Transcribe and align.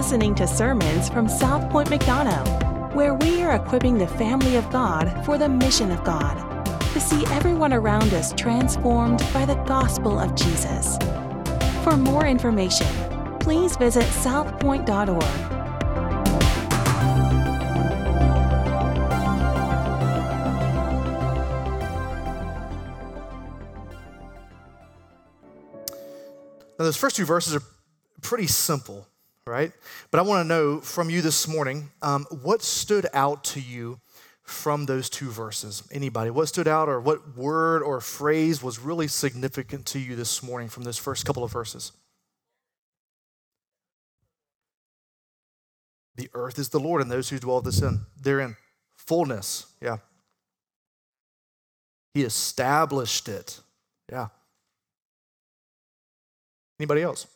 listening 0.00 0.34
to 0.34 0.46
sermons 0.46 1.10
from 1.10 1.28
South 1.28 1.68
Point 1.68 1.90
McDonough, 1.90 2.94
where 2.94 3.12
we 3.12 3.42
are 3.42 3.56
equipping 3.56 3.98
the 3.98 4.06
family 4.06 4.56
of 4.56 4.70
God 4.70 5.12
for 5.26 5.36
the 5.36 5.46
mission 5.46 5.90
of 5.90 6.02
God 6.04 6.38
to 6.94 6.98
see 6.98 7.26
everyone 7.26 7.74
around 7.74 8.14
us 8.14 8.32
transformed 8.32 9.22
by 9.34 9.44
the 9.44 9.56
gospel 9.66 10.18
of 10.18 10.34
Jesus. 10.34 10.96
For 11.84 11.98
more 11.98 12.26
information, 12.26 12.86
please 13.40 13.76
visit 13.76 14.04
southpoint.org. 14.04 15.20
Now, 26.78 26.86
those 26.86 26.96
first 26.96 27.16
two 27.16 27.26
verses 27.26 27.54
are 27.54 27.62
pretty 28.22 28.46
simple, 28.46 29.06
right? 29.50 29.72
But 30.10 30.20
I 30.20 30.22
want 30.22 30.44
to 30.44 30.48
know 30.48 30.80
from 30.80 31.10
you 31.10 31.20
this 31.20 31.48
morning 31.48 31.90
um, 32.02 32.26
what 32.42 32.62
stood 32.62 33.06
out 33.12 33.42
to 33.44 33.60
you 33.60 34.00
from 34.42 34.86
those 34.86 35.10
two 35.10 35.30
verses? 35.30 35.82
Anybody? 35.90 36.30
What 36.30 36.48
stood 36.48 36.68
out, 36.68 36.88
or 36.88 37.00
what 37.00 37.36
word 37.36 37.82
or 37.82 38.00
phrase 38.00 38.62
was 38.62 38.78
really 38.78 39.08
significant 39.08 39.86
to 39.86 39.98
you 39.98 40.16
this 40.16 40.42
morning 40.42 40.68
from 40.68 40.84
those 40.84 40.98
first 40.98 41.26
couple 41.26 41.42
of 41.42 41.52
verses? 41.52 41.92
The 46.16 46.28
earth 46.34 46.58
is 46.58 46.68
the 46.68 46.80
Lord, 46.80 47.02
and 47.02 47.10
those 47.10 47.28
who 47.28 47.38
dwell 47.38 47.60
therein. 47.60 48.00
Therein, 48.20 48.56
fullness. 48.94 49.66
Yeah. 49.80 49.98
He 52.14 52.22
established 52.22 53.28
it. 53.28 53.60
Yeah. 54.10 54.28
Anybody 56.78 57.02
else? 57.02 57.26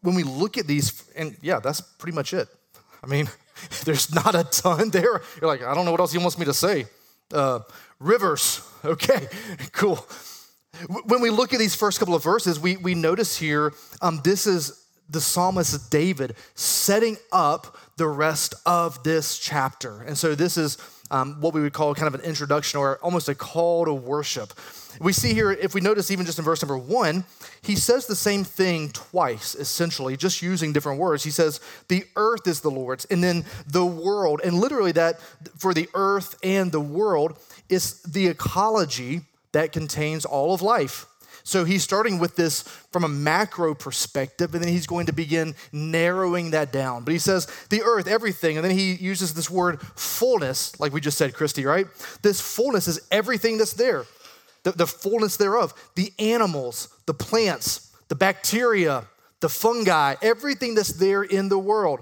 When 0.00 0.14
we 0.14 0.22
look 0.22 0.56
at 0.56 0.66
these, 0.66 1.04
and 1.16 1.36
yeah, 1.42 1.60
that's 1.60 1.80
pretty 1.80 2.14
much 2.14 2.32
it. 2.32 2.48
I 3.02 3.06
mean, 3.06 3.28
there's 3.84 4.14
not 4.14 4.34
a 4.34 4.44
ton 4.44 4.90
there. 4.90 5.22
You're 5.40 5.48
like, 5.48 5.62
I 5.62 5.74
don't 5.74 5.84
know 5.84 5.90
what 5.90 6.00
else 6.00 6.12
he 6.12 6.18
wants 6.18 6.38
me 6.38 6.44
to 6.46 6.54
say. 6.54 6.86
Uh, 7.32 7.60
rivers, 8.00 8.62
okay, 8.84 9.28
cool. 9.72 10.06
When 11.06 11.20
we 11.20 11.30
look 11.30 11.52
at 11.52 11.60
these 11.60 11.74
first 11.74 12.00
couple 12.00 12.14
of 12.14 12.24
verses, 12.24 12.58
we, 12.58 12.76
we 12.76 12.94
notice 12.94 13.36
here 13.36 13.72
um, 14.02 14.20
this 14.24 14.46
is 14.46 14.84
the 15.08 15.20
psalmist 15.20 15.90
David 15.90 16.34
setting 16.54 17.16
up 17.30 17.76
the 17.96 18.08
rest 18.08 18.54
of 18.66 19.02
this 19.04 19.38
chapter. 19.38 20.02
And 20.02 20.18
so 20.18 20.34
this 20.34 20.56
is 20.56 20.78
um, 21.14 21.40
what 21.40 21.54
we 21.54 21.60
would 21.60 21.72
call 21.72 21.94
kind 21.94 22.12
of 22.12 22.20
an 22.20 22.26
introduction 22.26 22.80
or 22.80 22.96
almost 22.96 23.28
a 23.28 23.36
call 23.36 23.84
to 23.84 23.94
worship. 23.94 24.52
We 25.00 25.12
see 25.12 25.32
here, 25.32 25.52
if 25.52 25.72
we 25.72 25.80
notice 25.80 26.10
even 26.10 26.26
just 26.26 26.40
in 26.40 26.44
verse 26.44 26.60
number 26.60 26.76
one, 26.76 27.24
he 27.62 27.76
says 27.76 28.06
the 28.06 28.16
same 28.16 28.42
thing 28.42 28.90
twice, 28.90 29.54
essentially, 29.54 30.16
just 30.16 30.42
using 30.42 30.72
different 30.72 30.98
words. 30.98 31.22
He 31.22 31.30
says, 31.30 31.60
The 31.86 32.04
earth 32.16 32.48
is 32.48 32.62
the 32.62 32.70
Lord's, 32.70 33.04
and 33.04 33.22
then 33.22 33.44
the 33.68 33.86
world. 33.86 34.40
And 34.42 34.58
literally, 34.58 34.90
that 34.92 35.20
for 35.56 35.72
the 35.72 35.88
earth 35.94 36.36
and 36.42 36.72
the 36.72 36.80
world 36.80 37.38
is 37.68 38.02
the 38.02 38.26
ecology 38.26 39.20
that 39.52 39.70
contains 39.70 40.24
all 40.24 40.52
of 40.52 40.62
life. 40.62 41.06
So 41.46 41.64
he's 41.64 41.82
starting 41.82 42.18
with 42.18 42.36
this 42.36 42.62
from 42.90 43.04
a 43.04 43.08
macro 43.08 43.74
perspective, 43.74 44.54
and 44.54 44.64
then 44.64 44.72
he's 44.72 44.86
going 44.86 45.06
to 45.06 45.12
begin 45.12 45.54
narrowing 45.72 46.52
that 46.52 46.72
down. 46.72 47.04
But 47.04 47.12
he 47.12 47.18
says 47.18 47.46
the 47.68 47.82
earth, 47.82 48.06
everything, 48.06 48.56
and 48.56 48.64
then 48.64 48.76
he 48.76 48.94
uses 48.94 49.34
this 49.34 49.50
word 49.50 49.82
fullness, 49.82 50.78
like 50.80 50.94
we 50.94 51.02
just 51.02 51.18
said, 51.18 51.34
Christy, 51.34 51.66
right? 51.66 51.86
This 52.22 52.40
fullness 52.40 52.88
is 52.88 53.06
everything 53.10 53.58
that's 53.58 53.74
there, 53.74 54.06
the, 54.62 54.72
the 54.72 54.86
fullness 54.86 55.36
thereof, 55.36 55.74
the 55.96 56.12
animals, 56.18 56.88
the 57.04 57.14
plants, 57.14 57.92
the 58.08 58.14
bacteria, 58.14 59.04
the 59.40 59.50
fungi, 59.50 60.14
everything 60.22 60.74
that's 60.74 60.94
there 60.94 61.22
in 61.22 61.50
the 61.50 61.58
world 61.58 62.00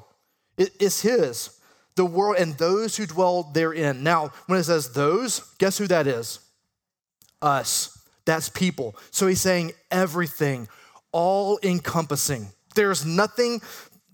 it, 0.56 0.70
is 0.80 1.00
his. 1.00 1.58
The 1.96 2.06
world 2.06 2.36
and 2.38 2.56
those 2.56 2.96
who 2.96 3.06
dwell 3.06 3.42
therein. 3.42 4.04
Now, 4.04 4.28
when 4.46 4.60
it 4.60 4.64
says 4.64 4.92
those, 4.92 5.40
guess 5.58 5.78
who 5.78 5.88
that 5.88 6.06
is? 6.06 6.38
Us. 7.42 7.98
That's 8.24 8.48
people. 8.48 8.96
So 9.10 9.26
he's 9.26 9.40
saying 9.40 9.72
everything, 9.90 10.68
all 11.10 11.58
encompassing. 11.62 12.48
There's 12.74 13.04
nothing 13.04 13.60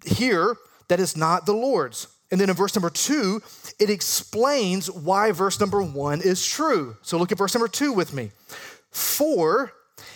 here 0.04 0.56
that 0.88 1.00
is 1.00 1.16
not 1.16 1.46
the 1.46 1.52
Lord's. 1.52 2.08
And 2.30 2.40
then 2.40 2.50
in 2.50 2.56
verse 2.56 2.74
number 2.74 2.90
two, 2.90 3.40
it 3.78 3.90
explains 3.90 4.90
why 4.90 5.32
verse 5.32 5.60
number 5.60 5.82
one 5.82 6.20
is 6.20 6.44
true. 6.44 6.96
So 7.02 7.18
look 7.18 7.32
at 7.32 7.38
verse 7.38 7.54
number 7.54 7.68
two 7.68 7.92
with 7.92 8.12
me. 8.12 8.32
For 8.90 9.72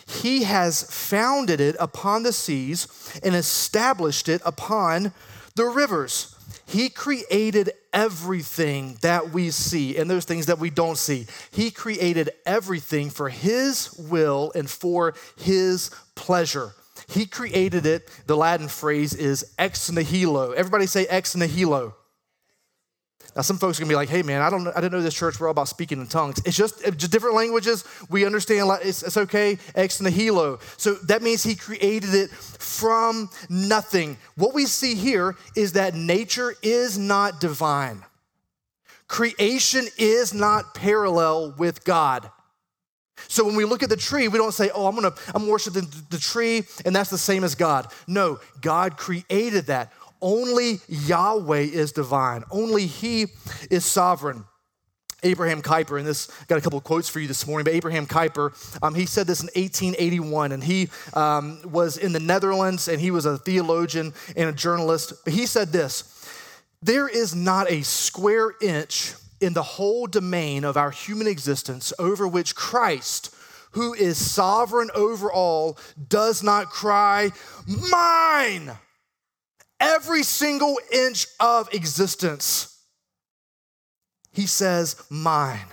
he 0.06 0.44
has 0.44 0.82
founded 0.82 1.60
it 1.60 1.76
upon 1.80 2.22
the 2.22 2.32
seas 2.32 2.86
and 3.22 3.34
established 3.34 4.28
it 4.28 4.42
upon 4.44 5.12
the 5.54 5.64
rivers. 5.64 6.36
He 6.66 6.88
created 6.88 7.72
everything 7.92 8.96
that 9.02 9.30
we 9.30 9.50
see 9.50 9.96
and 9.96 10.10
those 10.10 10.24
things 10.24 10.46
that 10.46 10.58
we 10.58 10.70
don't 10.70 10.98
see. 10.98 11.26
He 11.50 11.70
created 11.70 12.30
everything 12.46 13.10
for 13.10 13.28
His 13.28 13.92
will 13.98 14.52
and 14.54 14.70
for 14.70 15.14
His 15.36 15.90
pleasure. 16.14 16.72
He 17.08 17.26
created 17.26 17.86
it. 17.86 18.08
The 18.26 18.36
Latin 18.36 18.68
phrase 18.68 19.14
is 19.14 19.52
ex 19.58 19.90
nihilo. 19.90 20.52
Everybody 20.52 20.86
say 20.86 21.06
ex 21.06 21.36
nihilo. 21.36 21.94
Now, 23.34 23.42
some 23.42 23.56
folks 23.56 23.78
are 23.78 23.82
gonna 23.82 23.88
be 23.88 23.96
like, 23.96 24.10
"Hey, 24.10 24.22
man, 24.22 24.42
I 24.42 24.50
don't, 24.50 24.68
I 24.68 24.80
didn't 24.80 24.92
know 24.92 25.00
this 25.00 25.14
church 25.14 25.40
were 25.40 25.46
all 25.48 25.52
about 25.52 25.68
speaking 25.68 26.00
in 26.00 26.06
tongues. 26.06 26.40
It's 26.44 26.56
just, 26.56 26.84
just 26.96 27.10
different 27.10 27.34
languages. 27.34 27.84
We 28.10 28.26
understand. 28.26 28.70
It's, 28.82 29.02
it's 29.02 29.16
okay. 29.16 29.58
Ex 29.74 30.00
nihilo. 30.00 30.58
So 30.76 30.94
that 30.94 31.22
means 31.22 31.42
He 31.42 31.54
created 31.54 32.14
it 32.14 32.30
from 32.30 33.30
nothing. 33.48 34.18
What 34.36 34.54
we 34.54 34.66
see 34.66 34.94
here 34.94 35.36
is 35.56 35.72
that 35.72 35.94
nature 35.94 36.54
is 36.62 36.98
not 36.98 37.40
divine. 37.40 38.04
Creation 39.08 39.86
is 39.98 40.34
not 40.34 40.74
parallel 40.74 41.54
with 41.56 41.84
God. 41.84 42.30
So 43.28 43.44
when 43.44 43.56
we 43.56 43.64
look 43.64 43.82
at 43.82 43.88
the 43.88 43.96
tree, 43.96 44.28
we 44.28 44.38
don't 44.38 44.52
say, 44.52 44.70
"Oh, 44.74 44.86
I'm 44.86 44.94
gonna, 44.94 45.14
I'm 45.34 45.46
worshiping 45.46 45.88
the 46.10 46.18
tree, 46.18 46.64
and 46.84 46.94
that's 46.94 47.10
the 47.10 47.18
same 47.18 47.44
as 47.44 47.54
God." 47.54 47.90
No, 48.06 48.40
God 48.60 48.96
created 48.96 49.66
that. 49.66 49.92
Only 50.22 50.80
Yahweh 50.88 51.58
is 51.58 51.92
divine, 51.92 52.44
only 52.50 52.86
He 52.86 53.26
is 53.70 53.84
sovereign. 53.84 54.44
Abraham 55.24 55.62
Kuyper, 55.62 55.98
and 55.98 56.06
this 56.06 56.26
got 56.48 56.58
a 56.58 56.60
couple 56.60 56.80
quotes 56.80 57.08
for 57.08 57.20
you 57.20 57.28
this 57.28 57.46
morning, 57.46 57.64
but 57.64 57.74
Abraham 57.74 58.06
Kuyper, 58.06 58.52
um, 58.82 58.94
he 58.94 59.06
said 59.06 59.26
this 59.26 59.40
in 59.40 59.46
1881, 59.54 60.50
and 60.50 60.64
he 60.64 60.88
um, 61.14 61.60
was 61.64 61.96
in 61.96 62.12
the 62.12 62.18
Netherlands, 62.18 62.88
and 62.88 63.00
he 63.00 63.12
was 63.12 63.24
a 63.24 63.38
theologian 63.38 64.14
and 64.36 64.48
a 64.48 64.52
journalist. 64.52 65.12
But 65.24 65.34
he 65.34 65.46
said 65.46 65.68
this 65.68 66.28
There 66.82 67.08
is 67.08 67.34
not 67.36 67.70
a 67.70 67.82
square 67.82 68.52
inch 68.60 69.14
in 69.40 69.52
the 69.52 69.62
whole 69.62 70.06
domain 70.06 70.64
of 70.64 70.76
our 70.76 70.90
human 70.90 71.26
existence 71.26 71.92
over 71.98 72.26
which 72.26 72.54
Christ, 72.54 73.34
who 73.72 73.94
is 73.94 74.18
sovereign 74.18 74.90
over 74.94 75.30
all, 75.30 75.78
does 76.08 76.42
not 76.42 76.70
cry, 76.70 77.30
Mine! 77.66 78.72
Every 79.82 80.22
single 80.22 80.78
inch 80.90 81.26
of 81.40 81.72
existence. 81.74 82.78
He 84.32 84.46
says, 84.46 84.96
Mine. 85.10 85.66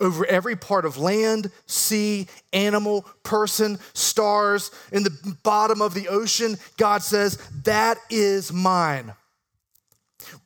Over 0.00 0.26
every 0.26 0.56
part 0.56 0.84
of 0.84 0.98
land, 0.98 1.50
sea, 1.66 2.26
animal, 2.52 3.02
person, 3.22 3.78
stars, 3.94 4.70
in 4.92 5.02
the 5.04 5.36
bottom 5.42 5.80
of 5.80 5.94
the 5.94 6.08
ocean, 6.08 6.58
God 6.76 7.02
says, 7.02 7.38
That 7.64 7.98
is 8.10 8.52
mine. 8.52 9.14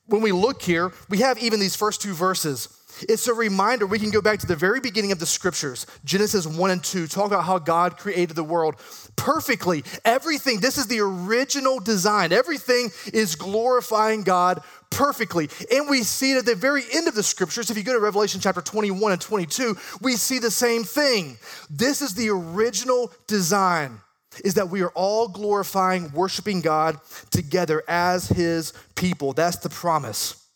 When 0.06 0.22
we 0.22 0.32
look 0.32 0.62
here, 0.62 0.92
we 1.08 1.18
have 1.18 1.38
even 1.38 1.60
these 1.60 1.76
first 1.76 2.00
two 2.00 2.14
verses 2.14 2.77
it's 3.08 3.28
a 3.28 3.34
reminder 3.34 3.86
we 3.86 3.98
can 3.98 4.10
go 4.10 4.20
back 4.20 4.38
to 4.40 4.46
the 4.46 4.56
very 4.56 4.80
beginning 4.80 5.12
of 5.12 5.18
the 5.18 5.26
scriptures, 5.26 5.86
Genesis 6.04 6.46
1 6.46 6.70
and 6.70 6.82
2, 6.82 7.06
talk 7.06 7.26
about 7.26 7.44
how 7.44 7.58
God 7.58 7.96
created 7.96 8.36
the 8.36 8.44
world 8.44 8.76
perfectly. 9.16 9.84
Everything, 10.04 10.60
this 10.60 10.78
is 10.78 10.86
the 10.86 11.00
original 11.00 11.80
design. 11.80 12.32
Everything 12.32 12.90
is 13.12 13.34
glorifying 13.34 14.22
God 14.22 14.62
perfectly. 14.90 15.50
And 15.72 15.88
we 15.88 16.02
see 16.02 16.32
it 16.32 16.38
at 16.38 16.46
the 16.46 16.54
very 16.54 16.82
end 16.92 17.08
of 17.08 17.14
the 17.14 17.22
scriptures. 17.22 17.70
If 17.70 17.76
you 17.76 17.82
go 17.82 17.92
to 17.92 18.00
Revelation 18.00 18.40
chapter 18.40 18.62
21 18.62 19.12
and 19.12 19.20
22, 19.20 19.76
we 20.00 20.16
see 20.16 20.38
the 20.38 20.50
same 20.50 20.84
thing. 20.84 21.36
This 21.68 22.00
is 22.00 22.14
the 22.14 22.30
original 22.30 23.12
design 23.26 24.00
is 24.44 24.54
that 24.54 24.68
we 24.68 24.82
are 24.82 24.90
all 24.90 25.28
glorifying, 25.28 26.12
worshiping 26.12 26.60
God 26.60 26.98
together 27.30 27.82
as 27.88 28.28
his 28.28 28.72
people. 28.94 29.32
That's 29.32 29.56
the 29.56 29.70
promise. 29.70 30.47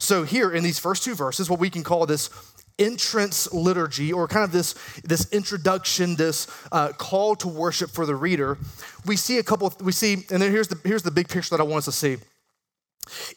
So, 0.00 0.24
here 0.24 0.50
in 0.50 0.64
these 0.64 0.78
first 0.78 1.04
two 1.04 1.14
verses, 1.14 1.48
what 1.48 1.60
we 1.60 1.70
can 1.70 1.84
call 1.84 2.06
this 2.06 2.30
entrance 2.78 3.52
liturgy 3.52 4.12
or 4.12 4.26
kind 4.26 4.42
of 4.42 4.50
this, 4.50 4.74
this 5.04 5.30
introduction 5.32 6.16
this 6.16 6.46
uh, 6.72 6.88
call 6.92 7.36
to 7.36 7.46
worship 7.46 7.90
for 7.90 8.06
the 8.06 8.14
reader 8.16 8.56
we 9.04 9.16
see 9.16 9.36
a 9.36 9.42
couple 9.42 9.70
we 9.82 9.92
see 9.92 10.14
and 10.30 10.40
then 10.40 10.50
here's 10.50 10.68
the 10.68 10.80
here's 10.82 11.02
the 11.02 11.10
big 11.10 11.28
picture 11.28 11.50
that 11.50 11.60
i 11.60 11.62
want 11.62 11.76
us 11.76 11.84
to 11.84 11.92
see 11.92 12.16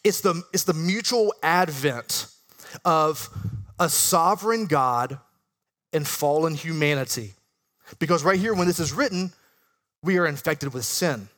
it's 0.01 0.21
the 0.21 0.41
it's 0.53 0.63
the 0.63 0.73
mutual 0.73 1.33
advent 1.43 2.27
of 2.85 3.27
a 3.81 3.89
sovereign 3.89 4.65
god 4.65 5.19
and 5.91 6.07
fallen 6.07 6.53
humanity 6.53 7.33
because 7.99 8.23
right 8.23 8.39
here 8.39 8.53
when 8.53 8.67
this 8.67 8.79
is 8.79 8.93
written 8.93 9.33
we 10.03 10.17
are 10.17 10.27
infected 10.27 10.73
with 10.73 10.85
sin. 10.85 11.29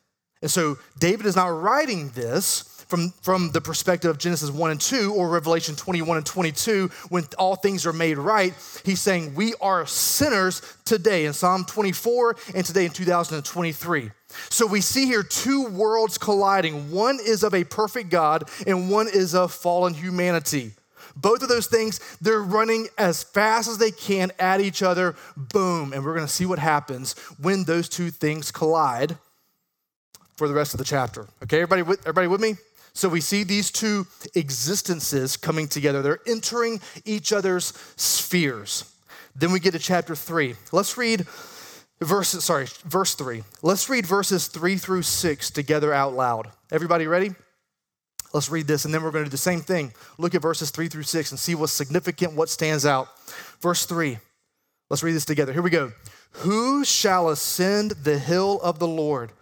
And 0.41 0.51
so 0.51 0.77
David 0.99 1.25
is 1.25 1.35
not 1.35 1.47
writing 1.47 2.09
this 2.09 2.74
from, 2.87 3.11
from 3.21 3.51
the 3.51 3.61
perspective 3.61 4.09
of 4.09 4.17
Genesis 4.17 4.51
1 4.51 4.71
and 4.71 4.81
2 4.81 5.13
or 5.13 5.29
Revelation 5.29 5.75
21 5.75 6.17
and 6.17 6.25
22 6.25 6.89
when 7.09 7.23
all 7.37 7.55
things 7.55 7.85
are 7.85 7.93
made 7.93 8.17
right. 8.17 8.53
He's 8.83 9.01
saying 9.01 9.35
we 9.35 9.53
are 9.61 9.85
sinners 9.85 10.61
today 10.85 11.25
in 11.25 11.33
Psalm 11.33 11.65
24 11.65 12.35
and 12.55 12.65
today 12.65 12.85
in 12.85 12.91
2023. 12.91 14.11
So 14.49 14.65
we 14.65 14.81
see 14.81 15.05
here 15.05 15.23
two 15.23 15.67
worlds 15.67 16.17
colliding. 16.17 16.91
One 16.91 17.19
is 17.25 17.43
of 17.43 17.53
a 17.53 17.63
perfect 17.63 18.09
God 18.09 18.49
and 18.67 18.89
one 18.89 19.07
is 19.07 19.33
of 19.33 19.51
fallen 19.51 19.93
humanity. 19.93 20.73
Both 21.15 21.43
of 21.43 21.49
those 21.49 21.67
things, 21.67 21.99
they're 22.19 22.41
running 22.41 22.87
as 22.97 23.23
fast 23.23 23.69
as 23.69 23.77
they 23.77 23.91
can 23.91 24.31
at 24.37 24.59
each 24.59 24.83
other. 24.83 25.15
Boom. 25.37 25.93
And 25.93 26.03
we're 26.03 26.13
going 26.13 26.27
to 26.27 26.31
see 26.31 26.45
what 26.45 26.59
happens 26.59 27.13
when 27.39 27.63
those 27.63 27.87
two 27.87 28.11
things 28.11 28.51
collide 28.51 29.17
for 30.35 30.47
the 30.47 30.53
rest 30.53 30.73
of 30.73 30.77
the 30.77 30.83
chapter. 30.83 31.27
Okay, 31.43 31.61
everybody 31.61 31.81
with, 31.81 32.01
everybody 32.01 32.27
with 32.27 32.41
me? 32.41 32.55
So 32.95 33.09
we 33.09 33.19
see 33.19 33.43
these 33.43 33.71
two 33.71 34.07
existences 34.35 35.35
coming 35.35 35.67
together. 35.67 36.01
They're 36.01 36.21
entering 36.25 36.79
each 37.03 37.33
other's 37.33 37.73
spheres. 37.97 38.89
Then 39.35 39.51
we 39.51 39.59
get 39.59 39.71
to 39.71 39.79
chapter 39.79 40.15
3. 40.15 40.55
Let's 40.71 40.97
read 40.97 41.27
verses 41.99 42.45
sorry, 42.45 42.67
verse 42.85 43.13
3. 43.13 43.43
Let's 43.61 43.89
read 43.89 44.05
verses 44.05 44.47
3 44.47 44.77
through 44.77 45.01
6 45.01 45.51
together 45.51 45.93
out 45.93 46.13
loud. 46.13 46.49
Everybody 46.71 47.05
ready? 47.05 47.35
Let's 48.33 48.49
read 48.49 48.65
this 48.65 48.85
and 48.85 48.93
then 48.93 49.03
we're 49.03 49.11
going 49.11 49.25
to 49.25 49.29
do 49.29 49.31
the 49.31 49.37
same 49.37 49.59
thing. 49.59 49.91
Look 50.17 50.33
at 50.33 50.41
verses 50.41 50.71
3 50.71 50.87
through 50.87 51.03
6 51.03 51.31
and 51.31 51.39
see 51.39 51.53
what's 51.53 51.73
significant, 51.73 52.33
what 52.33 52.47
stands 52.47 52.85
out. 52.85 53.09
Verse 53.59 53.85
3. 53.85 54.19
Let's 54.89 55.03
read 55.03 55.13
this 55.13 55.25
together. 55.25 55.51
Here 55.51 55.61
we 55.61 55.69
go. 55.69 55.91
Who 56.31 56.85
shall 56.85 57.27
ascend 57.27 57.91
the 57.91 58.19
hill 58.19 58.61
of 58.61 58.79
the 58.79 58.87
Lord? 58.87 59.33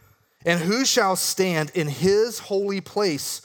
And 0.46 0.62
who 0.62 0.86
shall 0.86 1.16
stand 1.16 1.72
in 1.74 1.88
his 1.88 2.40
holy 2.40 2.82
place? 2.82 3.42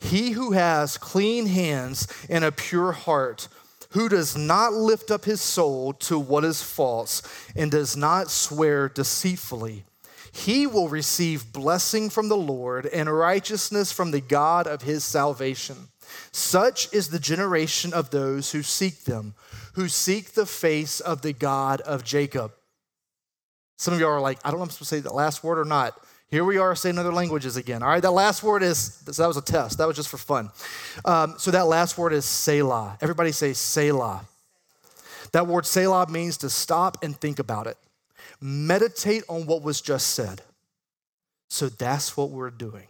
He 0.00 0.32
who 0.32 0.52
has 0.52 0.98
clean 0.98 1.46
hands 1.46 2.08
and 2.28 2.44
a 2.44 2.52
pure 2.52 2.92
heart, 2.92 3.48
who 3.90 4.08
does 4.08 4.36
not 4.36 4.72
lift 4.72 5.10
up 5.10 5.24
his 5.24 5.40
soul 5.40 5.92
to 5.94 6.18
what 6.18 6.44
is 6.44 6.62
false 6.62 7.22
and 7.54 7.70
does 7.70 7.96
not 7.96 8.30
swear 8.30 8.88
deceitfully. 8.88 9.84
He 10.32 10.66
will 10.66 10.88
receive 10.88 11.52
blessing 11.52 12.08
from 12.08 12.28
the 12.28 12.36
Lord 12.36 12.86
and 12.86 13.12
righteousness 13.12 13.92
from 13.92 14.10
the 14.10 14.20
God 14.20 14.66
of 14.66 14.82
his 14.82 15.04
salvation. 15.04 15.88
Such 16.32 16.92
is 16.92 17.08
the 17.08 17.18
generation 17.18 17.92
of 17.92 18.10
those 18.10 18.52
who 18.52 18.62
seek 18.62 19.04
them, 19.04 19.34
who 19.74 19.88
seek 19.88 20.32
the 20.32 20.46
face 20.46 21.00
of 21.00 21.22
the 21.22 21.32
God 21.34 21.80
of 21.82 22.02
Jacob. 22.02 22.52
Some 23.76 23.94
of 23.94 24.00
y'all 24.00 24.10
are 24.10 24.20
like, 24.20 24.38
I 24.44 24.50
don't 24.50 24.58
know 24.58 24.64
if 24.64 24.68
I'm 24.68 24.72
supposed 24.72 24.90
to 24.90 24.96
say 24.96 25.00
that 25.00 25.14
last 25.14 25.44
word 25.44 25.58
or 25.58 25.64
not. 25.64 25.98
Here 26.32 26.46
we 26.46 26.56
are 26.56 26.74
saying 26.74 26.96
other 26.96 27.12
languages 27.12 27.58
again. 27.58 27.82
All 27.82 27.90
right, 27.90 28.00
that 28.00 28.10
last 28.10 28.42
word 28.42 28.62
is, 28.62 29.02
so 29.04 29.22
that 29.22 29.28
was 29.28 29.36
a 29.36 29.42
test. 29.42 29.76
That 29.76 29.86
was 29.86 29.96
just 29.96 30.08
for 30.08 30.16
fun. 30.16 30.48
Um, 31.04 31.34
so 31.36 31.50
that 31.50 31.66
last 31.66 31.98
word 31.98 32.14
is 32.14 32.24
Selah. 32.24 32.96
Everybody 33.02 33.32
say 33.32 33.52
Selah. 33.52 34.24
That 35.32 35.46
word 35.46 35.66
Selah 35.66 36.08
means 36.08 36.38
to 36.38 36.48
stop 36.48 36.96
and 37.04 37.14
think 37.14 37.38
about 37.38 37.66
it. 37.66 37.76
Meditate 38.40 39.24
on 39.28 39.44
what 39.44 39.62
was 39.62 39.82
just 39.82 40.14
said. 40.14 40.40
So 41.48 41.68
that's 41.68 42.16
what 42.16 42.30
we're 42.30 42.48
doing. 42.48 42.86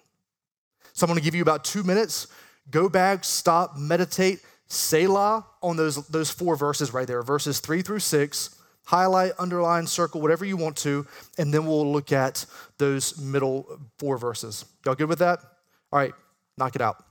So 0.92 1.04
I'm 1.04 1.08
going 1.08 1.18
to 1.18 1.24
give 1.24 1.34
you 1.34 1.42
about 1.42 1.64
two 1.64 1.82
minutes. 1.82 2.28
Go 2.70 2.88
back, 2.88 3.24
stop, 3.24 3.76
meditate, 3.76 4.38
Selah 4.68 5.44
on 5.60 5.76
those, 5.76 6.06
those 6.06 6.30
four 6.30 6.54
verses 6.54 6.94
right 6.94 7.08
there, 7.08 7.22
verses 7.22 7.58
three 7.58 7.82
through 7.82 7.98
six 7.98 8.61
highlight, 8.84 9.32
underline, 9.38 9.86
circle, 9.86 10.20
whatever 10.20 10.44
you 10.44 10.56
want 10.56 10.76
to, 10.78 11.06
and 11.38 11.52
then 11.52 11.66
we'll 11.66 11.90
look 11.90 12.12
at 12.12 12.46
those 12.78 13.18
middle 13.18 13.80
four 13.98 14.18
verses. 14.18 14.64
Y'all 14.84 14.94
good 14.94 15.08
with 15.08 15.20
that? 15.20 15.40
All 15.92 15.98
right, 15.98 16.12
knock 16.56 16.74
it 16.74 16.82
out. 16.82 17.04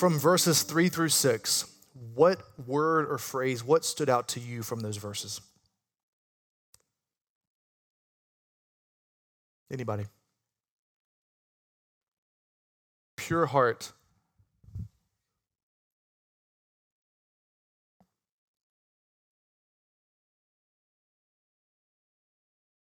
From 0.00 0.18
verses 0.18 0.62
three 0.62 0.88
through 0.88 1.10
six, 1.10 1.70
what 2.14 2.40
word 2.66 3.06
or 3.10 3.18
phrase, 3.18 3.62
what 3.62 3.84
stood 3.84 4.08
out 4.08 4.28
to 4.28 4.40
you 4.40 4.62
from 4.62 4.80
those 4.80 4.96
verses? 4.96 5.42
Anybody? 9.70 10.06
Pure 13.18 13.44
heart. 13.44 13.92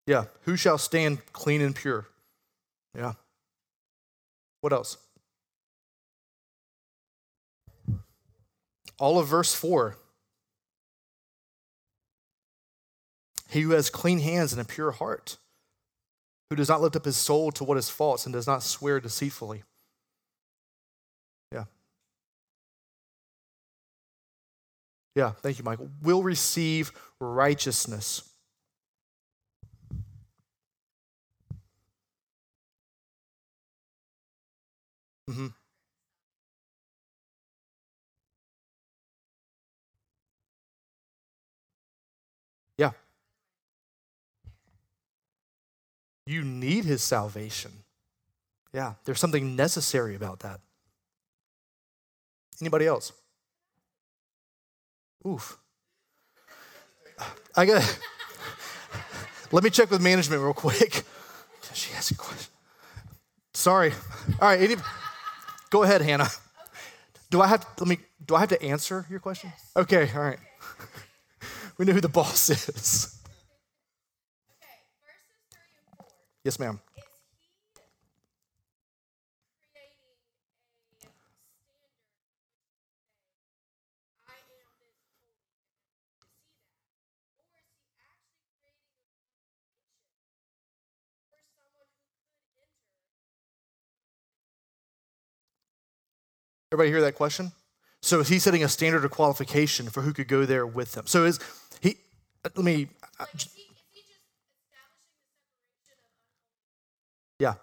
Yeah. 0.06 0.24
Who 0.44 0.56
shall 0.56 0.78
stand 0.78 1.18
clean 1.34 1.60
and 1.60 1.76
pure? 1.76 2.06
Yeah. 2.96 3.12
What 4.62 4.72
else? 4.72 4.96
All 8.98 9.18
of 9.18 9.26
verse 9.26 9.54
4. 9.54 9.96
He 13.50 13.60
who 13.60 13.70
has 13.70 13.90
clean 13.90 14.18
hands 14.20 14.52
and 14.52 14.60
a 14.60 14.64
pure 14.64 14.90
heart, 14.90 15.36
who 16.50 16.56
does 16.56 16.68
not 16.68 16.80
lift 16.80 16.96
up 16.96 17.04
his 17.04 17.16
soul 17.16 17.52
to 17.52 17.64
what 17.64 17.78
is 17.78 17.88
false 17.88 18.26
and 18.26 18.32
does 18.32 18.46
not 18.46 18.62
swear 18.62 19.00
deceitfully. 19.00 19.62
Yeah. 21.52 21.64
Yeah, 25.14 25.30
thank 25.30 25.58
you, 25.58 25.64
Michael. 25.64 25.90
Will 26.02 26.22
receive 26.22 26.90
righteousness. 27.20 28.28
Mm-hmm. 35.30 35.63
You 46.26 46.42
need 46.42 46.84
his 46.84 47.02
salvation. 47.02 47.70
Yeah, 48.72 48.94
there's 49.04 49.20
something 49.20 49.54
necessary 49.56 50.14
about 50.14 50.40
that. 50.40 50.60
Anybody 52.60 52.86
else? 52.86 53.12
Oof. 55.26 55.58
I 57.56 57.66
got. 57.66 57.98
Let 59.52 59.62
me 59.62 59.70
check 59.70 59.90
with 59.90 60.00
management 60.02 60.42
real 60.42 60.54
quick. 60.54 61.02
She 61.72 61.92
has 61.94 62.08
a 62.12 62.14
question. 62.14 62.52
Sorry. 63.52 63.92
All 64.40 64.48
right. 64.48 64.60
Any, 64.60 64.76
go 65.70 65.82
ahead, 65.82 66.02
Hannah. 66.02 66.28
Do 67.30 67.42
I 67.42 67.48
have 67.48 67.62
to, 67.62 67.82
let 67.82 67.88
me? 67.88 67.98
Do 68.24 68.36
I 68.36 68.40
have 68.40 68.50
to 68.50 68.62
answer 68.62 69.04
your 69.10 69.18
question? 69.18 69.52
Okay. 69.76 70.08
All 70.14 70.22
right. 70.22 70.38
We 71.76 71.84
know 71.84 71.92
who 71.92 72.00
the 72.00 72.08
boss 72.08 72.50
is. 72.50 73.18
Yes, 76.44 76.58
ma'am. 76.58 76.78
Everybody 96.70 96.90
hear 96.90 97.00
that 97.02 97.14
question? 97.14 97.52
So 98.02 98.20
is 98.20 98.28
he 98.28 98.38
setting 98.38 98.62
a 98.62 98.68
standard 98.68 99.04
of 99.04 99.10
qualification 99.12 99.88
for 99.88 100.02
who 100.02 100.12
could 100.12 100.28
go 100.28 100.44
there 100.44 100.66
with 100.66 100.92
them? 100.92 101.06
So 101.06 101.24
is 101.24 101.38
he? 101.80 101.96
Let 102.44 102.58
me. 102.58 102.88
Uh, 103.18 103.24
yeah. 107.38 107.54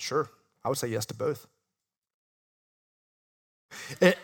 Sure, 0.00 0.30
I 0.64 0.68
would 0.68 0.78
say 0.78 0.88
yes 0.88 1.06
to 1.06 1.14
both. 1.14 1.46
And, 4.00 4.14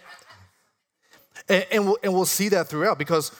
and, 1.49 1.85
we'll, 1.85 1.99
and 2.02 2.12
we'll 2.12 2.25
see 2.25 2.49
that 2.49 2.68
throughout 2.68 2.99
because, 2.99 3.30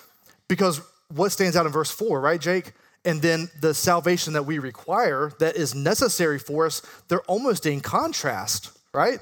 because 0.49 0.81
what 1.09 1.33
stands 1.33 1.57
out 1.57 1.67
in 1.67 1.73
verse 1.73 1.91
4, 1.91 2.21
right, 2.21 2.41
Jake? 2.41 2.73
And 3.05 3.23
then 3.23 3.49
the 3.61 3.73
salvation 3.73 4.35
that 4.35 4.45
we 4.45 4.59
require 4.59 5.33
that 5.39 5.57
is 5.57 5.75
necessary 5.75 6.39
for 6.39 6.67
us, 6.67 6.83
they're 7.09 7.23
almost 7.23 7.65
in 7.65 7.81
contrast, 7.81 8.77
right? 8.93 9.19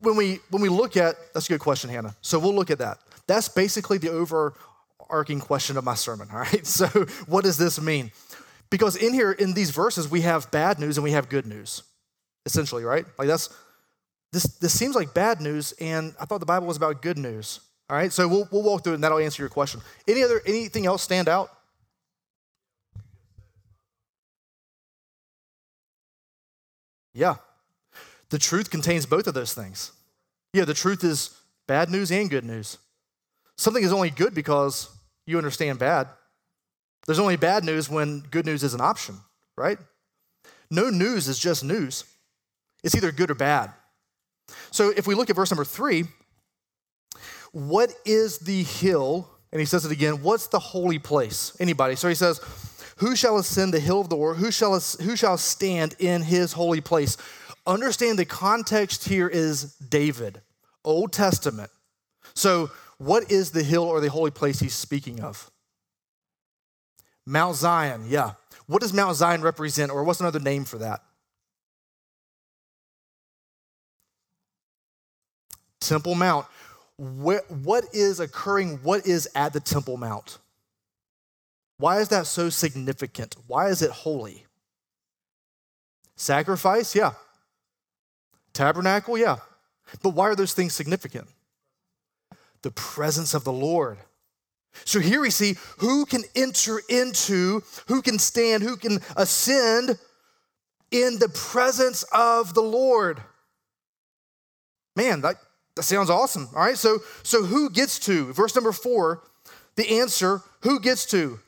When 0.00 0.16
we 0.16 0.40
when 0.50 0.60
we 0.60 0.68
look 0.68 0.96
at 0.96 1.14
that's 1.32 1.46
a 1.46 1.52
good 1.52 1.60
question, 1.60 1.88
Hannah. 1.88 2.16
So 2.20 2.40
we'll 2.40 2.54
look 2.54 2.72
at 2.72 2.78
that. 2.78 2.98
That's 3.28 3.48
basically 3.48 3.98
the 3.98 4.10
overarching 4.10 5.38
question 5.38 5.76
of 5.76 5.84
my 5.84 5.94
sermon, 5.94 6.28
all 6.32 6.40
right? 6.40 6.66
So 6.66 6.86
what 7.26 7.44
does 7.44 7.58
this 7.58 7.80
mean? 7.80 8.10
Because 8.72 8.96
in 8.96 9.12
here, 9.12 9.30
in 9.30 9.52
these 9.52 9.70
verses, 9.70 10.10
we 10.10 10.22
have 10.22 10.50
bad 10.50 10.80
news 10.80 10.96
and 10.96 11.04
we 11.04 11.10
have 11.12 11.28
good 11.28 11.46
news, 11.46 11.82
essentially, 12.46 12.84
right? 12.84 13.04
Like 13.18 13.28
that's 13.28 13.54
this 14.32 14.44
this 14.44 14.76
seems 14.76 14.94
like 14.94 15.12
bad 15.12 15.42
news, 15.42 15.74
and 15.78 16.14
I 16.18 16.24
thought 16.24 16.40
the 16.40 16.46
Bible 16.46 16.66
was 16.66 16.78
about 16.78 17.02
good 17.02 17.18
news. 17.18 17.60
All 17.90 17.98
right, 17.98 18.10
so 18.10 18.26
we'll, 18.26 18.48
we'll 18.50 18.62
walk 18.62 18.82
through 18.82 18.94
it 18.94 18.96
and 18.96 19.04
that'll 19.04 19.18
answer 19.18 19.42
your 19.42 19.50
question. 19.50 19.82
Any 20.08 20.22
other, 20.22 20.40
anything 20.46 20.86
else 20.86 21.02
stand 21.02 21.28
out? 21.28 21.50
Yeah. 27.12 27.34
The 28.30 28.38
truth 28.38 28.70
contains 28.70 29.04
both 29.04 29.26
of 29.26 29.34
those 29.34 29.52
things. 29.52 29.92
Yeah, 30.54 30.64
the 30.64 30.72
truth 30.72 31.04
is 31.04 31.38
bad 31.66 31.90
news 31.90 32.10
and 32.10 32.30
good 32.30 32.44
news. 32.44 32.78
Something 33.58 33.84
is 33.84 33.92
only 33.92 34.08
good 34.08 34.34
because 34.34 34.88
you 35.26 35.36
understand 35.36 35.78
bad. 35.78 36.08
There's 37.06 37.18
only 37.18 37.36
bad 37.36 37.64
news 37.64 37.88
when 37.88 38.20
good 38.30 38.46
news 38.46 38.62
is 38.62 38.74
an 38.74 38.80
option, 38.80 39.16
right? 39.56 39.78
No 40.70 40.88
news 40.88 41.28
is 41.28 41.38
just 41.38 41.64
news. 41.64 42.04
It's 42.82 42.94
either 42.94 43.12
good 43.12 43.30
or 43.30 43.34
bad. 43.34 43.72
So 44.70 44.90
if 44.96 45.06
we 45.06 45.14
look 45.14 45.30
at 45.30 45.36
verse 45.36 45.50
number 45.50 45.64
three, 45.64 46.04
what 47.52 47.92
is 48.04 48.38
the 48.38 48.62
hill? 48.62 49.28
And 49.52 49.60
he 49.60 49.66
says 49.66 49.84
it 49.84 49.92
again, 49.92 50.22
what's 50.22 50.46
the 50.46 50.58
holy 50.58 50.98
place? 50.98 51.54
Anybody? 51.60 51.94
So 51.96 52.08
he 52.08 52.14
says, 52.14 52.40
Who 52.96 53.14
shall 53.14 53.36
ascend 53.36 53.74
the 53.74 53.80
hill 53.80 54.00
of 54.00 54.08
the 54.08 54.16
Lord? 54.16 54.38
Who 54.38 54.50
shall, 54.50 54.78
who 54.78 55.16
shall 55.16 55.36
stand 55.36 55.94
in 55.98 56.22
his 56.22 56.54
holy 56.54 56.80
place? 56.80 57.16
Understand 57.66 58.18
the 58.18 58.24
context 58.24 59.08
here 59.08 59.28
is 59.28 59.74
David, 59.74 60.40
Old 60.84 61.12
Testament. 61.12 61.70
So, 62.34 62.70
what 62.98 63.30
is 63.30 63.50
the 63.50 63.62
hill 63.62 63.84
or 63.84 64.00
the 64.00 64.10
holy 64.10 64.30
place 64.30 64.60
he's 64.60 64.74
speaking 64.74 65.20
of? 65.20 65.51
Mount 67.26 67.56
Zion, 67.56 68.04
yeah. 68.08 68.32
What 68.66 68.82
does 68.82 68.92
Mount 68.92 69.16
Zion 69.16 69.42
represent, 69.42 69.90
or 69.90 70.04
what's 70.04 70.20
another 70.20 70.40
name 70.40 70.64
for 70.64 70.78
that? 70.78 71.02
Temple 75.80 76.14
Mount 76.14 76.46
what 76.96 77.84
is 77.92 78.20
occurring, 78.20 78.78
what 78.82 79.06
is 79.06 79.28
at 79.34 79.52
the 79.52 79.60
Temple 79.60 79.96
Mount? 79.96 80.38
Why 81.78 82.00
is 82.00 82.08
that 82.08 82.26
so 82.26 82.48
significant? 82.48 83.34
Why 83.48 83.68
is 83.68 83.82
it 83.82 83.90
holy? 83.90 84.46
Sacrifice, 86.14 86.94
yeah. 86.94 87.12
Tabernacle, 88.52 89.18
yeah. 89.18 89.38
But 90.02 90.10
why 90.10 90.26
are 90.26 90.36
those 90.36 90.52
things 90.52 90.74
significant? 90.74 91.26
The 92.62 92.70
presence 92.70 93.34
of 93.34 93.42
the 93.42 93.52
Lord. 93.52 93.98
So 94.84 95.00
here 95.00 95.20
we 95.20 95.30
see 95.30 95.56
who 95.78 96.06
can 96.06 96.22
enter 96.34 96.80
into, 96.88 97.62
who 97.88 98.02
can 98.02 98.18
stand, 98.18 98.62
who 98.62 98.76
can 98.76 99.00
ascend 99.16 99.98
in 100.90 101.18
the 101.18 101.28
presence 101.28 102.04
of 102.12 102.54
the 102.54 102.62
Lord. 102.62 103.22
Man, 104.96 105.20
that, 105.22 105.36
that 105.76 105.84
sounds 105.84 106.10
awesome. 106.10 106.48
All 106.54 106.62
right, 106.62 106.76
so 106.76 106.98
so 107.22 107.44
who 107.44 107.70
gets 107.70 107.98
to? 108.00 108.32
Verse 108.32 108.54
number 108.54 108.72
four, 108.72 109.22
the 109.76 110.00
answer, 110.00 110.42
who 110.62 110.80
gets 110.80 111.06
to? 111.06 111.40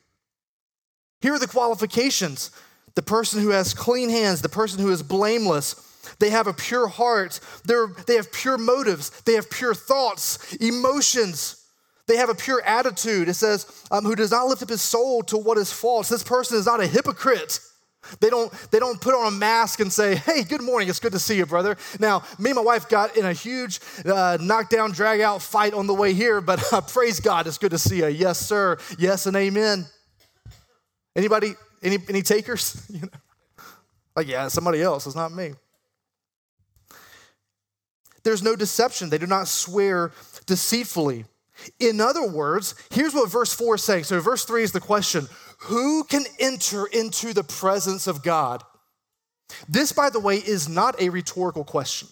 Here 1.21 1.35
are 1.35 1.39
the 1.39 1.47
qualifications. 1.47 2.51
The 2.95 3.03
person 3.03 3.43
who 3.43 3.51
has 3.51 3.75
clean 3.75 4.09
hands, 4.09 4.41
the 4.41 4.49
person 4.49 4.81
who 4.81 4.91
is 4.91 5.03
blameless, 5.03 5.75
they 6.21 6.31
have 6.31 6.47
a 6.47 6.53
pure 6.53 6.87
heart, 6.87 7.41
They're, 7.65 7.89
they 8.07 8.15
have 8.15 8.31
pure 8.31 8.57
motives, 8.59 9.11
they 9.23 9.33
have 9.33 9.51
pure 9.51 9.75
thoughts, 9.75 10.55
emotions. 10.57 11.64
They 12.07 12.17
have 12.17 12.29
a 12.29 12.35
pure 12.35 12.63
attitude. 12.63 13.29
It 13.29 13.35
says, 13.35 13.67
um, 13.91 14.05
who 14.05 14.15
does 14.15 14.31
not 14.31 14.47
lift 14.47 14.63
up 14.63 14.69
his 14.69 14.83
soul 14.83 15.23
to 15.25 15.39
what 15.39 15.57
is 15.57 15.73
false. 15.73 16.09
This 16.09 16.23
person 16.23 16.59
is 16.59 16.67
not 16.67 16.81
a 16.81 16.87
hypocrite. 16.87 17.61
They 18.21 18.29
don't, 18.29 18.53
they 18.71 18.79
don't 18.79 19.01
put 19.01 19.15
on 19.15 19.29
a 19.29 19.31
mask 19.31 19.81
and 19.81 19.93
say, 19.93 20.17
hey, 20.17 20.43
good 20.45 20.63
morning, 20.63 20.89
it's 20.89 21.01
good 21.01 21.13
to 21.13 21.19
see 21.19 21.37
you, 21.37 21.47
brother. 21.47 21.77
Now, 21.99 22.23
me 22.39 22.51
and 22.51 22.57
my 22.57 22.63
wife 22.63 22.89
got 22.89 23.17
in 23.17 23.25
a 23.25 23.33
huge 23.33 23.81
uh, 24.05 24.37
knockdown, 24.41 24.93
drag 24.93 25.21
out 25.21 25.41
fight 25.41 25.73
on 25.73 25.87
the 25.87 25.95
way 25.95 26.13
here, 26.13 26.43
but 26.43 26.63
uh, 26.73 26.81
praise 26.87 27.21
God, 27.21 27.47
it's 27.47 27.59
good 27.59 27.71
to 27.71 27.79
see 27.79 27.99
you. 27.99 28.09
Yes, 28.09 28.39
sir. 28.39 28.79
Yes, 28.99 29.25
and 29.27 29.37
amen. 29.37 29.87
Anybody, 31.17 31.55
any, 31.83 31.99
any 32.09 32.23
takers? 32.23 32.85
you 32.93 33.01
know? 33.01 33.09
Like, 34.15 34.29
yeah, 34.29 34.49
somebody 34.49 34.83
else, 34.83 35.07
it's 35.07 35.17
not 35.17 35.33
me. 35.33 35.55
There's 38.23 38.43
no 38.43 38.57
deception. 38.57 39.11
They 39.11 39.19
do 39.19 39.27
not 39.27 39.49
swear 39.49 40.13
deceitfully. 40.47 41.27
In 41.81 42.01
other 42.01 42.27
words, 42.27 42.75
here's 42.91 43.15
what 43.15 43.31
verse 43.31 43.53
4 43.55 43.77
is 43.77 43.85
saying. 43.85 44.05
So, 44.05 44.21
verse 44.21 44.45
3 44.45 44.63
is 44.63 44.73
the 44.73 44.81
question 44.81 45.29
who 45.61 46.05
can 46.05 46.25
enter 46.39 46.87
into 46.87 47.33
the 47.33 47.45
presence 47.45 48.07
of 48.07 48.23
God? 48.23 48.63
This, 49.69 49.93
by 49.93 50.11
the 50.11 50.21
way, 50.21 50.37
is 50.37 50.69
not 50.69 51.01
a 51.01 51.09
rhetorical 51.09 51.65
question. 51.65 52.09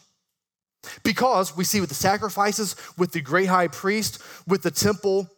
Because 1.04 1.56
we 1.56 1.64
see 1.64 1.80
with 1.80 1.90
the 1.90 1.94
sacrifices, 1.94 2.76
with 2.99 3.12
the 3.12 3.21
great 3.21 3.47
high 3.47 3.68
priest, 3.68 4.21
with 4.47 4.62
the 4.62 4.71
temple, 4.71 5.28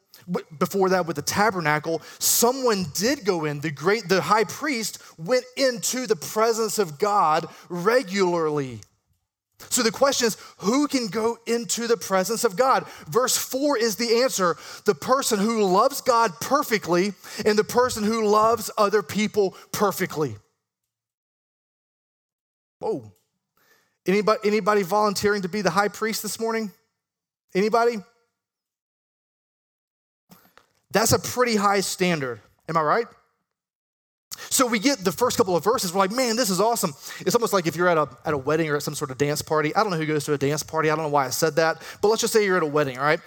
before 0.58 0.88
that 0.90 1.06
with 1.06 1.16
the 1.16 1.22
tabernacle, 1.22 2.00
someone 2.18 2.86
did 2.94 3.24
go 3.24 3.44
in. 3.44 3.60
The 3.60 3.70
great, 3.70 4.08
the 4.08 4.22
high 4.22 4.44
priest 4.44 5.02
went 5.18 5.44
into 5.56 6.06
the 6.06 6.16
presence 6.16 6.78
of 6.78 6.98
God 6.98 7.46
regularly. 7.68 8.80
So 9.58 9.82
the 9.82 9.90
question 9.90 10.26
is 10.26 10.36
who 10.58 10.88
can 10.88 11.08
go 11.08 11.38
into 11.46 11.86
the 11.86 11.96
presence 11.96 12.44
of 12.44 12.56
God? 12.56 12.86
Verse 13.08 13.36
4 13.36 13.78
is 13.78 13.96
the 13.96 14.22
answer 14.22 14.56
the 14.84 14.94
person 14.94 15.38
who 15.38 15.62
loves 15.64 16.00
God 16.00 16.32
perfectly 16.40 17.12
and 17.44 17.58
the 17.58 17.64
person 17.64 18.04
who 18.04 18.26
loves 18.26 18.70
other 18.76 19.02
people 19.02 19.56
perfectly. 19.72 20.36
Whoa. 22.78 23.12
Anybody, 24.06 24.40
anybody 24.44 24.82
volunteering 24.82 25.42
to 25.42 25.48
be 25.48 25.62
the 25.62 25.70
high 25.70 25.88
priest 25.88 26.22
this 26.22 26.38
morning? 26.38 26.70
Anybody? 27.54 27.96
That's 30.90 31.12
a 31.12 31.18
pretty 31.18 31.56
high 31.56 31.80
standard. 31.80 32.40
Am 32.68 32.76
I 32.76 32.82
right? 32.82 33.06
So 34.50 34.66
we 34.66 34.78
get 34.78 35.04
the 35.04 35.12
first 35.12 35.36
couple 35.36 35.56
of 35.56 35.64
verses, 35.64 35.92
we're 35.92 35.98
like, 35.98 36.12
man, 36.12 36.36
this 36.36 36.50
is 36.50 36.60
awesome. 36.60 36.94
It's 37.20 37.34
almost 37.34 37.52
like 37.52 37.66
if 37.66 37.76
you're 37.76 37.88
at 37.88 37.98
a, 37.98 38.08
at 38.24 38.34
a 38.34 38.38
wedding 38.38 38.68
or 38.68 38.76
at 38.76 38.82
some 38.82 38.94
sort 38.94 39.10
of 39.10 39.18
dance 39.18 39.42
party. 39.42 39.74
I 39.74 39.82
don't 39.82 39.90
know 39.90 39.96
who 39.96 40.06
goes 40.06 40.24
to 40.26 40.32
a 40.32 40.38
dance 40.38 40.62
party. 40.62 40.90
I 40.90 40.96
don't 40.96 41.04
know 41.04 41.10
why 41.10 41.26
I 41.26 41.30
said 41.30 41.56
that, 41.56 41.82
but 42.00 42.08
let's 42.08 42.20
just 42.20 42.32
say 42.32 42.44
you're 42.44 42.56
at 42.56 42.62
a 42.62 42.66
wedding, 42.66 42.98
all 42.98 43.04
right? 43.04 43.20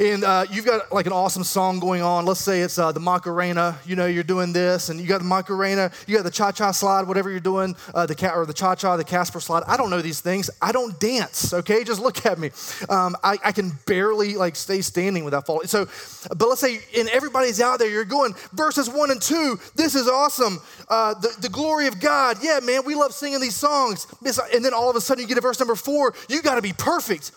And 0.00 0.24
uh, 0.24 0.46
you've 0.50 0.64
got 0.64 0.90
like 0.90 1.04
an 1.04 1.12
awesome 1.12 1.44
song 1.44 1.78
going 1.78 2.00
on. 2.00 2.24
Let's 2.24 2.40
say 2.40 2.62
it's 2.62 2.78
uh, 2.78 2.90
the 2.90 3.00
Macarena. 3.00 3.78
You 3.84 3.96
know, 3.96 4.06
you're 4.06 4.24
doing 4.24 4.50
this, 4.50 4.88
and 4.88 4.98
you 4.98 5.06
got 5.06 5.18
the 5.18 5.24
Macarena, 5.24 5.92
you 6.06 6.16
got 6.16 6.24
the 6.24 6.30
cha 6.30 6.52
cha 6.52 6.72
slide, 6.72 7.06
whatever 7.06 7.28
you're 7.30 7.38
doing, 7.38 7.76
uh, 7.94 8.06
the 8.06 8.14
cat 8.14 8.34
or 8.34 8.46
the 8.46 8.54
cha 8.54 8.74
cha, 8.74 8.96
the 8.96 9.04
Casper 9.04 9.40
slide. 9.40 9.62
I 9.66 9.76
don't 9.76 9.90
know 9.90 10.00
these 10.00 10.20
things. 10.20 10.48
I 10.62 10.72
don't 10.72 10.98
dance. 10.98 11.52
Okay, 11.52 11.84
just 11.84 12.00
look 12.00 12.24
at 12.24 12.38
me. 12.38 12.50
Um, 12.88 13.14
I, 13.22 13.36
I, 13.44 13.52
can 13.52 13.72
barely 13.86 14.36
like 14.36 14.56
stay 14.56 14.80
standing 14.80 15.22
without 15.22 15.44
falling. 15.44 15.66
So, 15.66 15.86
but 16.30 16.48
let's 16.48 16.62
say, 16.62 16.80
and 16.96 17.08
everybody's 17.10 17.60
out 17.60 17.78
there. 17.78 17.90
You're 17.90 18.06
going 18.06 18.34
verses 18.54 18.88
one 18.88 19.10
and 19.10 19.20
two. 19.20 19.58
This 19.74 19.94
is 19.94 20.08
awesome. 20.08 20.60
Uh, 20.88 21.12
the, 21.12 21.34
the 21.40 21.48
glory 21.50 21.88
of 21.88 22.00
God. 22.00 22.38
Yeah, 22.40 22.60
man, 22.62 22.86
we 22.86 22.94
love 22.94 23.12
singing 23.12 23.40
these 23.40 23.56
songs. 23.56 24.06
And 24.54 24.64
then 24.64 24.72
all 24.72 24.88
of 24.88 24.96
a 24.96 25.00
sudden, 25.00 25.20
you 25.20 25.28
get 25.28 25.34
to 25.34 25.42
verse 25.42 25.60
number 25.60 25.74
four. 25.74 26.14
You 26.30 26.40
got 26.40 26.54
to 26.54 26.62
be 26.62 26.72
perfect. 26.72 27.32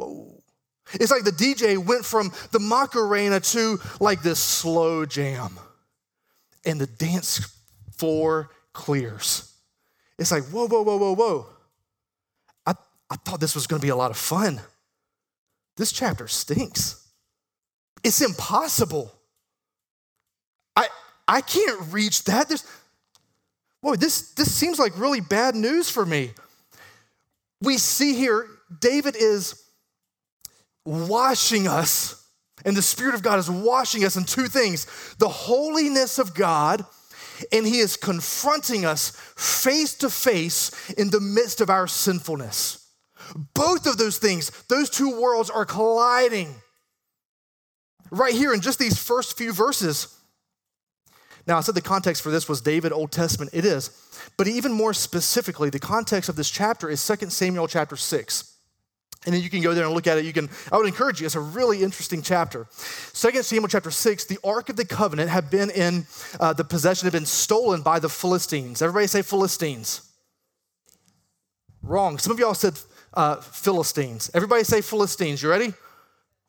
Whoa. 0.00 0.42
It's 0.94 1.10
like 1.10 1.24
the 1.24 1.30
DJ 1.30 1.78
went 1.78 2.04
from 2.04 2.32
the 2.50 2.58
Macarena 2.58 3.40
to 3.40 3.78
like 4.00 4.22
this 4.22 4.40
slow 4.40 5.06
jam, 5.06 5.58
and 6.64 6.80
the 6.80 6.86
dance 6.86 7.56
floor 7.96 8.50
clears. 8.72 9.54
It's 10.18 10.32
like, 10.32 10.44
whoa, 10.44 10.66
whoa, 10.66 10.82
whoa, 10.82 10.96
whoa, 10.96 11.14
whoa. 11.14 11.46
I, 12.66 12.74
I 13.10 13.16
thought 13.16 13.40
this 13.40 13.54
was 13.54 13.66
going 13.66 13.80
to 13.80 13.84
be 13.84 13.90
a 13.90 13.96
lot 13.96 14.10
of 14.10 14.16
fun. 14.16 14.60
This 15.76 15.92
chapter 15.92 16.28
stinks. 16.28 17.08
It's 18.02 18.20
impossible. 18.20 19.12
I, 20.76 20.88
I 21.26 21.40
can't 21.40 21.92
reach 21.92 22.24
that. 22.24 22.48
There's, 22.48 22.64
boy, 23.82 23.96
this, 23.96 24.32
this 24.32 24.52
seems 24.52 24.78
like 24.78 24.98
really 24.98 25.20
bad 25.20 25.54
news 25.54 25.88
for 25.88 26.04
me. 26.04 26.32
We 27.62 27.78
see 27.78 28.14
here, 28.14 28.46
David 28.80 29.16
is 29.16 29.62
washing 30.90 31.68
us, 31.68 32.28
and 32.64 32.76
the 32.76 32.82
Spirit 32.82 33.14
of 33.14 33.22
God 33.22 33.38
is 33.38 33.48
washing 33.48 34.04
us 34.04 34.16
in 34.16 34.24
two 34.24 34.48
things 34.48 34.86
the 35.18 35.28
holiness 35.28 36.18
of 36.18 36.34
God, 36.34 36.84
and 37.52 37.66
He 37.66 37.78
is 37.78 37.96
confronting 37.96 38.84
us 38.84 39.10
face 39.36 39.94
to 39.96 40.10
face 40.10 40.90
in 40.92 41.10
the 41.10 41.20
midst 41.20 41.60
of 41.60 41.70
our 41.70 41.86
sinfulness. 41.86 42.88
Both 43.54 43.86
of 43.86 43.96
those 43.96 44.18
things, 44.18 44.50
those 44.68 44.90
two 44.90 45.20
worlds 45.20 45.50
are 45.50 45.64
colliding 45.64 46.54
right 48.10 48.34
here 48.34 48.52
in 48.52 48.60
just 48.60 48.80
these 48.80 49.00
first 49.00 49.38
few 49.38 49.52
verses. 49.52 50.16
Now, 51.46 51.58
I 51.58 51.60
said 51.60 51.76
the 51.76 51.80
context 51.80 52.22
for 52.22 52.30
this 52.30 52.48
was 52.48 52.60
David, 52.60 52.92
Old 52.92 53.12
Testament. 53.12 53.52
It 53.54 53.64
is. 53.64 53.90
But 54.36 54.48
even 54.48 54.72
more 54.72 54.92
specifically, 54.92 55.70
the 55.70 55.78
context 55.78 56.28
of 56.28 56.36
this 56.36 56.50
chapter 56.50 56.90
is 56.90 57.06
2 57.06 57.30
Samuel 57.30 57.68
chapter 57.68 57.96
6. 57.96 58.49
And 59.26 59.34
then 59.34 59.42
you 59.42 59.50
can 59.50 59.60
go 59.60 59.74
there 59.74 59.84
and 59.84 59.94
look 59.94 60.06
at 60.06 60.16
it. 60.16 60.24
You 60.24 60.32
can, 60.32 60.48
I 60.72 60.78
would 60.78 60.86
encourage 60.86 61.20
you, 61.20 61.26
it's 61.26 61.34
a 61.34 61.40
really 61.40 61.82
interesting 61.82 62.22
chapter. 62.22 62.66
Second 62.70 63.44
Samuel 63.44 63.68
chapter 63.68 63.90
6, 63.90 64.24
the 64.24 64.38
Ark 64.42 64.70
of 64.70 64.76
the 64.76 64.84
Covenant 64.84 65.28
had 65.28 65.50
been 65.50 65.68
in 65.70 66.06
uh, 66.38 66.54
the 66.54 66.64
possession, 66.64 67.04
had 67.04 67.12
been 67.12 67.26
stolen 67.26 67.82
by 67.82 67.98
the 67.98 68.08
Philistines. 68.08 68.80
Everybody 68.80 69.06
say 69.06 69.20
Philistines. 69.20 70.10
Wrong. 71.82 72.16
Some 72.16 72.32
of 72.32 72.38
y'all 72.38 72.54
said 72.54 72.78
uh, 73.12 73.36
Philistines. 73.36 74.30
Everybody 74.32 74.64
say 74.64 74.80
Philistines. 74.80 75.42
You 75.42 75.50
ready? 75.50 75.74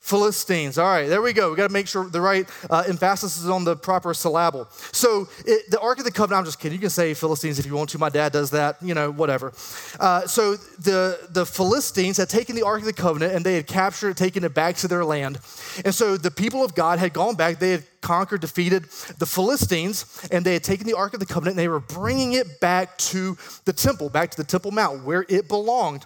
Philistines. 0.01 0.79
All 0.79 0.87
right, 0.87 1.07
there 1.07 1.21
we 1.21 1.31
go. 1.31 1.51
We 1.51 1.55
got 1.55 1.67
to 1.67 1.73
make 1.73 1.87
sure 1.87 2.09
the 2.09 2.19
right 2.19 2.49
uh, 2.71 2.83
emphasis 2.87 3.37
is 3.37 3.47
on 3.47 3.63
the 3.63 3.75
proper 3.75 4.15
syllable. 4.15 4.67
So, 4.91 5.29
it, 5.45 5.69
the 5.69 5.79
Ark 5.79 5.99
of 5.99 6.05
the 6.05 6.11
Covenant, 6.11 6.39
I'm 6.39 6.45
just 6.45 6.59
kidding. 6.59 6.75
You 6.75 6.81
can 6.81 6.89
say 6.89 7.13
Philistines 7.13 7.59
if 7.59 7.67
you 7.67 7.75
want 7.75 7.91
to. 7.91 7.99
My 7.99 8.09
dad 8.09 8.31
does 8.31 8.49
that, 8.49 8.77
you 8.81 8.95
know, 8.95 9.11
whatever. 9.11 9.53
Uh, 9.99 10.25
so, 10.25 10.55
the, 10.55 11.19
the 11.29 11.45
Philistines 11.45 12.17
had 12.17 12.29
taken 12.29 12.55
the 12.55 12.63
Ark 12.63 12.79
of 12.79 12.85
the 12.85 12.93
Covenant 12.93 13.35
and 13.35 13.45
they 13.45 13.55
had 13.55 13.67
captured 13.67 14.09
it, 14.09 14.17
taken 14.17 14.43
it 14.43 14.55
back 14.55 14.75
to 14.77 14.87
their 14.87 15.05
land. 15.05 15.39
And 15.85 15.93
so, 15.93 16.17
the 16.17 16.31
people 16.31 16.65
of 16.65 16.73
God 16.73 16.97
had 16.97 17.13
gone 17.13 17.35
back. 17.35 17.59
They 17.59 17.71
had 17.71 17.83
conquered, 18.01 18.41
defeated 18.41 18.83
the 19.19 19.25
Philistines, 19.25 20.27
and 20.31 20.45
they 20.45 20.53
had 20.53 20.63
taken 20.63 20.87
the 20.87 20.97
Ark 20.97 21.13
of 21.13 21.19
the 21.19 21.25
Covenant 21.25 21.53
and 21.53 21.59
they 21.59 21.67
were 21.67 21.79
bringing 21.79 22.33
it 22.33 22.59
back 22.59 22.97
to 22.97 23.37
the 23.65 23.73
temple, 23.73 24.09
back 24.09 24.31
to 24.31 24.37
the 24.37 24.43
Temple 24.43 24.71
Mount 24.71 25.03
where 25.03 25.25
it 25.29 25.47
belonged. 25.47 26.05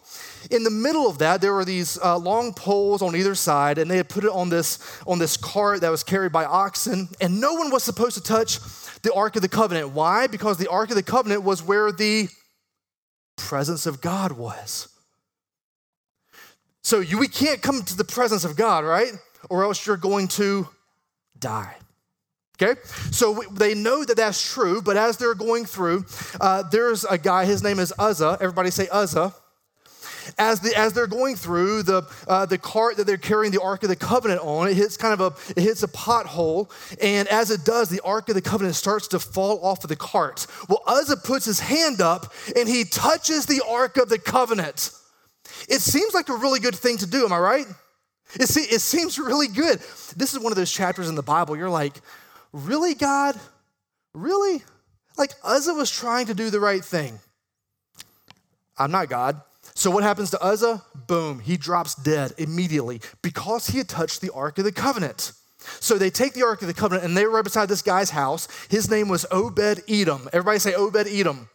In 0.52 0.64
the 0.64 0.70
middle 0.70 1.08
of 1.08 1.18
that, 1.20 1.42
there 1.42 1.54
were 1.54 1.66
these 1.66 1.98
uh, 2.04 2.18
long 2.18 2.54
poles 2.54 3.02
on 3.02 3.16
either 3.16 3.36
side, 3.36 3.78
and 3.78 3.90
they 3.90 3.98
had 3.98 4.10
put 4.10 4.24
it 4.24 4.32
on 4.32 4.50
this, 4.50 4.80
on 5.08 5.20
this 5.20 5.38
cart 5.38 5.82
that 5.82 5.90
was 5.90 6.04
carried 6.04 6.32
by 6.32 6.46
oxen, 6.46 7.10
and 7.20 7.40
no 7.40 7.54
one 7.54 7.72
was 7.72 7.84
supposed 7.84 8.16
to 8.16 8.24
touch 8.24 8.60
the 9.02 9.14
Ark 9.14 9.36
of 9.36 9.42
the 9.42 9.50
Covenant. 9.50 9.92
Why? 9.92 10.28
Because 10.28 10.58
the 10.58 10.70
Ark 10.70 10.90
of 10.90 10.96
the 10.96 11.04
Covenant 11.04 11.44
was 11.44 11.64
where 11.64 11.92
the 11.92 12.28
presence 13.38 13.86
of 13.86 14.02
God 14.02 14.34
was. 14.34 14.90
So 16.84 17.00
you, 17.00 17.18
we 17.18 17.28
can't 17.28 17.62
come 17.62 17.82
to 17.84 17.98
the 17.98 18.04
presence 18.04 18.46
of 18.46 18.56
God, 18.56 18.84
right? 18.84 19.12
Or 19.50 19.64
else 19.64 19.86
you're 19.88 19.98
going 19.98 20.28
to 20.30 20.70
die. 21.38 21.76
Okay, 22.62 22.80
so 23.12 23.44
they 23.52 23.74
know 23.74 24.06
that 24.06 24.16
that's 24.16 24.54
true, 24.54 24.82
but 24.82 24.96
as 24.96 25.18
they're 25.18 25.36
going 25.36 25.66
through, 25.66 26.06
uh, 26.40 26.64
there's 26.64 27.04
a 27.04 27.18
guy, 27.18 27.44
his 27.44 27.62
name 27.62 27.80
is 27.80 27.92
Uzzah. 28.00 28.38
Everybody 28.40 28.72
say 28.72 28.88
Uzzah. 28.90 29.34
As, 30.38 30.60
the, 30.62 30.76
as 30.76 30.94
they're 30.94 31.06
going 31.06 31.36
through, 31.36 31.84
the, 31.84 32.04
uh, 32.28 32.46
the 32.46 32.58
cart 32.58 32.98
that 32.98 33.06
they're 33.06 33.18
carrying 33.18 33.52
the 33.52 33.62
Ark 33.62 33.84
of 33.84 33.90
the 33.90 33.96
Covenant 33.96 34.42
on, 34.42 34.68
it 34.68 34.74
hits 34.76 34.98
kind 34.98 35.14
of 35.14 35.22
a, 35.22 35.52
it 35.52 35.62
hits 35.62 35.84
a 35.84 35.88
pothole. 35.88 36.70
And 37.02 37.28
as 37.28 37.52
it 37.52 37.64
does, 37.64 37.90
the 37.90 38.02
Ark 38.02 38.30
of 38.30 38.36
the 38.36 38.42
Covenant 38.42 38.76
starts 38.76 39.08
to 39.10 39.20
fall 39.20 39.64
off 39.64 39.84
of 39.84 39.90
the 39.90 39.96
cart. 39.96 40.48
Well, 40.68 40.82
Uzzah 40.88 41.18
puts 41.18 41.46
his 41.46 41.60
hand 41.60 42.02
up 42.02 42.34
and 42.58 42.68
he 42.68 42.86
touches 42.86 43.46
the 43.46 43.62
Ark 43.70 43.98
of 43.98 44.10
the 44.10 44.18
Covenant. 44.18 44.92
It 45.70 45.82
seems 45.82 46.14
like 46.14 46.30
a 46.30 46.36
really 46.36 46.60
good 46.60 46.76
thing 46.76 46.98
to 46.98 47.06
do, 47.06 47.26
am 47.26 47.34
I 47.34 47.38
right? 47.38 47.68
It, 48.40 48.50
see, 48.50 48.62
it 48.62 48.82
seems 48.82 49.20
really 49.20 49.48
good. 49.48 49.80
This 50.16 50.34
is 50.34 50.40
one 50.40 50.52
of 50.52 50.56
those 50.56 50.72
chapters 50.72 51.08
in 51.08 51.16
the 51.16 51.24
Bible, 51.24 51.56
you're 51.56 51.70
like, 51.70 52.02
really, 52.56 52.94
God? 52.94 53.40
Really? 54.14 54.64
Like 55.18 55.32
Uzzah 55.44 55.74
was 55.74 55.92
trying 55.92 56.28
to 56.28 56.34
do 56.34 56.50
the 56.50 56.60
right 56.60 56.84
thing. 56.84 57.20
I'm 58.78 58.92
not 58.92 59.10
God. 59.10 59.42
So 59.74 59.92
what 59.92 60.04
happens 60.04 60.32
to 60.32 60.42
Uzzah? 60.42 60.84
Boom, 61.08 61.40
he 61.40 61.58
drops 61.58 61.96
dead 61.96 62.34
immediately 62.38 63.02
because 63.22 63.68
he 63.68 63.78
had 63.78 63.90
touched 63.90 64.22
the 64.22 64.34
Ark 64.34 64.58
of 64.58 64.64
the 64.64 64.72
Covenant. 64.72 65.34
So 65.80 65.98
they 65.98 66.10
take 66.10 66.34
the 66.34 66.44
Ark 66.44 66.62
of 66.62 66.68
the 66.68 66.74
Covenant 66.74 67.06
and 67.06 67.18
they 67.18 67.26
were 67.26 67.32
right 67.32 67.44
beside 67.44 67.68
this 67.68 67.82
guy's 67.82 68.12
house. 68.12 68.48
His 68.70 68.90
name 68.90 69.10
was 69.10 69.26
Obed 69.32 69.82
Edom. 69.90 70.30
Everybody 70.32 70.60
say 70.60 70.74
Obed 70.74 71.08
Edom. 71.08 71.50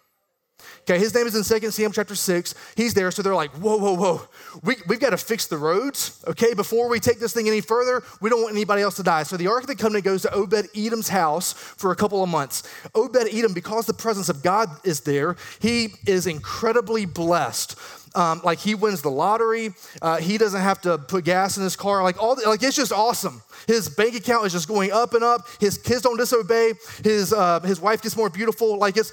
Okay, 0.91 0.99
his 0.99 1.15
name 1.15 1.25
is 1.25 1.37
in 1.37 1.61
2 1.61 1.71
Samuel 1.71 1.93
chapter 1.93 2.17
6. 2.17 2.55
He's 2.75 2.95
there, 2.95 3.13
so 3.13 3.23
they're 3.23 3.33
like, 3.33 3.53
whoa, 3.53 3.77
whoa, 3.77 3.95
whoa. 3.95 4.23
We, 4.65 4.75
we've 4.89 4.99
got 4.99 5.11
to 5.11 5.17
fix 5.17 5.47
the 5.47 5.57
roads, 5.57 6.21
okay? 6.27 6.53
Before 6.53 6.89
we 6.89 6.99
take 6.99 7.21
this 7.21 7.33
thing 7.33 7.47
any 7.47 7.61
further, 7.61 8.03
we 8.21 8.29
don't 8.29 8.43
want 8.43 8.57
anybody 8.57 8.83
else 8.83 8.97
to 8.97 9.05
die. 9.05 9.23
So 9.23 9.37
the 9.37 9.47
Ark 9.47 9.61
of 9.61 9.67
the 9.69 9.77
Covenant 9.77 10.05
goes 10.05 10.23
to 10.23 10.35
Obed 10.35 10.67
Edom's 10.77 11.09
house 11.09 11.53
for 11.53 11.93
a 11.93 11.97
couple 11.97 12.25
of 12.25 12.29
months. 12.29 12.65
Obed 12.93 13.29
Edom, 13.33 13.55
because 13.55 13.87
the 13.87 13.95
presence 13.95 14.29
of 14.29 14.43
God 14.43 14.69
is 14.83 15.03
there, 15.03 15.37
he 15.61 15.91
is 16.09 16.27
incredibly 16.27 17.07
blessed. 17.07 17.79
Um, 18.17 18.41
like 18.43 18.59
he 18.59 18.75
wins 18.75 19.01
the 19.01 19.13
lottery. 19.13 19.73
Uh, 20.03 20.17
he 20.17 20.39
doesn't 20.39 20.61
have 20.61 20.81
to 20.81 20.99
put 20.99 21.25
gas 21.25 21.57
in 21.57 21.63
his 21.63 21.77
car. 21.77 22.03
Like 22.03 22.21
all, 22.21 22.35
the, 22.35 22.49
like 22.49 22.65
it's 22.65 22.75
just 22.75 22.91
awesome. 22.91 23.43
His 23.69 23.89
bank 23.89 24.17
account 24.17 24.45
is 24.45 24.53
just 24.53 24.67
going 24.67 24.91
up 24.91 25.15
and 25.15 25.23
up. 25.23 25.47
His 25.61 25.79
kids 25.79 26.03
don't 26.03 26.17
disobey. 26.17 26.73
His 27.05 27.33
uh, 27.33 27.61
his 27.61 27.81
wife 27.81 28.03
gets 28.03 28.17
more 28.17 28.29
beautiful. 28.29 28.77
Like 28.77 28.97
it's 28.97 29.13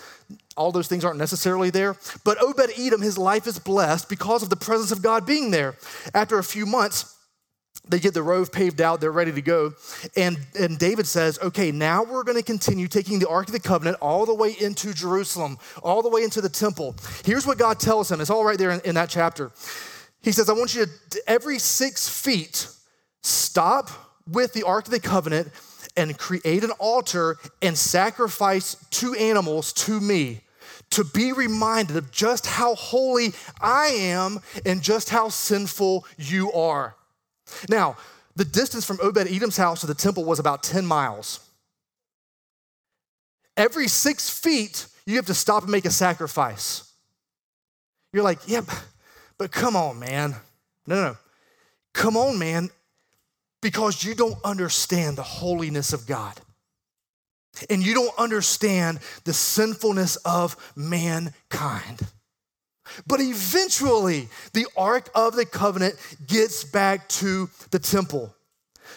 all 0.58 0.72
those 0.72 0.88
things 0.88 1.06
aren't 1.06 1.20
necessarily 1.20 1.70
there. 1.70 1.96
But 2.24 2.42
Obed 2.42 2.72
Edom, 2.78 3.02
his 3.02 3.18
life 3.18 3.48
is 3.48 3.60
blessed 3.60 4.10
because 4.10 4.44
of 4.44 4.50
the 4.50 4.56
presence 4.56 4.92
of 4.92 5.02
God 5.02 5.26
being 5.26 5.52
there. 5.52 5.76
After 6.14 6.40
a 6.40 6.44
few 6.44 6.66
months, 6.66 7.14
they 7.90 8.00
get 8.00 8.14
the 8.14 8.24
road 8.24 8.52
paved 8.52 8.82
out, 8.82 9.00
they're 9.00 9.12
ready 9.12 9.32
to 9.32 9.42
go. 9.42 9.74
And, 10.16 10.38
and 10.60 10.78
David 10.78 11.08
says, 11.08 11.40
okay, 11.40 11.72
now 11.72 12.04
we're 12.04 12.24
going 12.24 12.38
to 12.38 12.44
continue 12.44 12.88
taking 12.88 13.20
the 13.20 13.30
Ark 13.30 13.48
of 13.48 13.54
the 13.54 13.60
Covenant 13.60 13.98
all 14.02 14.26
the 14.26 14.34
way 14.34 14.56
into 14.60 14.94
Jerusalem, 14.94 15.58
all 15.82 16.02
the 16.02 16.10
way 16.10 16.24
into 16.24 16.42
the 16.42 16.50
temple. 16.50 16.96
Here's 17.24 17.46
what 17.46 17.58
God 17.58 17.80
tells 17.80 18.12
him. 18.12 18.20
It's 18.20 18.30
all 18.30 18.44
right 18.44 18.58
there 18.58 18.72
in, 18.72 18.82
in 18.82 18.96
that 18.96 19.10
chapter. 19.10 19.52
He 20.22 20.32
says, 20.32 20.50
I 20.50 20.54
want 20.54 20.76
you 20.76 20.86
to, 21.12 21.22
every 21.28 21.60
six 21.60 22.10
feet, 22.10 22.68
stop 23.22 23.90
with 24.28 24.54
the 24.54 24.64
Ark 24.64 24.86
of 24.86 24.92
the 24.92 25.00
Covenant 25.00 25.50
and 25.96 26.18
create 26.18 26.64
an 26.64 26.72
altar 26.72 27.38
and 27.62 27.78
sacrifice 27.78 28.76
two 28.92 29.14
animals 29.16 29.72
to 29.74 30.00
me 30.00 30.42
to 30.92 31.04
be 31.04 31.32
reminded 31.32 31.96
of 31.98 32.12
just 32.12 32.46
how 32.46 32.76
holy 32.76 33.34
I 33.60 33.88
am 33.88 34.40
and 34.66 34.82
just 34.82 35.10
how 35.10 35.30
sinful 35.30 36.06
you 36.18 36.52
are. 36.54 36.96
Now, 37.70 37.98
the 38.36 38.46
distance 38.46 38.86
from 38.86 39.00
Obed 39.02 39.28
Edom's 39.28 39.58
house 39.58 39.82
to 39.82 39.88
the 39.88 39.96
temple 39.96 40.24
was 40.24 40.40
about 40.40 40.64
10 40.64 40.86
miles. 40.86 41.40
Every 43.56 43.88
six 43.88 44.30
feet, 44.30 44.86
you 45.06 45.16
have 45.16 45.26
to 45.26 45.34
stop 45.34 45.64
and 45.64 45.72
make 45.72 45.86
a 45.86 45.92
sacrifice. 45.92 46.92
You're 48.14 48.24
like, 48.24 48.40
yep, 48.48 48.66
yeah, 48.68 48.80
but 49.38 49.52
come 49.52 49.76
on, 49.76 50.00
man. 50.00 50.36
No, 50.86 50.96
no, 50.96 51.02
no. 51.10 51.18
Come 51.94 52.16
on, 52.16 52.38
man, 52.38 52.70
because 53.62 54.04
you 54.04 54.14
don't 54.14 54.38
understand 54.44 55.18
the 55.18 55.24
holiness 55.24 55.92
of 55.92 56.06
God. 56.06 56.40
And 57.70 57.86
you 57.86 57.94
don't 57.94 58.18
understand 58.18 59.00
the 59.24 59.34
sinfulness 59.34 60.16
of 60.18 60.56
mankind. 60.76 62.02
But 63.06 63.20
eventually, 63.20 64.30
the 64.54 64.68
Ark 64.78 65.10
of 65.14 65.36
the 65.36 65.46
Covenant 65.46 65.96
gets 66.26 66.64
back 66.64 67.10
to 67.10 67.50
the 67.72 67.80
temple. 67.80 68.34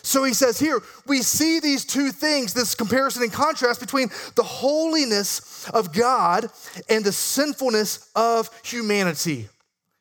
So 0.03 0.25
he 0.25 0.33
says 0.33 0.59
here, 0.59 0.81
we 1.07 1.21
see 1.23 1.61
these 1.61 1.85
two 1.85 2.11
things, 2.13 2.55
this 2.55 2.75
comparison 2.75 3.23
and 3.23 3.33
contrast 3.33 3.81
between 3.81 4.09
the 4.37 4.43
holiness 4.43 5.69
of 5.71 5.93
God 5.93 6.49
and 6.89 7.05
the 7.05 7.13
sinfulness 7.13 8.09
of 8.15 8.49
humanity. 8.65 9.49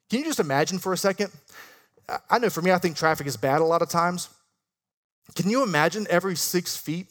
Can 0.09 0.19
you 0.19 0.25
just 0.25 0.39
imagine 0.39 0.79
for 0.79 0.93
a 0.93 0.97
second? 0.97 1.31
I 2.29 2.39
know 2.39 2.49
for 2.49 2.61
me, 2.61 2.71
I 2.71 2.77
think 2.77 2.95
traffic 2.95 3.27
is 3.27 3.37
bad 3.37 3.61
a 3.61 3.65
lot 3.65 3.81
of 3.81 3.89
times. 3.89 4.29
Can 5.35 5.49
you 5.49 5.63
imagine 5.63 6.07
every 6.09 6.35
six 6.35 6.75
feet 6.77 7.07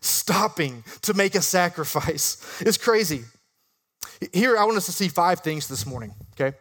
stopping 0.00 0.84
to 1.02 1.14
make 1.14 1.34
a 1.34 1.42
sacrifice? 1.42 2.36
It's 2.66 2.76
crazy. 2.76 3.24
Here, 4.32 4.56
I 4.56 4.64
want 4.64 4.76
us 4.76 4.86
to 4.86 4.92
see 4.92 5.08
five 5.08 5.40
things 5.40 5.66
this 5.66 5.86
morning, 5.86 6.14
okay? 6.34 6.56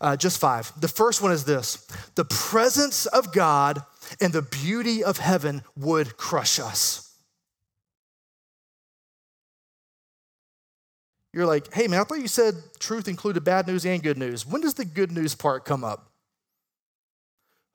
Uh, 0.00 0.16
just 0.16 0.38
five. 0.38 0.72
The 0.80 0.88
first 0.88 1.20
one 1.20 1.32
is 1.32 1.44
this 1.44 1.86
the 2.14 2.24
presence 2.24 3.06
of 3.06 3.32
God 3.32 3.82
and 4.20 4.32
the 4.32 4.42
beauty 4.42 5.04
of 5.04 5.18
heaven 5.18 5.62
would 5.76 6.16
crush 6.16 6.58
us. 6.58 7.12
You're 11.32 11.46
like, 11.46 11.72
hey 11.72 11.86
man, 11.88 12.00
I 12.00 12.04
thought 12.04 12.20
you 12.20 12.28
said 12.28 12.54
truth 12.78 13.08
included 13.08 13.42
bad 13.42 13.66
news 13.66 13.86
and 13.86 14.02
good 14.02 14.18
news. 14.18 14.46
When 14.46 14.60
does 14.60 14.74
the 14.74 14.84
good 14.84 15.10
news 15.10 15.34
part 15.34 15.64
come 15.64 15.82
up? 15.82 16.10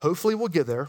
Hopefully, 0.00 0.36
we'll 0.36 0.48
get 0.48 0.66
there. 0.66 0.88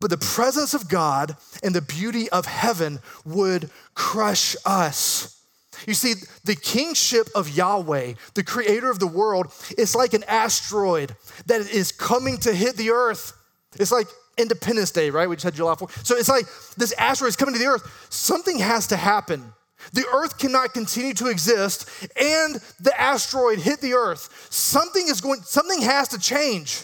But 0.00 0.10
the 0.10 0.18
presence 0.18 0.74
of 0.74 0.88
God 0.88 1.36
and 1.62 1.74
the 1.74 1.82
beauty 1.82 2.28
of 2.30 2.46
heaven 2.46 3.00
would 3.24 3.70
crush 3.94 4.54
us. 4.64 5.42
You 5.86 5.94
see, 5.94 6.14
the 6.44 6.56
kingship 6.56 7.28
of 7.34 7.48
Yahweh, 7.48 8.14
the 8.34 8.44
creator 8.44 8.90
of 8.90 8.98
the 8.98 9.06
world, 9.06 9.52
is 9.76 9.94
like 9.94 10.14
an 10.14 10.24
asteroid 10.24 11.14
that 11.46 11.60
is 11.60 11.92
coming 11.92 12.38
to 12.38 12.54
hit 12.54 12.76
the 12.76 12.90
earth. 12.90 13.32
It's 13.76 13.92
like 13.92 14.06
Independence 14.36 14.90
Day, 14.90 15.10
right? 15.10 15.28
We 15.28 15.36
just 15.36 15.44
had 15.44 15.54
July 15.54 15.74
4th. 15.74 16.06
So 16.06 16.16
it's 16.16 16.28
like 16.28 16.46
this 16.76 16.92
asteroid 16.92 17.30
is 17.30 17.36
coming 17.36 17.54
to 17.54 17.60
the 17.60 17.66
earth. 17.66 18.06
Something 18.10 18.58
has 18.58 18.86
to 18.88 18.96
happen. 18.96 19.52
The 19.92 20.06
earth 20.12 20.38
cannot 20.38 20.74
continue 20.74 21.14
to 21.14 21.28
exist 21.28 21.88
and 22.20 22.56
the 22.80 23.00
asteroid 23.00 23.58
hit 23.58 23.80
the 23.80 23.94
earth. 23.94 24.48
Something 24.50 25.06
is 25.08 25.20
going, 25.20 25.40
something 25.42 25.82
has 25.82 26.08
to 26.08 26.18
change. 26.18 26.82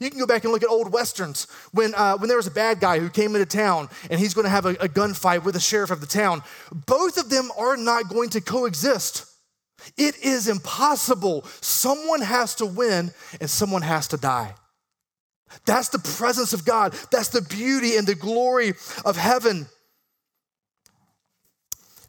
You 0.00 0.08
can 0.08 0.18
go 0.18 0.26
back 0.26 0.44
and 0.44 0.52
look 0.52 0.62
at 0.62 0.68
old 0.70 0.92
westerns 0.92 1.46
when, 1.72 1.94
uh, 1.94 2.16
when 2.16 2.28
there 2.28 2.38
was 2.38 2.46
a 2.46 2.50
bad 2.50 2.80
guy 2.80 2.98
who 2.98 3.10
came 3.10 3.36
into 3.36 3.46
town 3.46 3.90
and 4.10 4.18
he's 4.18 4.32
going 4.32 4.46
to 4.46 4.50
have 4.50 4.64
a, 4.64 4.70
a 4.70 4.88
gunfight 4.88 5.44
with 5.44 5.54
the 5.54 5.60
sheriff 5.60 5.90
of 5.90 6.00
the 6.00 6.06
town. 6.06 6.42
Both 6.72 7.18
of 7.18 7.28
them 7.28 7.50
are 7.56 7.76
not 7.76 8.08
going 8.08 8.30
to 8.30 8.40
coexist. 8.40 9.26
It 9.98 10.16
is 10.22 10.48
impossible. 10.48 11.44
Someone 11.60 12.22
has 12.22 12.54
to 12.56 12.66
win 12.66 13.12
and 13.40 13.50
someone 13.50 13.82
has 13.82 14.08
to 14.08 14.16
die. 14.16 14.54
That's 15.66 15.90
the 15.90 15.98
presence 15.98 16.54
of 16.54 16.64
God. 16.64 16.94
That's 17.10 17.28
the 17.28 17.42
beauty 17.42 17.96
and 17.96 18.06
the 18.06 18.14
glory 18.14 18.74
of 19.04 19.16
heaven. 19.16 19.66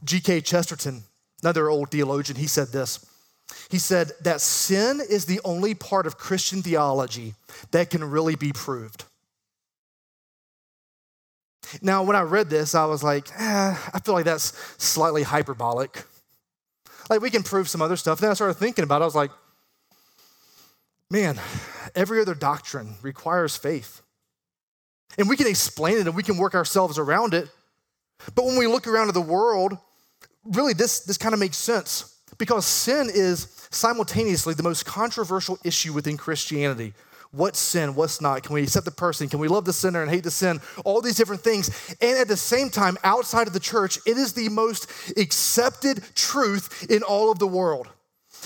G.K. 0.03 0.41
Chesterton, 0.41 1.03
another 1.43 1.69
old 1.69 1.91
theologian, 1.91 2.37
he 2.37 2.47
said 2.47 2.69
this. 2.69 3.05
He 3.69 3.77
said 3.77 4.11
that 4.21 4.41
sin 4.41 5.01
is 5.07 5.25
the 5.25 5.39
only 5.43 5.73
part 5.73 6.05
of 6.05 6.17
Christian 6.17 6.61
theology 6.61 7.35
that 7.71 7.89
can 7.89 8.03
really 8.03 8.35
be 8.35 8.51
proved. 8.51 9.05
Now, 11.81 12.03
when 12.03 12.15
I 12.15 12.21
read 12.21 12.49
this, 12.49 12.75
I 12.75 12.85
was 12.85 13.03
like, 13.03 13.29
eh, 13.37 13.75
I 13.93 13.99
feel 13.99 14.13
like 14.13 14.25
that's 14.25 14.53
slightly 14.77 15.23
hyperbolic. 15.23 16.03
Like, 17.09 17.21
we 17.21 17.29
can 17.29 17.43
prove 17.43 17.69
some 17.69 17.81
other 17.81 17.95
stuff. 17.95 18.19
Then 18.19 18.31
I 18.31 18.33
started 18.33 18.55
thinking 18.55 18.83
about 18.83 19.01
it. 19.01 19.03
I 19.03 19.05
was 19.05 19.15
like, 19.15 19.31
man, 21.09 21.39
every 21.95 22.19
other 22.21 22.35
doctrine 22.35 22.95
requires 23.01 23.55
faith. 23.55 24.01
And 25.17 25.29
we 25.29 25.37
can 25.37 25.47
explain 25.47 25.97
it 25.97 26.07
and 26.07 26.15
we 26.15 26.23
can 26.23 26.37
work 26.37 26.55
ourselves 26.55 26.97
around 26.97 27.33
it. 27.33 27.49
But 28.35 28.45
when 28.45 28.57
we 28.57 28.67
look 28.67 28.87
around 28.87 29.07
at 29.07 29.13
the 29.13 29.21
world, 29.21 29.77
really, 30.43 30.73
this, 30.73 31.01
this 31.01 31.17
kind 31.17 31.33
of 31.33 31.39
makes 31.39 31.57
sense 31.57 32.20
because 32.41 32.65
sin 32.65 33.07
is 33.13 33.67
simultaneously 33.69 34.55
the 34.55 34.63
most 34.63 34.83
controversial 34.83 35.59
issue 35.63 35.93
within 35.93 36.17
Christianity. 36.17 36.95
What's 37.29 37.59
sin? 37.59 37.93
What's 37.93 38.19
not? 38.19 38.41
Can 38.41 38.55
we 38.55 38.63
accept 38.63 38.85
the 38.85 38.89
person? 38.91 39.29
Can 39.29 39.37
we 39.37 39.47
love 39.47 39.63
the 39.63 39.71
sinner 39.71 40.01
and 40.01 40.09
hate 40.09 40.23
the 40.23 40.31
sin? 40.31 40.59
All 40.83 41.01
these 41.01 41.13
different 41.13 41.43
things. 41.43 41.69
And 42.01 42.17
at 42.17 42.27
the 42.27 42.35
same 42.35 42.71
time, 42.71 42.97
outside 43.03 43.45
of 43.45 43.53
the 43.53 43.59
church, 43.59 43.99
it 44.07 44.17
is 44.17 44.33
the 44.33 44.49
most 44.49 44.89
accepted 45.17 46.03
truth 46.15 46.89
in 46.89 47.03
all 47.03 47.31
of 47.31 47.37
the 47.37 47.45
world. 47.45 47.89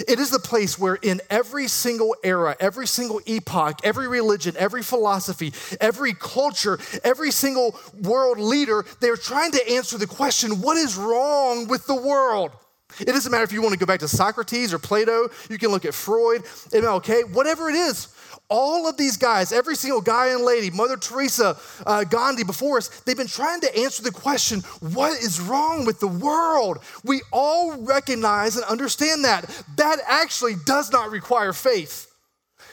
It 0.09 0.19
is 0.19 0.29
the 0.29 0.39
place 0.39 0.77
where, 0.77 0.95
in 0.95 1.21
every 1.29 1.69
single 1.69 2.17
era, 2.21 2.57
every 2.59 2.87
single 2.87 3.21
epoch, 3.25 3.79
every 3.85 4.09
religion, 4.09 4.55
every 4.59 4.83
philosophy, 4.83 5.53
every 5.79 6.13
culture, 6.13 6.79
every 7.05 7.31
single 7.31 7.79
world 8.01 8.39
leader, 8.39 8.83
they're 8.99 9.15
trying 9.15 9.53
to 9.53 9.71
answer 9.71 9.97
the 9.97 10.05
question 10.05 10.59
what 10.59 10.75
is 10.75 10.97
wrong 10.97 11.69
with 11.69 11.87
the 11.87 11.95
world? 11.95 12.51
It 12.99 13.05
doesn't 13.05 13.31
matter 13.31 13.43
if 13.43 13.51
you 13.51 13.61
want 13.61 13.73
to 13.73 13.79
go 13.79 13.85
back 13.85 13.99
to 13.99 14.07
Socrates 14.07 14.73
or 14.73 14.79
Plato, 14.79 15.29
you 15.49 15.57
can 15.57 15.69
look 15.69 15.85
at 15.85 15.93
Freud, 15.93 16.43
MLK, 16.71 17.33
whatever 17.33 17.69
it 17.69 17.75
is. 17.75 18.07
All 18.47 18.87
of 18.87 18.95
these 18.95 19.17
guys, 19.17 19.51
every 19.51 19.75
single 19.75 20.01
guy 20.01 20.27
and 20.27 20.43
lady, 20.43 20.69
Mother 20.69 20.97
Teresa, 20.97 21.57
uh, 21.85 22.03
Gandhi 22.03 22.43
before 22.43 22.77
us, 22.77 22.87
they've 23.01 23.17
been 23.17 23.27
trying 23.27 23.59
to 23.61 23.77
answer 23.77 24.03
the 24.03 24.11
question 24.11 24.61
what 24.93 25.11
is 25.23 25.41
wrong 25.41 25.85
with 25.85 25.99
the 25.99 26.07
world? 26.07 26.77
We 27.03 27.21
all 27.31 27.75
recognize 27.77 28.55
and 28.55 28.65
understand 28.65 29.23
that. 29.25 29.49
That 29.77 29.97
actually 30.07 30.55
does 30.65 30.91
not 30.91 31.09
require 31.09 31.53
faith. 31.53 32.11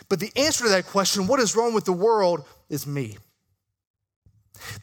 But 0.08 0.20
the 0.20 0.30
answer 0.36 0.64
to 0.64 0.70
that 0.70 0.86
question, 0.86 1.26
what 1.26 1.40
is 1.40 1.56
wrong 1.56 1.72
with 1.72 1.84
the 1.84 1.92
world, 1.92 2.44
is 2.68 2.86
me. 2.86 3.16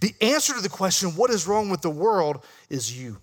The 0.02 0.14
answer 0.22 0.54
to 0.54 0.62
the 0.62 0.70
question, 0.70 1.12
what 1.12 1.30
is 1.30 1.48
wrong 1.48 1.70
with 1.70 1.82
the 1.82 1.90
world, 1.90 2.44
is 2.70 3.00
you. 3.00 3.18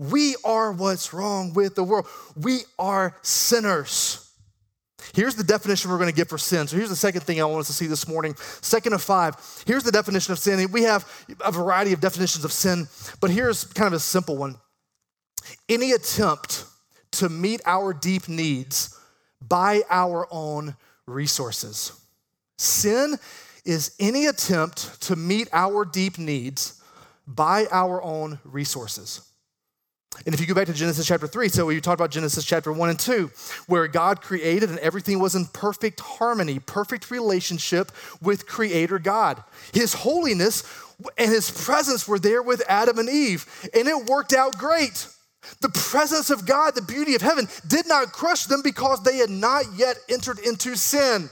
We 0.00 0.34
are 0.44 0.72
what's 0.72 1.12
wrong 1.12 1.52
with 1.52 1.74
the 1.74 1.84
world. 1.84 2.06
We 2.34 2.60
are 2.78 3.14
sinners. 3.20 4.26
Here's 5.12 5.34
the 5.34 5.44
definition 5.44 5.90
we're 5.90 5.98
going 5.98 6.08
to 6.08 6.16
get 6.16 6.28
for 6.28 6.38
sin. 6.38 6.66
So 6.66 6.76
here's 6.76 6.88
the 6.88 6.96
second 6.96 7.20
thing 7.22 7.38
I 7.40 7.44
want 7.44 7.60
us 7.60 7.66
to 7.66 7.74
see 7.74 7.86
this 7.86 8.08
morning. 8.08 8.34
Second 8.62 8.94
of 8.94 9.02
five. 9.02 9.34
Here's 9.66 9.82
the 9.82 9.92
definition 9.92 10.32
of 10.32 10.38
sin. 10.38 10.72
We 10.72 10.84
have 10.84 11.06
a 11.44 11.52
variety 11.52 11.92
of 11.92 12.00
definitions 12.00 12.46
of 12.46 12.52
sin, 12.52 12.88
but 13.20 13.30
here's 13.30 13.64
kind 13.64 13.88
of 13.88 13.92
a 13.92 14.00
simple 14.00 14.38
one. 14.38 14.56
Any 15.68 15.92
attempt 15.92 16.64
to 17.12 17.28
meet 17.28 17.60
our 17.66 17.92
deep 17.92 18.26
needs 18.26 18.98
by 19.46 19.82
our 19.90 20.26
own 20.30 20.76
resources. 21.06 21.92
Sin 22.56 23.16
is 23.66 23.94
any 24.00 24.26
attempt 24.26 25.02
to 25.02 25.16
meet 25.16 25.48
our 25.52 25.84
deep 25.84 26.16
needs 26.16 26.80
by 27.26 27.66
our 27.70 28.02
own 28.02 28.38
resources. 28.44 29.29
And 30.26 30.34
if 30.34 30.40
you 30.40 30.46
go 30.46 30.54
back 30.54 30.66
to 30.66 30.72
Genesis 30.72 31.06
chapter 31.06 31.26
3, 31.26 31.48
so 31.48 31.66
we 31.66 31.80
talked 31.80 31.98
about 31.98 32.10
Genesis 32.10 32.44
chapter 32.44 32.72
1 32.72 32.90
and 32.90 32.98
2, 32.98 33.30
where 33.68 33.86
God 33.88 34.20
created 34.20 34.68
and 34.68 34.78
everything 34.80 35.18
was 35.18 35.34
in 35.34 35.46
perfect 35.46 36.00
harmony, 36.00 36.58
perfect 36.58 37.10
relationship 37.10 37.90
with 38.20 38.46
Creator 38.46 38.98
God. 38.98 39.42
His 39.72 39.94
holiness 39.94 40.64
and 41.16 41.30
His 41.30 41.50
presence 41.50 42.06
were 42.06 42.18
there 42.18 42.42
with 42.42 42.62
Adam 42.68 42.98
and 42.98 43.08
Eve, 43.08 43.46
and 43.72 43.88
it 43.88 44.06
worked 44.06 44.34
out 44.34 44.58
great. 44.58 45.06
The 45.60 45.70
presence 45.70 46.28
of 46.28 46.44
God, 46.44 46.74
the 46.74 46.82
beauty 46.82 47.14
of 47.14 47.22
heaven, 47.22 47.48
did 47.66 47.88
not 47.88 48.12
crush 48.12 48.44
them 48.44 48.60
because 48.62 49.02
they 49.02 49.16
had 49.16 49.30
not 49.30 49.64
yet 49.74 49.96
entered 50.08 50.38
into 50.40 50.76
sin. 50.76 51.30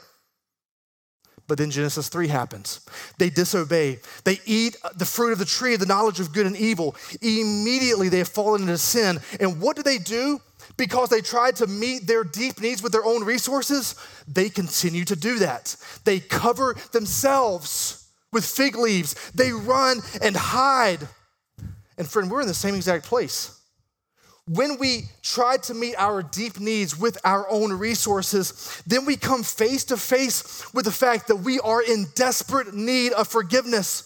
But 1.48 1.56
then 1.56 1.70
Genesis 1.70 2.08
3 2.08 2.28
happens. 2.28 2.80
They 3.16 3.30
disobey. 3.30 4.00
They 4.24 4.40
eat 4.44 4.76
the 4.94 5.06
fruit 5.06 5.32
of 5.32 5.38
the 5.38 5.46
tree 5.46 5.74
of 5.74 5.80
the 5.80 5.86
knowledge 5.86 6.20
of 6.20 6.32
good 6.32 6.46
and 6.46 6.56
evil. 6.56 6.94
Immediately 7.22 8.10
they 8.10 8.18
have 8.18 8.28
fallen 8.28 8.62
into 8.62 8.78
sin. 8.78 9.18
And 9.40 9.60
what 9.60 9.74
do 9.74 9.82
they 9.82 9.98
do? 9.98 10.40
Because 10.76 11.08
they 11.08 11.22
tried 11.22 11.56
to 11.56 11.66
meet 11.66 12.06
their 12.06 12.22
deep 12.22 12.60
needs 12.60 12.82
with 12.82 12.92
their 12.92 13.04
own 13.04 13.24
resources, 13.24 13.96
they 14.28 14.50
continue 14.50 15.04
to 15.06 15.16
do 15.16 15.38
that. 15.38 15.74
They 16.04 16.20
cover 16.20 16.76
themselves 16.92 18.10
with 18.30 18.44
fig 18.44 18.76
leaves. 18.76 19.14
They 19.32 19.50
run 19.50 20.00
and 20.20 20.36
hide. 20.36 21.08
And 21.96 22.08
friend, 22.08 22.30
we're 22.30 22.42
in 22.42 22.46
the 22.46 22.54
same 22.54 22.74
exact 22.74 23.06
place 23.06 23.57
when 24.48 24.78
we 24.78 25.04
try 25.22 25.58
to 25.58 25.74
meet 25.74 25.94
our 25.96 26.22
deep 26.22 26.58
needs 26.58 26.98
with 26.98 27.18
our 27.24 27.48
own 27.50 27.72
resources, 27.72 28.82
then 28.86 29.04
we 29.04 29.16
come 29.16 29.42
face 29.42 29.84
to 29.84 29.96
face 29.96 30.72
with 30.72 30.86
the 30.86 30.90
fact 30.90 31.28
that 31.28 31.36
we 31.36 31.60
are 31.60 31.82
in 31.82 32.06
desperate 32.14 32.74
need 32.74 33.12
of 33.12 33.28
forgiveness. 33.28 34.04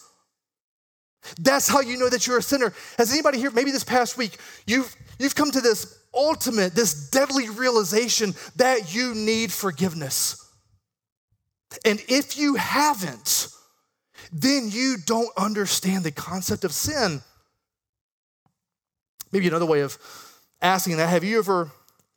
That's 1.39 1.69
how 1.69 1.81
you 1.81 1.97
know 1.97 2.09
that 2.09 2.27
you're 2.27 2.39
a 2.39 2.43
sinner. 2.43 2.75
Has 2.99 3.13
anybody 3.13 3.39
here, 3.39 3.53
maybe 3.53 3.71
this 3.71 3.85
past 3.85 4.19
week, 4.19 4.37
you've, 4.67 4.95
you've 5.19 5.37
come 5.37 5.53
to 5.53 5.61
this 5.61 5.99
ultimate, 6.13 6.75
this 6.75 7.11
deadly 7.11 7.49
realization 7.49 8.35
that 8.57 8.93
you 8.95 9.15
need 9.15 9.53
forgiveness? 9.53 10.39
And 11.85 12.03
if 12.09 12.37
you 12.37 12.57
haven't, 12.57 13.49
then 14.33 14.71
you 14.71 14.97
don't 15.07 15.31
understand 15.37 16.05
the 16.05 16.11
concept 16.11 16.65
of 16.65 16.73
sin. 16.73 17.23
Maybe 19.31 19.47
another 19.47 19.67
way 19.67 19.81
of 19.81 19.97
asking 20.63 20.97
that, 20.99 21.09
have 21.09 21.25
you 21.25 21.39
ever, 21.39 21.71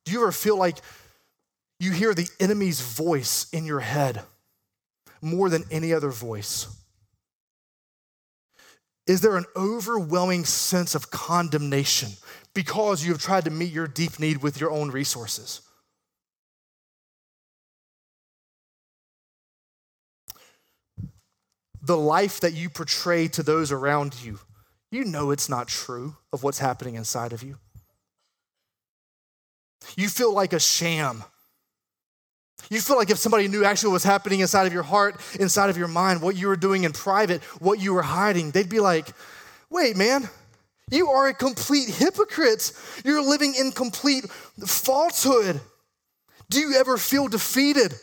do 0.06 0.12
you 0.12 0.22
ever 0.22 0.32
feel 0.32 0.58
like 0.58 0.78
you 1.80 1.92
hear 1.92 2.14
the 2.14 2.30
enemy's 2.40 2.80
voice 2.80 3.48
in 3.52 3.66
your 3.66 3.82
head 3.82 4.22
more 5.22 5.50
than 5.50 5.64
any 5.72 5.92
other 5.92 6.12
voice? 6.12 6.68
Is 9.08 9.22
there 9.22 9.38
an 9.38 9.46
overwhelming 9.56 10.46
sense 10.46 10.96
of 10.96 11.12
condemnation 11.12 12.12
because 12.54 13.06
you 13.06 13.12
have 13.12 13.22
tried 13.22 13.46
to 13.46 13.52
meet 13.52 13.72
your 13.72 13.88
deep 13.88 14.20
need 14.20 14.42
with 14.42 14.60
your 14.60 14.72
own 14.72 14.90
resources? 14.90 15.62
The 21.82 21.98
life 21.98 22.40
that 22.40 22.54
you 22.54 22.70
portray 22.70 23.28
to 23.28 23.44
those 23.44 23.72
around 23.72 24.24
you, 24.24 24.40
you 24.92 25.04
know 25.04 25.30
it's 25.30 25.50
not 25.50 25.68
true 25.68 26.16
of 26.34 26.42
what's 26.42 26.58
happening 26.58 26.96
inside 26.96 27.32
of 27.32 27.44
you. 27.44 27.60
You 29.96 30.10
feel 30.10 30.34
like 30.34 30.54
a 30.54 30.60
sham 30.60 31.24
you 32.70 32.82
feel 32.82 32.98
like 32.98 33.10
if 33.10 33.18
somebody 33.18 33.48
knew 33.48 33.64
actually 33.64 33.90
what 33.90 33.96
was 33.96 34.04
happening 34.04 34.40
inside 34.40 34.66
of 34.66 34.74
your 34.74 34.84
heart, 34.84 35.20
inside 35.40 35.70
of 35.70 35.78
your 35.78 35.88
mind, 35.88 36.22
what 36.22 36.36
you 36.36 36.48
were 36.48 36.56
doing 36.56 36.84
in 36.84 36.94
private, 36.94 37.44
what 37.60 37.80
you 37.80 37.94
were 37.94 38.02
hiding, 38.02 38.52
they'd 38.52 38.70
be 38.70 38.80
like, 38.80 39.08
wait, 39.70 39.96
man, 39.96 40.28
you 40.92 41.10
are 41.10 41.28
a 41.28 41.34
complete 41.34 41.90
hypocrite. 41.90 42.72
You're 43.04 43.22
living 43.22 43.56
in 43.60 43.72
complete 43.72 44.30
falsehood. 44.66 45.60
Do 46.50 46.60
you 46.60 46.76
ever 46.76 46.98
feel 46.98 47.28
defeated? 47.28 47.94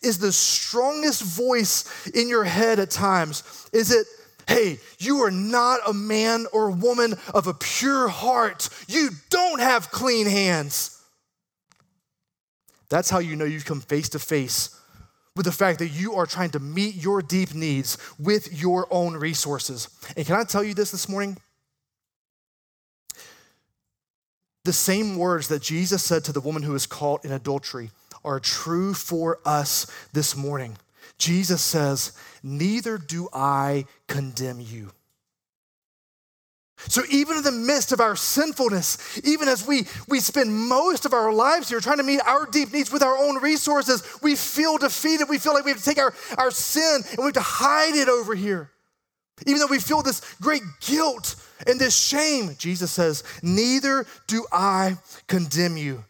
Is 0.00 0.18
the 0.18 0.32
strongest 0.32 1.22
voice 1.22 2.08
in 2.10 2.28
your 2.28 2.44
head 2.44 2.78
at 2.78 2.90
times, 2.90 3.68
is 3.72 3.90
it, 3.90 4.06
hey, 4.48 4.78
you 4.98 5.18
are 5.18 5.30
not 5.30 5.80
a 5.86 5.92
man 5.92 6.46
or 6.52 6.70
woman 6.70 7.14
of 7.34 7.46
a 7.46 7.54
pure 7.54 8.08
heart. 8.08 8.68
You 8.88 9.10
don't 9.30 9.60
have 9.60 9.90
clean 9.90 10.26
hands. 10.26 11.02
That's 12.88 13.10
how 13.10 13.20
you 13.20 13.36
know 13.36 13.44
you've 13.44 13.64
come 13.64 13.80
face 13.80 14.10
to 14.10 14.18
face 14.18 14.78
with 15.34 15.46
the 15.46 15.52
fact 15.52 15.78
that 15.78 15.88
you 15.88 16.14
are 16.14 16.26
trying 16.26 16.50
to 16.50 16.60
meet 16.60 16.94
your 16.94 17.22
deep 17.22 17.54
needs 17.54 17.96
with 18.18 18.60
your 18.60 18.86
own 18.90 19.16
resources. 19.16 19.88
And 20.16 20.26
can 20.26 20.36
I 20.36 20.44
tell 20.44 20.62
you 20.62 20.74
this 20.74 20.90
this 20.90 21.08
morning? 21.08 21.38
The 24.64 24.72
same 24.72 25.16
words 25.16 25.48
that 25.48 25.62
Jesus 25.62 26.04
said 26.04 26.24
to 26.24 26.32
the 26.32 26.40
woman 26.40 26.62
who 26.62 26.72
was 26.72 26.86
caught 26.86 27.24
in 27.24 27.32
adultery 27.32 27.90
are 28.24 28.38
true 28.38 28.94
for 28.94 29.38
us 29.44 29.86
this 30.12 30.36
morning. 30.36 30.76
Jesus 31.22 31.62
says, 31.62 32.12
Neither 32.42 32.98
do 32.98 33.28
I 33.32 33.84
condemn 34.08 34.58
you. 34.58 34.90
So, 36.88 37.02
even 37.08 37.36
in 37.36 37.44
the 37.44 37.52
midst 37.52 37.92
of 37.92 38.00
our 38.00 38.16
sinfulness, 38.16 39.20
even 39.22 39.46
as 39.46 39.64
we, 39.64 39.86
we 40.08 40.18
spend 40.18 40.52
most 40.52 41.06
of 41.06 41.12
our 41.12 41.32
lives 41.32 41.68
here 41.68 41.78
trying 41.78 41.98
to 41.98 42.02
meet 42.02 42.20
our 42.26 42.44
deep 42.46 42.72
needs 42.72 42.90
with 42.90 43.04
our 43.04 43.16
own 43.16 43.40
resources, 43.40 44.02
we 44.20 44.34
feel 44.34 44.78
defeated. 44.78 45.28
We 45.28 45.38
feel 45.38 45.54
like 45.54 45.64
we 45.64 45.70
have 45.70 45.78
to 45.78 45.84
take 45.84 45.98
our, 45.98 46.12
our 46.38 46.50
sin 46.50 47.02
and 47.10 47.18
we 47.18 47.26
have 47.26 47.34
to 47.34 47.40
hide 47.40 47.94
it 47.94 48.08
over 48.08 48.34
here. 48.34 48.72
Even 49.46 49.60
though 49.60 49.68
we 49.68 49.78
feel 49.78 50.02
this 50.02 50.22
great 50.40 50.62
guilt 50.80 51.36
and 51.68 51.78
this 51.78 51.96
shame, 51.96 52.56
Jesus 52.58 52.90
says, 52.90 53.22
Neither 53.44 54.06
do 54.26 54.44
I 54.50 54.96
condemn 55.28 55.76
you. 55.76 56.02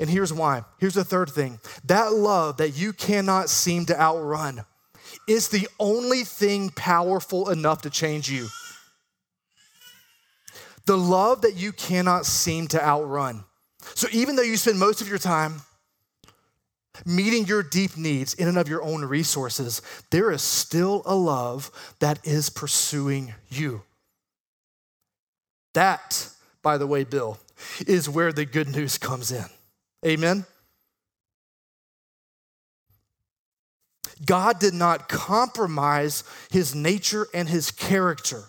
And 0.00 0.08
here's 0.08 0.32
why. 0.32 0.64
Here's 0.78 0.94
the 0.94 1.04
third 1.04 1.30
thing 1.30 1.60
that 1.84 2.12
love 2.12 2.58
that 2.58 2.70
you 2.70 2.92
cannot 2.92 3.48
seem 3.48 3.86
to 3.86 4.00
outrun 4.00 4.64
is 5.26 5.48
the 5.48 5.68
only 5.78 6.24
thing 6.24 6.70
powerful 6.70 7.50
enough 7.50 7.82
to 7.82 7.90
change 7.90 8.30
you 8.30 8.48
the 10.88 10.96
love 10.96 11.42
that 11.42 11.54
you 11.54 11.70
cannot 11.70 12.24
seem 12.24 12.66
to 12.66 12.82
outrun. 12.82 13.44
So 13.94 14.08
even 14.10 14.36
though 14.36 14.42
you 14.42 14.56
spend 14.56 14.80
most 14.80 15.02
of 15.02 15.08
your 15.08 15.18
time 15.18 15.60
meeting 17.04 17.44
your 17.44 17.62
deep 17.62 17.96
needs 17.96 18.32
in 18.34 18.48
and 18.48 18.56
of 18.56 18.68
your 18.68 18.82
own 18.82 19.04
resources, 19.04 19.82
there 20.10 20.32
is 20.32 20.40
still 20.40 21.02
a 21.04 21.14
love 21.14 21.70
that 22.00 22.26
is 22.26 22.48
pursuing 22.48 23.34
you. 23.50 23.82
That, 25.74 26.30
by 26.62 26.78
the 26.78 26.86
way, 26.86 27.04
Bill, 27.04 27.38
is 27.86 28.08
where 28.08 28.32
the 28.32 28.46
good 28.46 28.68
news 28.68 28.96
comes 28.96 29.30
in. 29.30 29.44
Amen? 30.06 30.46
God 34.24 34.58
did 34.58 34.74
not 34.74 35.08
compromise 35.08 36.24
his 36.50 36.74
nature 36.74 37.26
and 37.32 37.48
his 37.48 37.70
character 37.70 38.44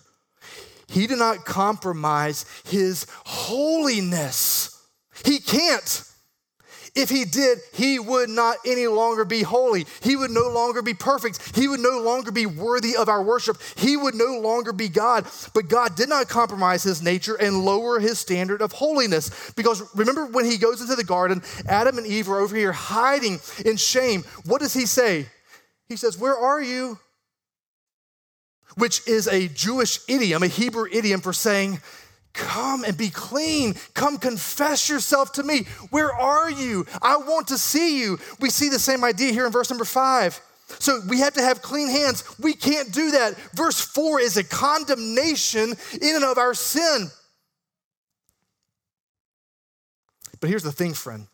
he 0.90 1.06
did 1.06 1.18
not 1.18 1.44
compromise 1.44 2.44
his 2.64 3.06
holiness. 3.24 4.76
He 5.24 5.38
can't. 5.38 6.04
If 6.94 7.08
he 7.08 7.24
did, 7.24 7.58
he 7.72 7.98
would 7.98 8.28
not 8.28 8.56
any 8.66 8.86
longer 8.86 9.24
be 9.24 9.42
holy. 9.42 9.86
He 10.02 10.16
would 10.16 10.30
no 10.30 10.48
longer 10.48 10.82
be 10.82 10.94
perfect. 10.94 11.56
He 11.56 11.68
would 11.68 11.80
no 11.80 12.00
longer 12.00 12.32
be 12.32 12.46
worthy 12.46 12.96
of 12.96 13.08
our 13.08 13.22
worship. 13.22 13.58
He 13.76 13.96
would 13.96 14.14
no 14.14 14.38
longer 14.38 14.72
be 14.72 14.88
God. 14.88 15.26
But 15.54 15.68
God 15.68 15.94
did 15.94 16.08
not 16.08 16.28
compromise 16.28 16.82
his 16.82 17.02
nature 17.02 17.36
and 17.36 17.64
lower 17.64 18.00
his 18.00 18.18
standard 18.18 18.60
of 18.60 18.72
holiness. 18.72 19.52
Because 19.56 19.82
remember 19.94 20.26
when 20.26 20.44
he 20.44 20.58
goes 20.58 20.80
into 20.80 20.96
the 20.96 21.04
garden, 21.04 21.42
Adam 21.68 21.98
and 21.98 22.06
Eve 22.06 22.28
are 22.28 22.40
over 22.40 22.56
here 22.56 22.72
hiding 22.72 23.38
in 23.64 23.76
shame. 23.76 24.24
What 24.44 24.60
does 24.60 24.74
he 24.74 24.86
say? 24.86 25.26
He 25.88 25.96
says, 25.96 26.18
Where 26.18 26.36
are 26.36 26.60
you? 26.60 26.98
which 28.76 29.06
is 29.06 29.26
a 29.28 29.48
Jewish 29.48 30.00
idiom, 30.08 30.42
a 30.42 30.46
Hebrew 30.48 30.86
idiom 30.90 31.20
for 31.20 31.32
saying, 31.32 31.80
Come 32.32 32.84
and 32.84 32.96
be 32.96 33.10
clean. 33.10 33.74
Come 33.94 34.18
confess 34.18 34.88
yourself 34.88 35.32
to 35.32 35.42
me. 35.42 35.64
Where 35.90 36.12
are 36.12 36.50
you? 36.50 36.86
I 37.02 37.16
want 37.16 37.48
to 37.48 37.58
see 37.58 38.00
you. 38.00 38.18
We 38.40 38.50
see 38.50 38.68
the 38.68 38.78
same 38.78 39.04
idea 39.04 39.32
here 39.32 39.46
in 39.46 39.52
verse 39.52 39.70
number 39.70 39.84
five. 39.84 40.40
So 40.78 41.00
we 41.08 41.18
have 41.20 41.34
to 41.34 41.42
have 41.42 41.62
clean 41.62 41.88
hands. 41.88 42.24
We 42.38 42.54
can't 42.54 42.92
do 42.92 43.10
that. 43.12 43.36
Verse 43.54 43.80
four 43.80 44.20
is 44.20 44.36
a 44.36 44.44
condemnation 44.44 45.74
in 46.00 46.16
and 46.16 46.24
of 46.24 46.38
our 46.38 46.54
sin. 46.54 47.10
But 50.40 50.48
here's 50.48 50.62
the 50.62 50.72
thing, 50.72 50.94
friend. 50.94 51.26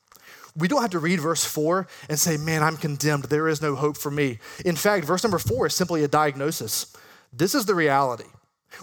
We 0.56 0.68
don't 0.68 0.80
have 0.80 0.90
to 0.92 0.98
read 0.98 1.20
verse 1.20 1.44
four 1.44 1.86
and 2.08 2.18
say, 2.18 2.38
Man, 2.38 2.62
I'm 2.62 2.78
condemned. 2.78 3.24
There 3.24 3.48
is 3.48 3.60
no 3.60 3.74
hope 3.74 3.98
for 3.98 4.10
me. 4.10 4.38
In 4.64 4.74
fact, 4.74 5.04
verse 5.04 5.22
number 5.22 5.38
four 5.38 5.66
is 5.66 5.74
simply 5.74 6.02
a 6.02 6.08
diagnosis. 6.08 6.96
This 7.32 7.54
is 7.54 7.66
the 7.66 7.74
reality. 7.74 8.24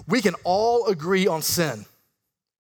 We 0.08 0.21
can 0.21 0.36
all 0.43 0.88
agree 0.88 1.28
on 1.28 1.41
sin. 1.41 1.86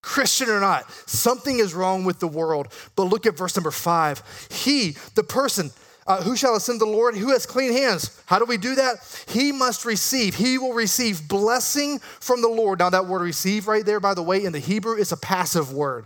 Christian 0.03 0.49
or 0.49 0.59
not, 0.59 0.91
something 1.09 1.57
is 1.57 1.73
wrong 1.73 2.03
with 2.03 2.19
the 2.19 2.27
world. 2.27 2.67
But 2.95 3.05
look 3.05 3.25
at 3.25 3.35
verse 3.35 3.55
number 3.55 3.71
five. 3.71 4.21
He, 4.51 4.97
the 5.15 5.23
person, 5.23 5.71
uh, 6.05 6.21
who 6.21 6.35
shall 6.35 6.55
ascend 6.55 6.81
the 6.81 6.85
Lord? 6.85 7.15
Who 7.15 7.29
has 7.29 7.45
clean 7.45 7.71
hands? 7.71 8.21
How 8.25 8.37
do 8.37 8.45
we 8.45 8.57
do 8.57 8.75
that? 8.75 8.97
He 9.27 9.51
must 9.53 9.85
receive. 9.85 10.35
He 10.35 10.57
will 10.57 10.73
receive 10.73 11.27
blessing 11.27 11.99
from 12.19 12.41
the 12.41 12.49
Lord. 12.49 12.79
Now, 12.79 12.89
that 12.89 13.07
word 13.07 13.21
receive 13.21 13.67
right 13.67 13.85
there, 13.85 14.01
by 14.01 14.13
the 14.13 14.21
way, 14.21 14.43
in 14.43 14.51
the 14.51 14.59
Hebrew, 14.59 14.97
is 14.97 15.13
a 15.13 15.17
passive 15.17 15.71
word. 15.71 16.05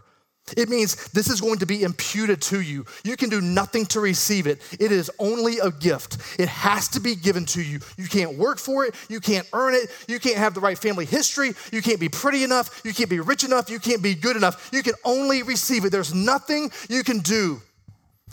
It 0.56 0.70
means 0.70 0.96
this 1.10 1.30
is 1.30 1.42
going 1.42 1.60
to 1.60 1.66
be 1.66 1.84
imputed 1.84 2.42
to 2.44 2.62
you. 2.62 2.86
You 3.04 3.18
can 3.18 3.30
do 3.30 3.42
nothing 3.42 3.86
to 3.88 4.00
receive 4.00 4.48
it. 4.48 4.62
It 4.80 4.92
is 4.94 5.12
only 5.20 5.60
a 5.60 5.72
gift. 5.72 6.18
It 6.40 6.48
has 6.48 6.88
to 6.90 7.02
be 7.02 7.16
given 7.16 7.46
to 7.48 7.62
you. 7.62 7.80
You 7.98 8.08
can't 8.08 8.38
work 8.38 8.58
for 8.58 8.86
it. 8.86 8.96
You 9.10 9.20
can't 9.20 9.48
earn 9.52 9.74
it. 9.74 9.90
You 10.08 10.20
can't 10.20 10.38
have 10.38 10.54
the 10.54 10.62
right 10.62 10.78
family 10.78 11.06
history. 11.06 11.54
You 11.74 11.82
can't 11.82 12.00
be 12.00 12.08
pretty 12.08 12.44
enough. 12.44 12.82
You 12.86 12.94
can't 12.94 13.10
be 13.10 13.20
rich 13.20 13.44
enough. 13.44 13.70
You 13.70 13.80
can't 13.80 14.02
be 14.02 14.16
good 14.16 14.38
enough. 14.38 14.70
You 14.72 14.84
can 14.84 14.94
only 15.04 15.44
receive 15.44 15.84
it. 15.84 15.92
There's 15.92 16.14
nothing 16.14 16.72
you 16.90 17.04
can 17.04 17.20
do. 17.20 17.62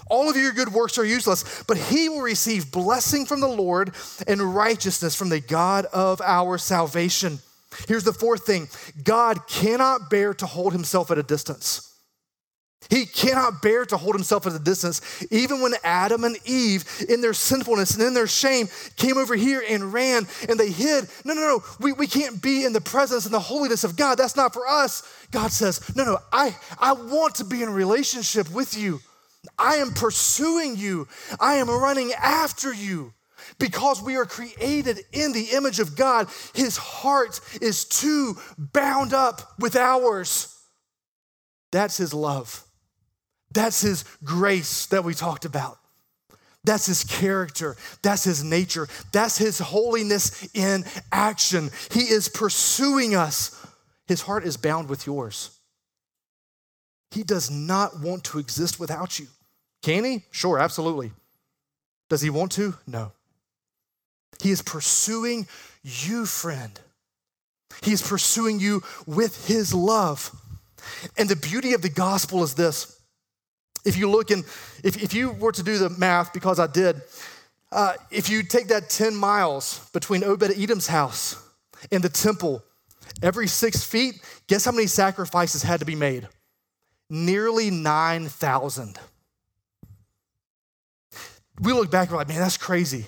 All 0.09 0.29
of 0.29 0.37
your 0.37 0.53
good 0.53 0.73
works 0.73 0.99
are 0.99 1.05
useless, 1.05 1.65
but 1.67 1.77
he 1.77 2.09
will 2.09 2.21
receive 2.21 2.71
blessing 2.71 3.27
from 3.27 3.41
the 3.41 3.49
Lord 3.49 3.93
and 4.27 4.55
righteousness 4.55 5.15
from 5.15 5.31
the 5.31 5.41
God 5.41 5.87
of 5.87 6.21
our 6.21 6.59
salvation. 6.59 7.39
Here's 7.89 8.05
the 8.05 8.13
fourth 8.13 8.47
thing 8.47 8.69
God 9.03 9.47
cannot 9.49 10.11
bear 10.11 10.35
to 10.35 10.47
hold 10.47 10.73
himself 10.73 11.11
at 11.11 11.19
a 11.19 11.23
distance. 11.23 11.94
He 12.91 13.07
cannot 13.07 13.63
bear 13.63 13.85
to 13.87 13.97
hold 13.97 14.15
himself 14.15 14.47
at 14.47 14.55
a 14.55 14.59
distance. 14.59 15.01
Even 15.31 15.61
when 15.61 15.75
Adam 15.83 16.25
and 16.25 16.37
Eve, 16.45 16.85
in 17.09 17.21
their 17.21 17.35
sinfulness 17.35 17.95
and 17.95 18.03
in 18.03 18.15
their 18.15 18.27
shame, 18.27 18.69
came 18.97 19.17
over 19.17 19.35
here 19.35 19.63
and 19.69 19.93
ran 19.93 20.27
and 20.49 20.59
they 20.59 20.71
hid. 20.71 21.09
No, 21.25 21.35
no, 21.35 21.41
no. 21.41 21.65
We, 21.81 21.93
we 21.93 22.07
can't 22.07 22.43
be 22.43 22.65
in 22.65 22.73
the 22.73 22.81
presence 22.81 23.25
and 23.25 23.35
the 23.35 23.41
holiness 23.41 23.85
of 23.85 23.97
God. 23.97 24.17
That's 24.17 24.37
not 24.37 24.53
for 24.53 24.67
us. 24.67 25.03
God 25.31 25.51
says, 25.51 25.95
No, 25.97 26.05
no, 26.05 26.19
I, 26.33 26.57
I 26.79 26.93
want 26.93 27.37
to 27.37 27.45
be 27.45 27.63
in 27.63 27.71
relationship 27.71 28.51
with 28.51 28.77
you. 28.77 29.01
I 29.59 29.77
am 29.77 29.93
pursuing 29.93 30.77
you. 30.77 31.09
I 31.41 31.55
am 31.55 31.69
running 31.69 32.13
after 32.13 32.73
you. 32.73 33.13
Because 33.59 34.03
we 34.03 34.17
are 34.17 34.25
created 34.25 35.01
in 35.13 35.33
the 35.33 35.51
image 35.53 35.79
of 35.79 35.97
God, 35.97 36.29
his 36.55 36.77
heart 36.77 37.41
is 37.61 37.85
too 37.85 38.37
bound 38.57 39.13
up 39.13 39.53
with 39.59 39.77
ours. 39.77 40.51
That's 41.71 41.97
his 41.97 42.15
love. 42.15 42.65
That's 43.55 43.81
his 43.81 44.05
grace 44.23 44.87
that 44.87 45.05
we 45.05 45.15
talked 45.15 45.45
about. 45.45 45.79
That's 46.65 46.87
his 46.87 47.05
character. 47.05 47.77
That's 48.03 48.25
his 48.25 48.43
nature. 48.43 48.89
That's 49.13 49.37
his 49.37 49.59
holiness 49.59 50.49
in 50.55 50.85
action. 51.13 51.71
He 51.91 52.01
is 52.01 52.29
pursuing 52.29 53.15
us. 53.15 53.65
His 54.07 54.23
heart 54.23 54.45
is 54.45 54.57
bound 54.57 54.89
with 54.89 55.07
yours. 55.07 55.51
He 57.11 57.23
does 57.23 57.51
not 57.51 58.01
want 58.01 58.25
to 58.25 58.39
exist 58.39 58.81
without 58.81 59.19
you. 59.19 59.27
Can 59.83 60.05
he? 60.05 60.23
Sure, 60.31 60.59
absolutely. 60.59 61.13
Does 62.09 62.23
he 62.23 62.31
want 62.31 62.53
to? 62.53 62.75
No. 62.87 63.13
He 64.43 64.51
is 64.51 64.63
pursuing 64.63 65.47
you, 65.83 66.27
friend. 66.27 66.81
He 67.83 67.93
is 67.93 68.03
pursuing 68.03 68.59
you 68.59 68.83
with 69.07 69.47
his 69.47 69.75
love. 69.75 70.35
And 71.17 71.29
the 71.29 71.37
beauty 71.37 71.73
of 71.75 71.83
the 71.83 71.89
gospel 71.89 72.43
is 72.43 72.55
this. 72.55 72.94
If 73.85 73.97
you 73.97 74.11
look 74.11 74.31
and 74.31 74.45
if, 74.83 75.03
if 75.03 75.15
you 75.15 75.31
were 75.31 75.53
to 75.53 75.63
do 75.63 75.79
the 75.79 75.91
math, 75.91 76.33
because 76.33 76.59
I 76.59 76.67
did, 76.67 77.03
uh, 77.71 77.95
if 78.11 78.31
you 78.31 78.43
take 78.43 78.69
that 78.69 78.89
10 78.89 79.15
miles 79.15 79.89
between 79.93 80.23
Obed 80.23 80.51
Edom's 80.57 80.87
house 80.87 81.37
and 81.91 82.03
the 82.03 82.09
temple, 82.09 82.63
every 83.23 83.49
six 83.49 83.85
feet, 83.85 84.23
guess 84.47 84.65
how 84.65 84.73
many 84.73 84.87
sacrifices 84.87 85.63
had 85.63 85.81
to 85.81 85.87
be 85.87 85.97
made? 85.97 86.29
Nearly 87.11 87.71
9,000. 87.71 88.99
We 91.61 91.73
look 91.73 91.91
back 91.91 92.09
and 92.09 92.13
we're 92.13 92.19
like, 92.19 92.29
man, 92.29 92.41
that's 92.41 92.57
crazy. 92.57 93.07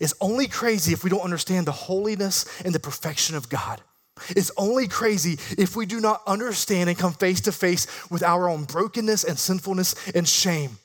It's 0.00 0.14
only 0.20 0.46
crazy 0.48 0.92
if 0.92 1.04
we 1.04 1.10
don't 1.10 1.20
understand 1.20 1.66
the 1.66 1.72
holiness 1.72 2.46
and 2.64 2.74
the 2.74 2.80
perfection 2.80 3.36
of 3.36 3.48
God. 3.48 3.80
It's 4.30 4.50
only 4.56 4.88
crazy 4.88 5.38
if 5.58 5.76
we 5.76 5.86
do 5.86 6.00
not 6.00 6.22
understand 6.26 6.88
and 6.88 6.98
come 6.98 7.12
face 7.12 7.40
to 7.42 7.52
face 7.52 7.86
with 8.10 8.22
our 8.22 8.48
own 8.48 8.64
brokenness 8.64 9.24
and 9.24 9.38
sinfulness 9.38 9.94
and 10.14 10.28
shame. 10.28 10.78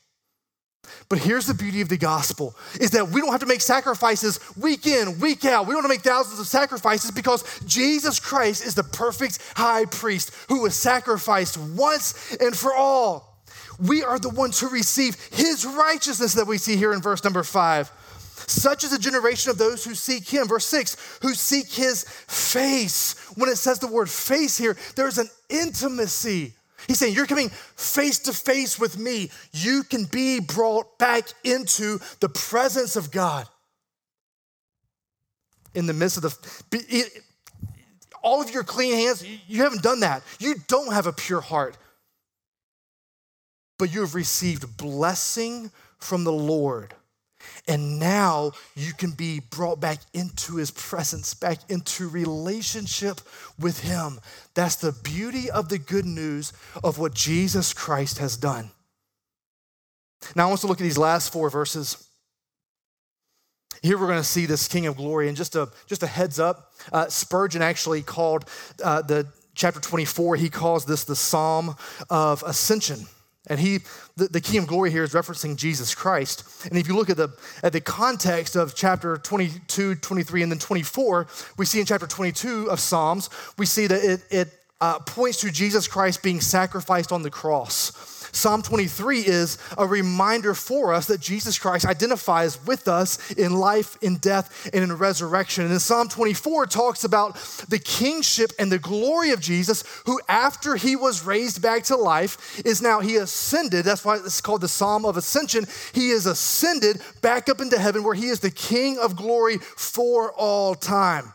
But 1.10 1.20
here's 1.20 1.46
the 1.46 1.54
beauty 1.54 1.82
of 1.82 1.90
the 1.90 1.98
gospel 1.98 2.56
is 2.80 2.92
that 2.92 3.10
we 3.10 3.22
don't 3.22 3.32
have 3.32 3.42
to 3.42 3.46
make 3.46 3.62
sacrifices 3.62 4.40
week 4.58 4.88
in, 4.88 5.20
week 5.20 5.46
out. 5.46 5.66
We 5.66 5.74
don't 5.74 5.84
have 5.84 5.90
to 5.90 5.96
make 5.96 6.02
thousands 6.02 6.40
of 6.40 6.48
sacrifices 6.48 7.12
because 7.12 7.44
Jesus 7.66 8.20
Christ 8.20 8.66
is 8.66 8.76
the 8.76 8.84
perfect 8.84 9.40
high 9.56 9.86
priest 9.86 10.34
who 10.50 10.62
was 10.64 10.76
sacrificed 10.76 11.58
once 11.58 12.36
and 12.40 12.56
for 12.56 12.74
all. 12.74 13.42
We 13.80 14.04
are 14.04 14.20
the 14.20 14.30
ones 14.30 14.60
who 14.60 14.70
receive 14.70 15.16
his 15.32 15.66
righteousness 15.66 16.34
that 16.34 16.48
we 16.48 16.58
see 16.58 16.76
here 16.76 16.94
in 16.94 17.02
verse 17.02 17.24
number 17.24 17.44
five. 17.44 17.92
Such 18.48 18.86
is 18.86 18.94
a 18.94 19.00
generation 19.00 19.52
of 19.52 19.58
those 19.58 19.84
who 19.84 19.94
seek 19.94 20.28
him. 20.28 20.48
Verse 20.48 20.66
six, 20.66 20.96
who 21.22 21.34
seek 21.34 21.68
his 21.68 22.06
face. 22.06 23.16
When 23.36 23.50
it 23.50 23.58
says 23.58 23.80
the 23.80 23.88
word 23.88 24.10
face 24.10 24.58
here, 24.58 24.78
there's 24.96 25.18
an 25.18 25.30
intimacy. 25.50 26.54
He's 26.88 26.98
saying, 26.98 27.14
You're 27.14 27.28
coming 27.28 27.50
face 27.50 28.20
to 28.20 28.34
face 28.34 28.80
with 28.80 28.98
me. 28.98 29.30
You 29.52 29.84
can 29.84 30.06
be 30.06 30.40
brought 30.40 30.98
back 30.98 31.28
into 31.44 32.00
the 32.22 32.30
presence 32.30 32.96
of 32.96 33.12
God. 33.12 33.48
In 35.76 35.86
the 35.86 35.94
midst 35.94 36.18
of 36.18 36.24
the, 36.24 37.22
all 38.24 38.42
of 38.42 38.50
your 38.50 38.64
clean 38.64 38.94
hands, 38.94 39.26
you 39.48 39.64
haven't 39.64 39.84
done 39.84 40.00
that. 40.00 40.24
You 40.40 40.56
don't 40.68 40.94
have 40.94 41.06
a 41.06 41.14
pure 41.14 41.42
heart. 41.42 41.78
But 43.78 43.94
you 43.94 44.00
have 44.02 44.16
received 44.16 44.78
blessing 44.78 45.70
from 46.00 46.24
the 46.24 46.32
Lord. 46.32 46.94
And 47.68 48.00
now 48.00 48.52
you 48.76 48.94
can 48.94 49.12
be 49.12 49.40
brought 49.40 49.80
back 49.80 50.00
into 50.14 50.56
his 50.56 50.72
presence, 50.72 51.34
back 51.34 51.60
into 51.70 52.08
relationship 52.08 53.22
with 53.60 53.82
him. 53.82 54.20
That's 54.54 54.76
the 54.76 54.92
beauty 55.04 55.50
of 55.50 55.70
the 55.70 55.78
good 55.78 56.06
news 56.06 56.54
of 56.84 56.98
what 56.98 57.14
Jesus 57.14 57.74
Christ 57.74 58.20
has 58.20 58.38
done. 58.38 58.72
Now, 60.36 60.46
I 60.46 60.48
want 60.50 60.62
to 60.62 60.68
look 60.68 60.80
at 60.80 60.84
these 60.84 60.98
last 60.98 61.32
four 61.32 61.50
verses. 61.50 62.08
Here 63.84 63.98
we're 63.98 64.08
going 64.08 64.18
to 64.20 64.24
see 64.24 64.46
this 64.46 64.68
King 64.68 64.88
of 64.88 64.98
Glory. 64.98 65.28
And 65.28 65.38
just 65.38 65.56
a, 65.56 65.70
just 65.86 66.04
a 66.04 66.08
heads 66.08 66.40
up, 66.40 66.74
uh, 66.92 67.08
Spurgeon 67.08 67.62
actually 67.62 68.02
called 68.02 68.50
uh, 68.84 69.02
the 69.02 69.28
chapter 69.58 69.80
24, 69.80 70.36
he 70.36 70.50
calls 70.50 70.86
this 70.86 71.04
the 71.04 71.16
Psalm 71.16 71.76
of 72.10 72.44
Ascension. 72.44 73.08
And 73.50 73.60
he, 73.60 73.80
the, 74.16 74.28
the 74.28 74.42
of 74.42 74.68
Glory 74.68 74.92
here 74.92 75.04
is 75.04 75.14
referencing 75.14 75.56
Jesus 75.56 75.96
Christ. 75.96 76.66
And 76.66 76.78
if 76.78 76.88
you 76.88 76.96
look 76.96 77.10
at 77.10 77.18
the, 77.18 77.30
at 77.64 77.74
the 77.74 77.82
context 77.82 78.56
of 78.56 78.76
chapter 78.76 79.18
22, 79.18 79.96
23, 79.96 80.44
and 80.44 80.52
then 80.52 80.60
24, 80.60 81.28
we 81.58 81.66
see 81.66 81.80
in 81.80 81.86
chapter 81.86 82.08
22 82.08 82.70
of 82.70 82.80
Psalms, 82.80 83.30
we 83.58 83.66
see 83.66 83.88
that 83.88 84.04
it, 84.04 84.22
it 84.30 84.50
uh, 84.80 85.00
points 85.00 85.42
to 85.42 85.52
Jesus 85.52 85.88
Christ 85.88 86.22
being 86.24 86.42
sacrificed 86.42 87.12
on 87.12 87.24
the 87.24 87.32
cross. 87.32 88.16
Psalm 88.32 88.62
23 88.62 89.22
is 89.22 89.58
a 89.78 89.88
reminder 89.88 90.54
for 90.54 90.94
us 90.94 91.08
that 91.08 91.20
Jesus 91.20 91.58
Christ 91.58 91.86
identifies 91.86 92.64
with 92.66 92.88
us 92.88 93.32
in 93.32 93.54
life, 93.54 93.98
in 94.02 94.18
death, 94.18 94.70
and 94.74 94.84
in 94.84 94.94
resurrection. 94.94 95.66
And 95.66 95.82
Psalm 95.82 96.08
24 96.08 96.68
talks 96.68 97.04
about 97.04 97.36
the 97.70 97.80
kingship 97.80 98.52
and 98.60 98.72
the 98.72 98.80
glory 98.80 99.32
of 99.32 99.40
Jesus, 99.40 99.84
who 100.06 100.20
after 100.28 100.76
he 100.76 100.96
was 100.96 101.26
raised 101.26 101.62
back 101.62 101.84
to 101.86 101.96
life 101.96 102.62
is 102.66 102.82
now, 102.82 103.00
he 103.00 103.16
ascended. 103.16 103.86
That's 103.86 104.06
why 104.06 104.18
it's 104.18 104.42
called 104.42 104.62
the 104.62 104.68
Psalm 104.68 105.06
of 105.06 105.18
Ascension. 105.18 105.66
He 105.94 106.10
is 106.10 106.26
ascended 106.26 107.02
back 107.22 107.50
up 107.50 107.62
into 107.62 107.80
heaven 107.80 108.04
where 108.04 108.14
he 108.14 108.28
is 108.28 108.40
the 108.40 108.52
King 108.52 109.00
of 109.00 109.16
glory 109.16 109.58
for 109.58 110.32
all 110.34 110.76
time. 110.76 111.34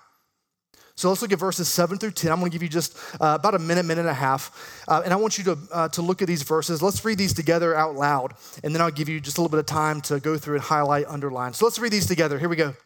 So 1.03 1.09
let's 1.09 1.21
look 1.21 1.33
at 1.33 1.41
verses 1.41 1.67
7 1.67 1.99
through 1.99 2.13
10. 2.13 2.31
I'm 2.31 2.39
going 2.39 2.53
to 2.53 2.55
give 2.55 2.63
you 2.63 2.69
just 2.69 2.97
uh, 3.21 3.37
about 3.41 3.57
a 3.57 3.59
minute, 3.59 3.85
minute 3.85 4.03
and 4.03 4.11
a 4.11 4.15
half. 4.15 4.85
Uh, 4.87 5.03
and 5.05 5.13
I 5.13 5.17
want 5.17 5.37
you 5.37 5.43
to, 5.43 5.59
uh, 5.73 5.89
to 5.89 6.01
look 6.01 6.23
at 6.23 6.29
these 6.29 6.45
verses. 6.45 6.81
Let's 6.81 7.05
read 7.05 7.19
these 7.19 7.33
together 7.33 7.75
out 7.75 7.97
loud. 7.97 8.35
And 8.63 8.73
then 8.73 8.81
I'll 8.81 8.93
give 8.93 9.09
you 9.09 9.19
just 9.19 9.37
a 9.37 9.41
little 9.41 9.51
bit 9.51 9.59
of 9.59 9.67
time 9.67 10.01
to 10.03 10.21
go 10.21 10.39
through 10.39 10.55
and 10.55 10.63
highlight, 10.63 11.07
underline. 11.09 11.55
So 11.55 11.65
let's 11.65 11.81
read 11.81 11.91
these 11.91 12.07
together. 12.07 12.39
Here 12.39 12.49
we 12.49 12.55
go. 12.55 12.77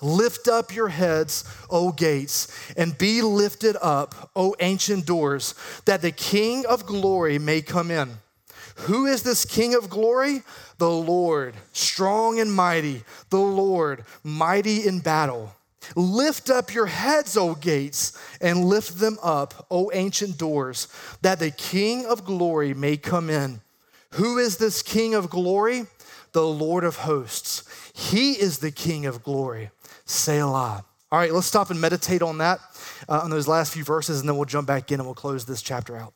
Lift 0.00 0.46
up 0.46 0.72
your 0.72 0.86
heads, 0.86 1.42
O 1.68 1.90
gates, 1.90 2.46
and 2.76 2.96
be 2.96 3.22
lifted 3.22 3.76
up, 3.82 4.30
O 4.36 4.54
ancient 4.60 5.04
doors, 5.04 5.56
that 5.84 6.02
the 6.02 6.12
King 6.12 6.64
of 6.66 6.86
glory 6.86 7.40
may 7.40 7.60
come 7.60 7.90
in. 7.90 8.08
Who 8.82 9.06
is 9.06 9.24
this 9.24 9.44
King 9.44 9.74
of 9.74 9.90
glory? 9.90 10.44
The 10.78 10.88
Lord, 10.88 11.56
strong 11.72 12.38
and 12.38 12.52
mighty, 12.52 13.02
the 13.30 13.40
Lord, 13.40 14.04
mighty 14.22 14.86
in 14.86 15.00
battle. 15.00 15.55
Lift 15.94 16.50
up 16.50 16.74
your 16.74 16.86
heads, 16.86 17.36
O 17.36 17.54
gates, 17.54 18.18
and 18.40 18.64
lift 18.64 18.98
them 18.98 19.18
up, 19.22 19.66
O 19.70 19.90
ancient 19.92 20.38
doors, 20.38 20.88
that 21.22 21.38
the 21.38 21.50
King 21.50 22.06
of 22.06 22.24
glory 22.24 22.74
may 22.74 22.96
come 22.96 23.30
in. 23.30 23.60
Who 24.12 24.38
is 24.38 24.56
this 24.56 24.82
King 24.82 25.14
of 25.14 25.30
glory? 25.30 25.86
The 26.32 26.46
Lord 26.46 26.84
of 26.84 26.96
hosts. 26.96 27.62
He 27.94 28.32
is 28.32 28.58
the 28.58 28.70
King 28.70 29.06
of 29.06 29.22
glory. 29.22 29.70
Selah. 30.04 30.84
All 31.12 31.18
right, 31.18 31.32
let's 31.32 31.46
stop 31.46 31.70
and 31.70 31.80
meditate 31.80 32.20
on 32.20 32.38
that, 32.38 32.58
uh, 33.08 33.20
on 33.22 33.30
those 33.30 33.46
last 33.46 33.72
few 33.72 33.84
verses, 33.84 34.20
and 34.20 34.28
then 34.28 34.36
we'll 34.36 34.44
jump 34.44 34.66
back 34.66 34.90
in 34.90 35.00
and 35.00 35.06
we'll 35.06 35.14
close 35.14 35.44
this 35.44 35.62
chapter 35.62 35.96
out. 35.96 36.12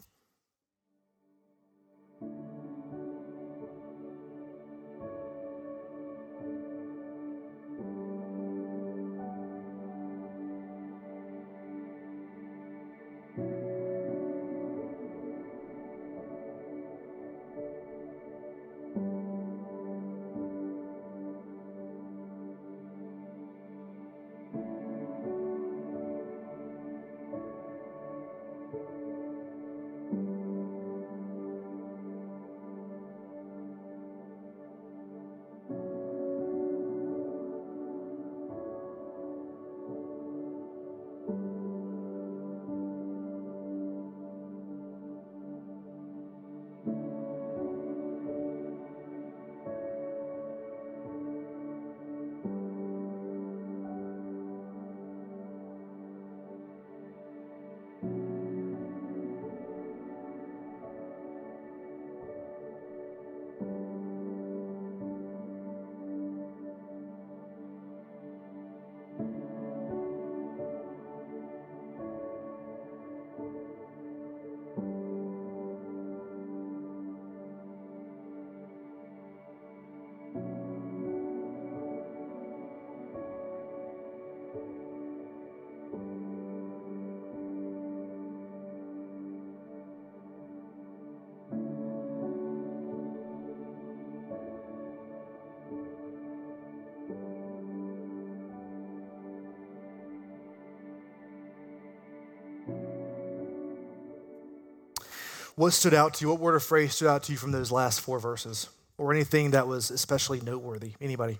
What 105.60 105.74
stood 105.74 105.92
out 105.92 106.14
to 106.14 106.24
you? 106.24 106.30
What 106.30 106.40
word 106.40 106.54
or 106.54 106.60
phrase 106.60 106.94
stood 106.94 107.08
out 107.08 107.24
to 107.24 107.32
you 107.32 107.36
from 107.36 107.52
those 107.52 107.70
last 107.70 108.00
four 108.00 108.18
verses? 108.18 108.70
Or 108.96 109.12
anything 109.12 109.50
that 109.50 109.66
was 109.66 109.90
especially 109.90 110.40
noteworthy? 110.40 110.92
Anybody? 111.02 111.38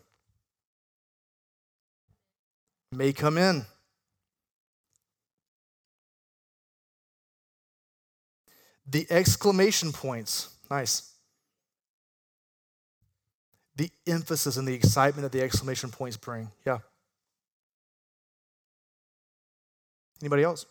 May 2.93 3.15
come 3.15 3.39
in. 3.39 3.65
The 8.87 9.07
exclamation 9.09 9.91
points. 9.91 10.51
Nice. 10.71 11.15
The 13.77 13.91
emphasis 14.07 14.59
and 14.59 14.69
the 14.69 14.75
excitement 14.75 15.23
that 15.23 15.33
the 15.33 15.43
exclamation 15.43 15.89
points 15.89 16.19
bring. 16.19 16.51
Yeah. 16.67 16.81
Anybody 20.21 20.43
else? 20.43 20.67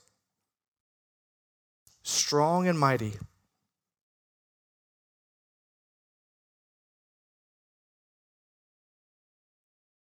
Strong 2.04 2.68
and 2.68 2.80
mighty. 2.80 3.14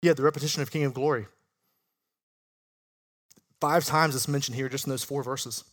Yeah, 0.01 0.13
the 0.13 0.23
repetition 0.23 0.61
of 0.61 0.71
King 0.71 0.85
of 0.85 0.93
Glory. 0.93 1.25
Five 3.59 3.85
times 3.85 4.15
it's 4.15 4.27
mentioned 4.27 4.55
here 4.55 4.69
just 4.69 4.85
in 4.85 4.89
those 4.89 5.03
four 5.03 5.21
verses. 5.23 5.65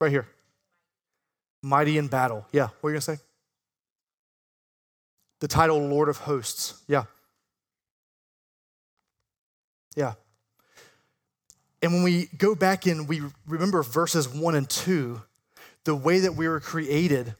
Right 0.00 0.10
here. 0.10 0.28
Mighty 1.62 1.98
in 1.98 2.06
battle. 2.06 2.46
Yeah, 2.52 2.68
what 2.80 2.88
are 2.88 2.90
you 2.90 2.94
going 2.94 3.00
to 3.00 3.00
say? 3.00 3.18
The 5.40 5.48
title 5.48 5.78
Lord 5.78 6.08
of 6.08 6.18
Hosts. 6.18 6.82
Yeah. 6.86 7.04
Yeah. 9.96 10.14
And 11.82 11.92
when 11.92 12.02
we 12.02 12.26
go 12.38 12.54
back 12.54 12.86
and 12.86 13.08
we 13.08 13.22
remember 13.46 13.82
verses 13.82 14.28
one 14.28 14.54
and 14.54 14.68
two, 14.68 15.22
the 15.84 15.94
way 15.94 16.20
that 16.20 16.34
we 16.34 16.48
were 16.48 16.60
created, 16.60 17.34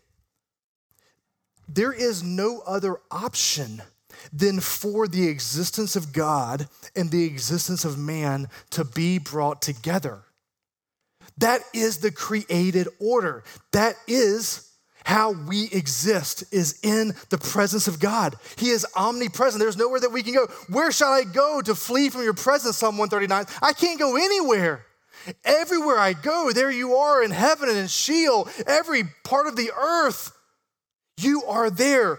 there 1.68 1.92
is 1.92 2.22
no 2.22 2.62
other 2.66 2.98
option 3.10 3.82
than 4.32 4.60
for 4.60 5.06
the 5.06 5.28
existence 5.28 5.96
of 5.96 6.12
God 6.12 6.68
and 6.94 7.10
the 7.10 7.24
existence 7.24 7.84
of 7.84 7.98
man 7.98 8.48
to 8.70 8.84
be 8.84 9.18
brought 9.18 9.62
together. 9.62 10.22
That 11.38 11.60
is 11.74 11.98
the 11.98 12.10
created 12.10 12.88
order. 12.98 13.44
That 13.72 13.96
is 14.06 14.70
how 15.04 15.32
we 15.32 15.68
exist 15.70 16.44
is 16.52 16.80
in 16.82 17.14
the 17.28 17.38
presence 17.38 17.86
of 17.86 18.00
God. 18.00 18.34
He 18.56 18.70
is 18.70 18.84
omnipresent. 18.96 19.60
There's 19.60 19.76
nowhere 19.76 20.00
that 20.00 20.10
we 20.10 20.22
can 20.22 20.34
go. 20.34 20.46
Where 20.68 20.90
shall 20.90 21.12
I 21.12 21.22
go 21.22 21.60
to 21.62 21.74
flee 21.76 22.08
from 22.08 22.24
your 22.24 22.34
presence? 22.34 22.78
Psalm 22.78 22.98
139. 22.98 23.44
I 23.62 23.72
can't 23.72 24.00
go 24.00 24.16
anywhere. 24.16 24.84
Everywhere 25.44 25.98
I 25.98 26.12
go, 26.12 26.50
there 26.52 26.70
you 26.70 26.96
are 26.96 27.22
in 27.22 27.30
heaven 27.30 27.68
and 27.68 27.78
in 27.78 27.86
Sheol, 27.86 28.48
every 28.66 29.04
part 29.24 29.46
of 29.46 29.56
the 29.56 29.70
earth. 29.72 30.35
You 31.18 31.44
are 31.44 31.70
there. 31.70 32.18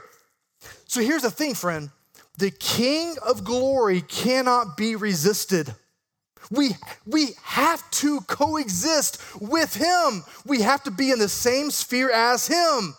So 0.86 1.02
here's 1.02 1.22
the 1.24 1.32
thing, 1.32 1.54
friend 1.54 1.92
the 2.38 2.52
King 2.52 3.16
of 3.26 3.44
glory 3.44 4.02
cannot 4.02 4.78
be 4.78 4.96
resisted. 4.96 5.74
We, 6.50 6.72
we 7.06 7.30
have 7.44 7.90
to 7.92 8.22
coexist 8.22 9.42
with 9.42 9.76
him. 9.76 10.24
We 10.46 10.62
have 10.62 10.84
to 10.84 10.92
be 10.92 11.12
in 11.12 11.20
the 11.20 11.28
same 11.28 11.72
sphere 11.72 12.12
as 12.12 12.48
him. 12.48 12.96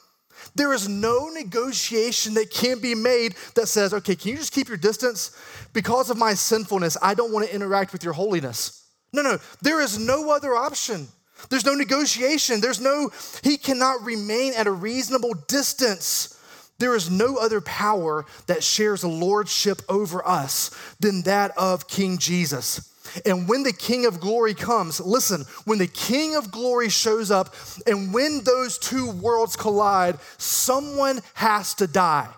There 0.55 0.73
is 0.73 0.89
no 0.89 1.29
negotiation 1.29 2.35
that 2.35 2.51
can 2.51 2.81
be 2.81 2.95
made 2.95 3.37
that 3.55 3.69
says, 3.69 3.95
okay, 3.95 4.17
can 4.17 4.33
you 4.33 4.37
just 4.37 4.53
keep 4.53 4.69
your 4.69 4.77
distance? 4.77 5.37
Because 5.73 6.11
of 6.11 6.19
my 6.19 6.35
sinfulness, 6.35 6.97
I 7.01 7.15
don't 7.15 7.33
want 7.33 7.47
to 7.47 7.55
interact 7.55 7.93
with 7.93 8.03
your 8.03 8.13
holiness. 8.13 8.85
No, 9.13 9.23
no, 9.23 9.39
there 9.63 9.81
is 9.81 9.99
no 9.99 10.31
other 10.31 10.55
option. 10.55 11.09
There's 11.51 11.65
no 11.65 11.75
negotiation. 11.75 12.61
There's 12.61 12.81
no, 12.81 13.11
he 13.43 13.57
cannot 13.57 14.03
remain 14.03 14.55
at 14.55 14.67
a 14.67 14.73
reasonable 14.73 15.35
distance. 15.47 16.39
There 16.79 16.95
is 16.95 17.11
no 17.11 17.37
other 17.37 17.61
power 17.61 18.25
that 18.47 18.63
shares 18.63 19.03
a 19.03 19.09
lordship 19.09 19.83
over 19.89 20.27
us 20.27 20.71
than 21.01 21.23
that 21.23 21.53
of 21.57 21.89
King 21.89 22.19
Jesus. 22.19 22.95
And 23.25 23.49
when 23.49 23.63
the 23.63 23.73
King 23.73 24.07
of 24.07 24.21
glory 24.21 24.55
comes, 24.55 25.01
listen, 25.01 25.45
when 25.65 25.79
the 25.79 25.87
King 25.87 26.37
of 26.37 26.51
glory 26.51 26.89
shows 26.89 27.31
up 27.31 27.55
and 27.87 28.13
when 28.13 28.43
those 28.45 28.79
two 28.79 29.11
worlds 29.11 29.57
collide, 29.57 30.19
someone 30.37 31.21
has 31.35 31.75
to 31.75 31.87
die. 31.87 32.29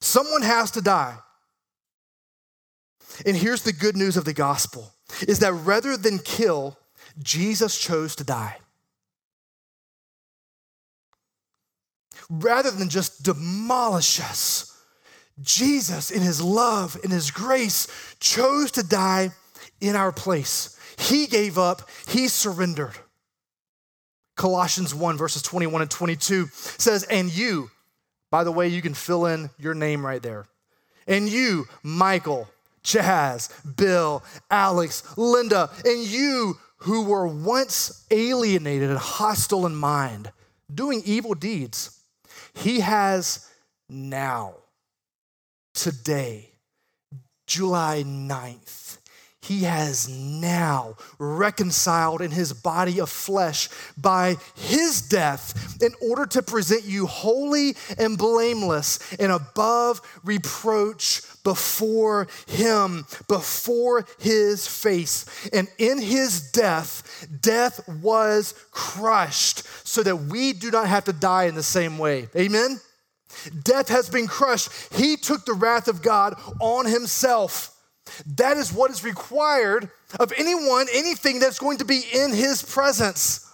Someone 0.00 0.42
has 0.42 0.70
to 0.72 0.80
die. 0.80 1.16
And 3.24 3.36
here's 3.36 3.62
the 3.62 3.72
good 3.72 3.96
news 3.96 4.16
of 4.16 4.24
the 4.24 4.32
gospel 4.32 4.92
is 5.28 5.38
that 5.40 5.52
rather 5.52 5.96
than 5.96 6.18
kill, 6.18 6.76
Jesus 7.22 7.78
chose 7.78 8.16
to 8.16 8.24
die. 8.24 8.56
Rather 12.30 12.70
than 12.70 12.88
just 12.88 13.22
demolish 13.22 14.20
us, 14.20 14.70
Jesus, 15.42 16.10
in 16.10 16.22
his 16.22 16.40
love, 16.40 16.96
in 17.02 17.10
his 17.10 17.30
grace, 17.30 17.88
chose 18.20 18.70
to 18.72 18.82
die 18.82 19.30
in 19.80 19.96
our 19.96 20.12
place. 20.12 20.78
He 20.98 21.26
gave 21.26 21.58
up, 21.58 21.88
he 22.08 22.28
surrendered. 22.28 22.96
Colossians 24.36 24.94
1, 24.94 25.16
verses 25.16 25.42
21 25.42 25.82
and 25.82 25.90
22 25.90 26.46
says, 26.52 27.04
And 27.04 27.32
you, 27.32 27.70
by 28.30 28.44
the 28.44 28.52
way, 28.52 28.68
you 28.68 28.82
can 28.82 28.94
fill 28.94 29.26
in 29.26 29.50
your 29.58 29.74
name 29.74 30.04
right 30.04 30.22
there. 30.22 30.46
And 31.06 31.28
you, 31.28 31.66
Michael, 31.82 32.48
Chaz, 32.82 33.50
Bill, 33.76 34.22
Alex, 34.50 35.16
Linda, 35.16 35.70
and 35.84 36.00
you 36.00 36.58
who 36.78 37.04
were 37.04 37.26
once 37.26 38.04
alienated 38.10 38.90
and 38.90 38.98
hostile 38.98 39.66
in 39.66 39.74
mind, 39.74 40.32
doing 40.72 41.02
evil 41.04 41.34
deeds, 41.34 42.00
he 42.54 42.80
has 42.80 43.48
now 43.88 44.54
today, 45.74 46.50
July 47.46 48.02
9th, 48.04 48.98
he 49.42 49.64
has 49.64 50.08
now 50.08 50.96
reconciled 51.18 52.22
in 52.22 52.30
his 52.30 52.54
body 52.54 52.98
of 52.98 53.10
flesh 53.10 53.68
by 53.98 54.36
his 54.54 55.02
death 55.02 55.76
in 55.82 55.92
order 56.00 56.24
to 56.24 56.42
present 56.42 56.84
you 56.84 57.06
holy 57.06 57.76
and 57.98 58.16
blameless 58.16 58.98
and 59.18 59.30
above 59.30 60.00
reproach 60.24 61.20
before 61.44 62.26
him, 62.46 63.06
before 63.28 64.06
his 64.18 64.66
face. 64.66 65.26
And 65.52 65.68
in 65.78 66.00
his 66.00 66.50
death, 66.50 67.28
death 67.40 67.86
was 68.02 68.54
crushed 68.70 69.62
so 69.86 70.02
that 70.02 70.16
we 70.16 70.52
do 70.52 70.70
not 70.70 70.88
have 70.88 71.04
to 71.04 71.12
die 71.12 71.44
in 71.44 71.54
the 71.54 71.62
same 71.62 71.98
way. 71.98 72.28
Amen? 72.34 72.80
Death 73.62 73.88
has 73.88 74.08
been 74.08 74.26
crushed. 74.26 74.70
He 74.94 75.16
took 75.16 75.44
the 75.44 75.52
wrath 75.52 75.88
of 75.88 76.02
God 76.02 76.34
on 76.60 76.86
himself. 76.86 77.70
That 78.36 78.56
is 78.56 78.72
what 78.72 78.90
is 78.90 79.04
required 79.04 79.90
of 80.20 80.32
anyone, 80.36 80.86
anything 80.92 81.38
that's 81.38 81.58
going 81.58 81.78
to 81.78 81.84
be 81.84 82.02
in 82.12 82.32
his 82.32 82.62
presence. 82.62 83.50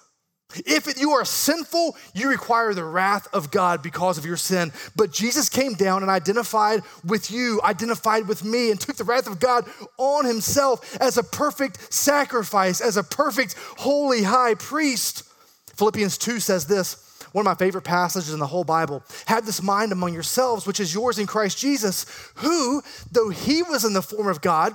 If 0.55 0.99
you 0.99 1.11
are 1.13 1.25
sinful, 1.25 1.97
you 2.15 2.29
require 2.29 2.75
the 2.75 2.85
wrath 2.85 3.29
of 3.33 3.51
God 3.51 3.83
because 3.83 4.19
of 4.19 4.25
your 4.25 4.37
sin. 4.37 4.73
But 4.97 5.13
Jesus 5.13 5.49
came 5.49 5.75
down 5.75 6.03
and 6.03 6.11
identified 6.11 6.83
with 7.05 7.31
you, 7.31 7.61
identified 7.63 8.27
with 8.27 8.45
me, 8.45 8.71
and 8.71 8.81
took 8.81 8.97
the 8.97 9.05
wrath 9.05 9.27
of 9.27 9.41
God 9.41 9.65
on 9.99 10.25
himself 10.25 10.97
as 11.01 11.19
a 11.19 11.23
perfect 11.23 11.93
sacrifice, 11.93 12.81
as 12.81 12.97
a 12.97 13.05
perfect 13.05 13.55
holy 13.79 14.23
high 14.23 14.55
priest. 14.55 15.25
Philippians 15.77 16.19
2 16.19 16.41
says 16.41 16.67
this 16.67 17.07
one 17.33 17.47
of 17.47 17.51
my 17.51 17.55
favorite 17.55 17.85
passages 17.85 18.33
in 18.33 18.41
the 18.41 18.47
whole 18.47 18.65
Bible. 18.65 19.05
Have 19.27 19.47
this 19.47 19.63
mind 19.63 19.93
among 19.93 20.13
yourselves, 20.13 20.67
which 20.67 20.81
is 20.81 20.93
yours 20.93 21.19
in 21.19 21.27
Christ 21.27 21.59
Jesus, 21.59 22.07
who, 22.37 22.83
though 23.13 23.29
he 23.29 23.63
was 23.63 23.85
in 23.85 23.93
the 23.93 24.03
form 24.03 24.27
of 24.27 24.41
God, 24.41 24.75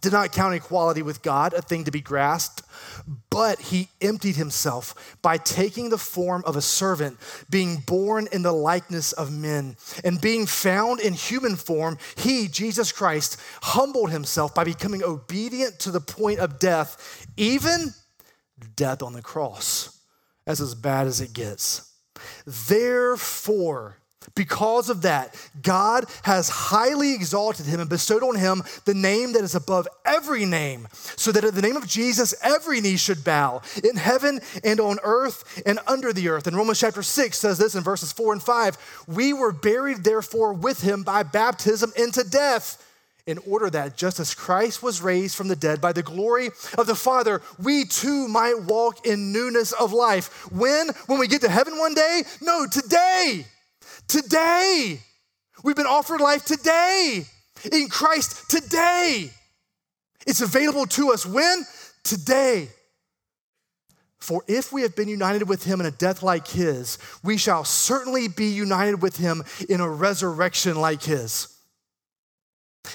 did 0.00 0.12
not 0.12 0.32
count 0.32 0.54
equality 0.54 1.02
with 1.02 1.22
God 1.22 1.54
a 1.54 1.62
thing 1.62 1.84
to 1.84 1.90
be 1.90 2.00
grasped, 2.00 2.62
but 3.30 3.60
he 3.60 3.88
emptied 4.00 4.36
himself 4.36 5.16
by 5.22 5.38
taking 5.38 5.88
the 5.88 5.98
form 5.98 6.42
of 6.46 6.56
a 6.56 6.62
servant, 6.62 7.18
being 7.48 7.76
born 7.86 8.28
in 8.32 8.42
the 8.42 8.52
likeness 8.52 9.12
of 9.12 9.32
men. 9.32 9.76
And 10.04 10.20
being 10.20 10.46
found 10.46 11.00
in 11.00 11.12
human 11.14 11.56
form, 11.56 11.98
he, 12.16 12.48
Jesus 12.48 12.92
Christ, 12.92 13.40
humbled 13.62 14.10
himself 14.10 14.54
by 14.54 14.64
becoming 14.64 15.02
obedient 15.02 15.78
to 15.80 15.90
the 15.90 16.00
point 16.00 16.38
of 16.38 16.58
death, 16.58 17.26
even 17.36 17.94
death 18.76 19.02
on 19.02 19.12
the 19.12 19.22
cross. 19.22 19.98
That's 20.46 20.60
as 20.60 20.74
bad 20.74 21.06
as 21.06 21.20
it 21.20 21.32
gets. 21.32 21.90
Therefore, 22.46 23.98
because 24.34 24.88
of 24.88 25.02
that, 25.02 25.34
God 25.62 26.06
has 26.22 26.48
highly 26.48 27.14
exalted 27.14 27.66
him 27.66 27.80
and 27.80 27.88
bestowed 27.88 28.22
on 28.22 28.36
him 28.36 28.62
the 28.84 28.94
name 28.94 29.32
that 29.32 29.44
is 29.44 29.54
above 29.54 29.86
every 30.04 30.44
name, 30.44 30.88
so 31.16 31.32
that 31.32 31.44
at 31.44 31.54
the 31.54 31.62
name 31.62 31.76
of 31.76 31.86
Jesus, 31.86 32.34
every 32.42 32.80
knee 32.80 32.96
should 32.96 33.24
bow 33.24 33.62
in 33.82 33.96
heaven 33.96 34.40
and 34.62 34.80
on 34.80 34.98
earth 35.02 35.62
and 35.66 35.78
under 35.86 36.12
the 36.12 36.28
earth. 36.28 36.46
And 36.46 36.56
Romans 36.56 36.80
chapter 36.80 37.02
6 37.02 37.36
says 37.38 37.58
this 37.58 37.74
in 37.74 37.82
verses 37.82 38.12
4 38.12 38.34
and 38.34 38.42
5 38.42 39.04
We 39.08 39.32
were 39.32 39.52
buried, 39.52 40.04
therefore, 40.04 40.52
with 40.52 40.80
him 40.80 41.02
by 41.02 41.22
baptism 41.22 41.92
into 41.96 42.24
death 42.24 42.80
in 43.26 43.38
order 43.46 43.70
that 43.70 43.96
just 43.96 44.20
as 44.20 44.34
Christ 44.34 44.82
was 44.82 45.00
raised 45.00 45.34
from 45.34 45.48
the 45.48 45.56
dead 45.56 45.80
by 45.80 45.92
the 45.92 46.02
glory 46.02 46.50
of 46.76 46.86
the 46.86 46.94
Father, 46.94 47.40
we 47.58 47.84
too 47.84 48.28
might 48.28 48.62
walk 48.62 49.06
in 49.06 49.32
newness 49.32 49.72
of 49.72 49.92
life. 49.92 50.50
When? 50.52 50.90
When 51.06 51.18
we 51.18 51.28
get 51.28 51.40
to 51.40 51.48
heaven 51.48 51.78
one 51.78 51.94
day? 51.94 52.22
No, 52.42 52.66
today. 52.66 53.46
Today. 54.08 55.00
We've 55.62 55.76
been 55.76 55.86
offered 55.86 56.20
life 56.20 56.44
today 56.44 57.24
in 57.72 57.88
Christ 57.88 58.50
today. 58.50 59.30
It's 60.26 60.40
available 60.40 60.86
to 60.86 61.12
us 61.12 61.24
when? 61.24 61.64
Today. 62.02 62.68
For 64.18 64.42
if 64.46 64.72
we 64.72 64.82
have 64.82 64.96
been 64.96 65.08
united 65.08 65.48
with 65.48 65.64
him 65.64 65.80
in 65.80 65.86
a 65.86 65.90
death 65.90 66.22
like 66.22 66.48
his, 66.48 66.98
we 67.22 67.36
shall 67.36 67.64
certainly 67.64 68.28
be 68.28 68.46
united 68.46 69.02
with 69.02 69.16
him 69.16 69.42
in 69.68 69.80
a 69.80 69.88
resurrection 69.88 70.76
like 70.76 71.02
his. 71.02 71.48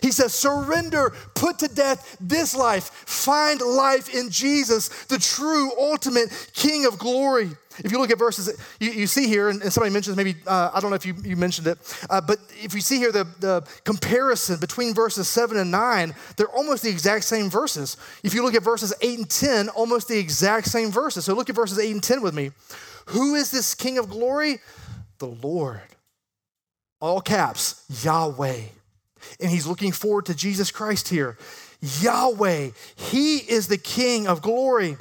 He 0.01 0.11
says, 0.11 0.33
surrender, 0.33 1.13
put 1.35 1.59
to 1.59 1.67
death 1.67 2.17
this 2.19 2.55
life, 2.55 2.85
find 3.05 3.61
life 3.61 4.13
in 4.13 4.29
Jesus, 4.29 4.89
the 5.05 5.17
true, 5.17 5.71
ultimate 5.79 6.29
King 6.53 6.85
of 6.85 6.99
glory. 6.99 7.49
If 7.83 7.91
you 7.91 7.99
look 7.99 8.11
at 8.11 8.17
verses, 8.17 8.59
you, 8.79 8.91
you 8.91 9.07
see 9.07 9.27
here, 9.27 9.49
and, 9.49 9.61
somebody 9.71 9.93
mentions 9.93 10.15
maybe, 10.15 10.35
uh, 10.45 10.71
I 10.73 10.79
don't 10.79 10.89
know 10.89 10.95
if 10.95 11.05
you, 11.05 11.15
you 11.23 11.35
mentioned 11.35 11.67
it, 11.67 11.77
uh, 12.09 12.21
but 12.21 12.39
if 12.63 12.73
you 12.73 12.81
see 12.81 12.97
here 12.97 13.11
the, 13.11 13.25
the 13.39 13.67
comparison 13.83 14.59
between 14.59 14.93
verses 14.93 15.27
7 15.27 15.57
and 15.57 15.71
9, 15.71 16.13
they're 16.37 16.49
almost 16.49 16.83
the 16.83 16.89
exact 16.89 17.25
same 17.25 17.49
verses. 17.49 17.97
If 18.23 18.33
you 18.33 18.43
look 18.43 18.55
at 18.55 18.63
verses 18.63 18.93
8 19.01 19.19
and 19.19 19.29
10, 19.29 19.69
almost 19.69 20.07
the 20.07 20.17
exact 20.17 20.67
same 20.67 20.91
verses. 20.91 21.25
So 21.25 21.33
look 21.33 21.49
at 21.49 21.55
verses 21.55 21.79
8 21.79 21.91
and 21.91 22.03
10 22.03 22.21
with 22.21 22.33
me. 22.33 22.51
Who 23.07 23.35
is 23.35 23.51
this 23.51 23.73
King 23.75 23.97
of 23.97 24.09
glory? 24.09 24.59
The 25.19 25.27
Lord. 25.27 25.81
All 27.01 27.21
caps, 27.21 27.85
Yahweh 28.03 28.61
and 29.39 29.49
he's 29.49 29.67
looking 29.67 29.91
forward 29.91 30.25
to 30.27 30.35
Jesus 30.35 30.71
Christ 30.71 31.09
here. 31.09 31.37
Yahweh, 31.81 32.69
he 32.95 33.37
is 33.37 33.67
the 33.67 33.77
King 33.77 34.27
of 34.27 34.41
glory. 34.41 34.97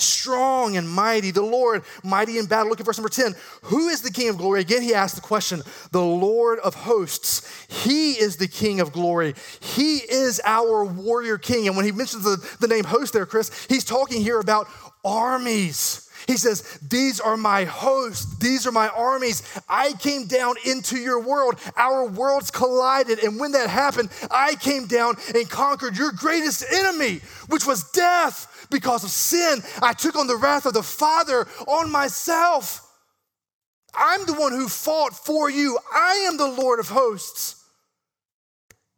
Strong 0.00 0.76
and 0.76 0.88
mighty, 0.88 1.30
the 1.30 1.42
Lord, 1.42 1.82
mighty 2.02 2.38
in 2.38 2.46
battle. 2.46 2.68
Look 2.70 2.80
at 2.80 2.86
verse 2.86 2.98
number 2.98 3.08
10. 3.08 3.34
Who 3.64 3.88
is 3.88 4.02
the 4.02 4.10
King 4.10 4.28
of 4.28 4.38
glory? 4.38 4.60
Again, 4.60 4.82
he 4.82 4.94
asks 4.94 5.14
the 5.14 5.26
question 5.26 5.62
the 5.92 6.02
Lord 6.02 6.58
of 6.60 6.74
hosts. 6.74 7.66
He 7.68 8.12
is 8.12 8.36
the 8.36 8.48
King 8.48 8.80
of 8.80 8.92
glory. 8.92 9.34
He 9.60 9.98
is 9.98 10.40
our 10.44 10.84
warrior 10.84 11.38
king. 11.38 11.66
And 11.66 11.76
when 11.76 11.84
he 11.84 11.92
mentions 11.92 12.24
the, 12.24 12.36
the 12.60 12.68
name 12.68 12.84
host 12.84 13.12
there, 13.12 13.26
Chris, 13.26 13.66
he's 13.68 13.84
talking 13.84 14.22
here 14.22 14.40
about 14.40 14.68
armies. 15.04 16.09
He 16.26 16.36
says, 16.36 16.78
These 16.88 17.20
are 17.20 17.36
my 17.36 17.64
hosts, 17.64 18.36
these 18.38 18.66
are 18.66 18.72
my 18.72 18.88
armies. 18.88 19.42
I 19.68 19.92
came 19.94 20.26
down 20.26 20.56
into 20.64 20.96
your 20.96 21.20
world. 21.20 21.58
Our 21.76 22.06
worlds 22.06 22.50
collided. 22.50 23.18
And 23.20 23.38
when 23.38 23.52
that 23.52 23.70
happened, 23.70 24.10
I 24.30 24.54
came 24.56 24.86
down 24.86 25.16
and 25.34 25.48
conquered 25.48 25.96
your 25.96 26.12
greatest 26.12 26.64
enemy, 26.72 27.20
which 27.48 27.66
was 27.66 27.90
death. 27.90 28.46
Because 28.70 29.02
of 29.02 29.10
sin, 29.10 29.62
I 29.82 29.92
took 29.94 30.16
on 30.16 30.28
the 30.28 30.36
wrath 30.36 30.64
of 30.64 30.74
the 30.74 30.82
Father 30.82 31.48
on 31.66 31.90
myself. 31.90 32.86
I'm 33.94 34.26
the 34.26 34.34
one 34.34 34.52
who 34.52 34.68
fought 34.68 35.14
for 35.14 35.50
you. 35.50 35.78
I 35.92 36.26
am 36.28 36.36
the 36.36 36.46
Lord 36.46 36.78
of 36.78 36.88
hosts. 36.88 37.56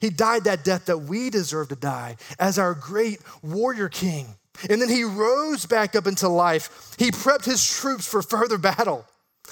He 0.01 0.11
died 0.11 0.45
that 0.45 0.65
death 0.65 0.87
that 0.87 0.99
we 0.99 1.31
deserve 1.31 1.69
to 1.69 1.77
die 1.77 2.17
as 2.39 2.59
our 2.59 2.75
great 2.75 3.21
warrior 3.41 3.89
king. 3.89 4.35
And 4.69 4.81
then 4.81 4.89
he 4.89 5.05
rose 5.05 5.67
back 5.67 5.97
up 5.97 6.07
into 6.07 6.29
life. 6.29 6.95
He 6.99 7.11
prepped 7.11 7.45
his 7.45 7.65
troops 7.65 8.07
for 8.07 8.23
further 8.23 8.59
battle. 8.59 9.07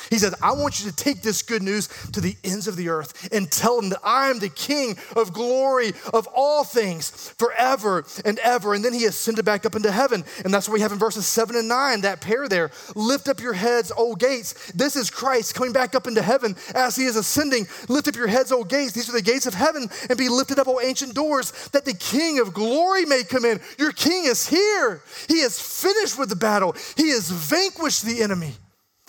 He 0.08 0.18
said, 0.18 0.34
I 0.42 0.52
want 0.52 0.82
you 0.82 0.90
to 0.90 0.96
take 0.96 1.22
this 1.22 1.42
good 1.42 1.62
news 1.62 1.88
to 2.12 2.20
the 2.20 2.36
ends 2.44 2.66
of 2.66 2.76
the 2.76 2.88
earth 2.88 3.28
and 3.32 3.50
tell 3.50 3.80
them 3.80 3.90
that 3.90 4.00
I 4.02 4.30
am 4.30 4.38
the 4.38 4.48
King 4.48 4.96
of 5.16 5.32
glory 5.32 5.92
of 6.12 6.26
all 6.34 6.64
things 6.64 7.34
forever 7.38 8.04
and 8.24 8.38
ever. 8.38 8.74
And 8.74 8.84
then 8.84 8.94
he 8.94 9.04
ascended 9.04 9.44
back 9.44 9.66
up 9.66 9.74
into 9.74 9.92
heaven. 9.92 10.24
And 10.44 10.52
that's 10.52 10.68
what 10.68 10.74
we 10.74 10.80
have 10.80 10.92
in 10.92 10.98
verses 10.98 11.26
seven 11.26 11.56
and 11.56 11.68
nine, 11.68 12.02
that 12.02 12.20
pair 12.20 12.48
there. 12.48 12.70
Lift 12.94 13.28
up 13.28 13.40
your 13.40 13.52
heads, 13.52 13.92
O 13.96 14.14
gates. 14.14 14.72
This 14.72 14.96
is 14.96 15.10
Christ 15.10 15.54
coming 15.54 15.72
back 15.72 15.94
up 15.94 16.06
into 16.06 16.22
heaven 16.22 16.56
as 16.74 16.96
he 16.96 17.04
is 17.04 17.16
ascending. 17.16 17.66
Lift 17.88 18.08
up 18.08 18.16
your 18.16 18.28
heads, 18.28 18.52
O 18.52 18.64
gates. 18.64 18.92
These 18.92 19.08
are 19.08 19.12
the 19.12 19.22
gates 19.22 19.46
of 19.46 19.54
heaven 19.54 19.88
and 20.08 20.18
be 20.18 20.28
lifted 20.28 20.58
up, 20.58 20.68
O 20.68 20.80
ancient 20.80 21.14
doors, 21.14 21.52
that 21.72 21.84
the 21.84 21.94
King 21.94 22.38
of 22.40 22.54
glory 22.54 23.04
may 23.04 23.24
come 23.24 23.44
in. 23.44 23.60
Your 23.78 23.92
King 23.92 24.24
is 24.24 24.48
here. 24.48 25.02
He 25.28 25.40
has 25.40 25.60
finished 25.60 26.18
with 26.18 26.28
the 26.28 26.36
battle, 26.36 26.74
he 26.96 27.10
has 27.10 27.30
vanquished 27.30 28.04
the 28.04 28.22
enemy. 28.22 28.54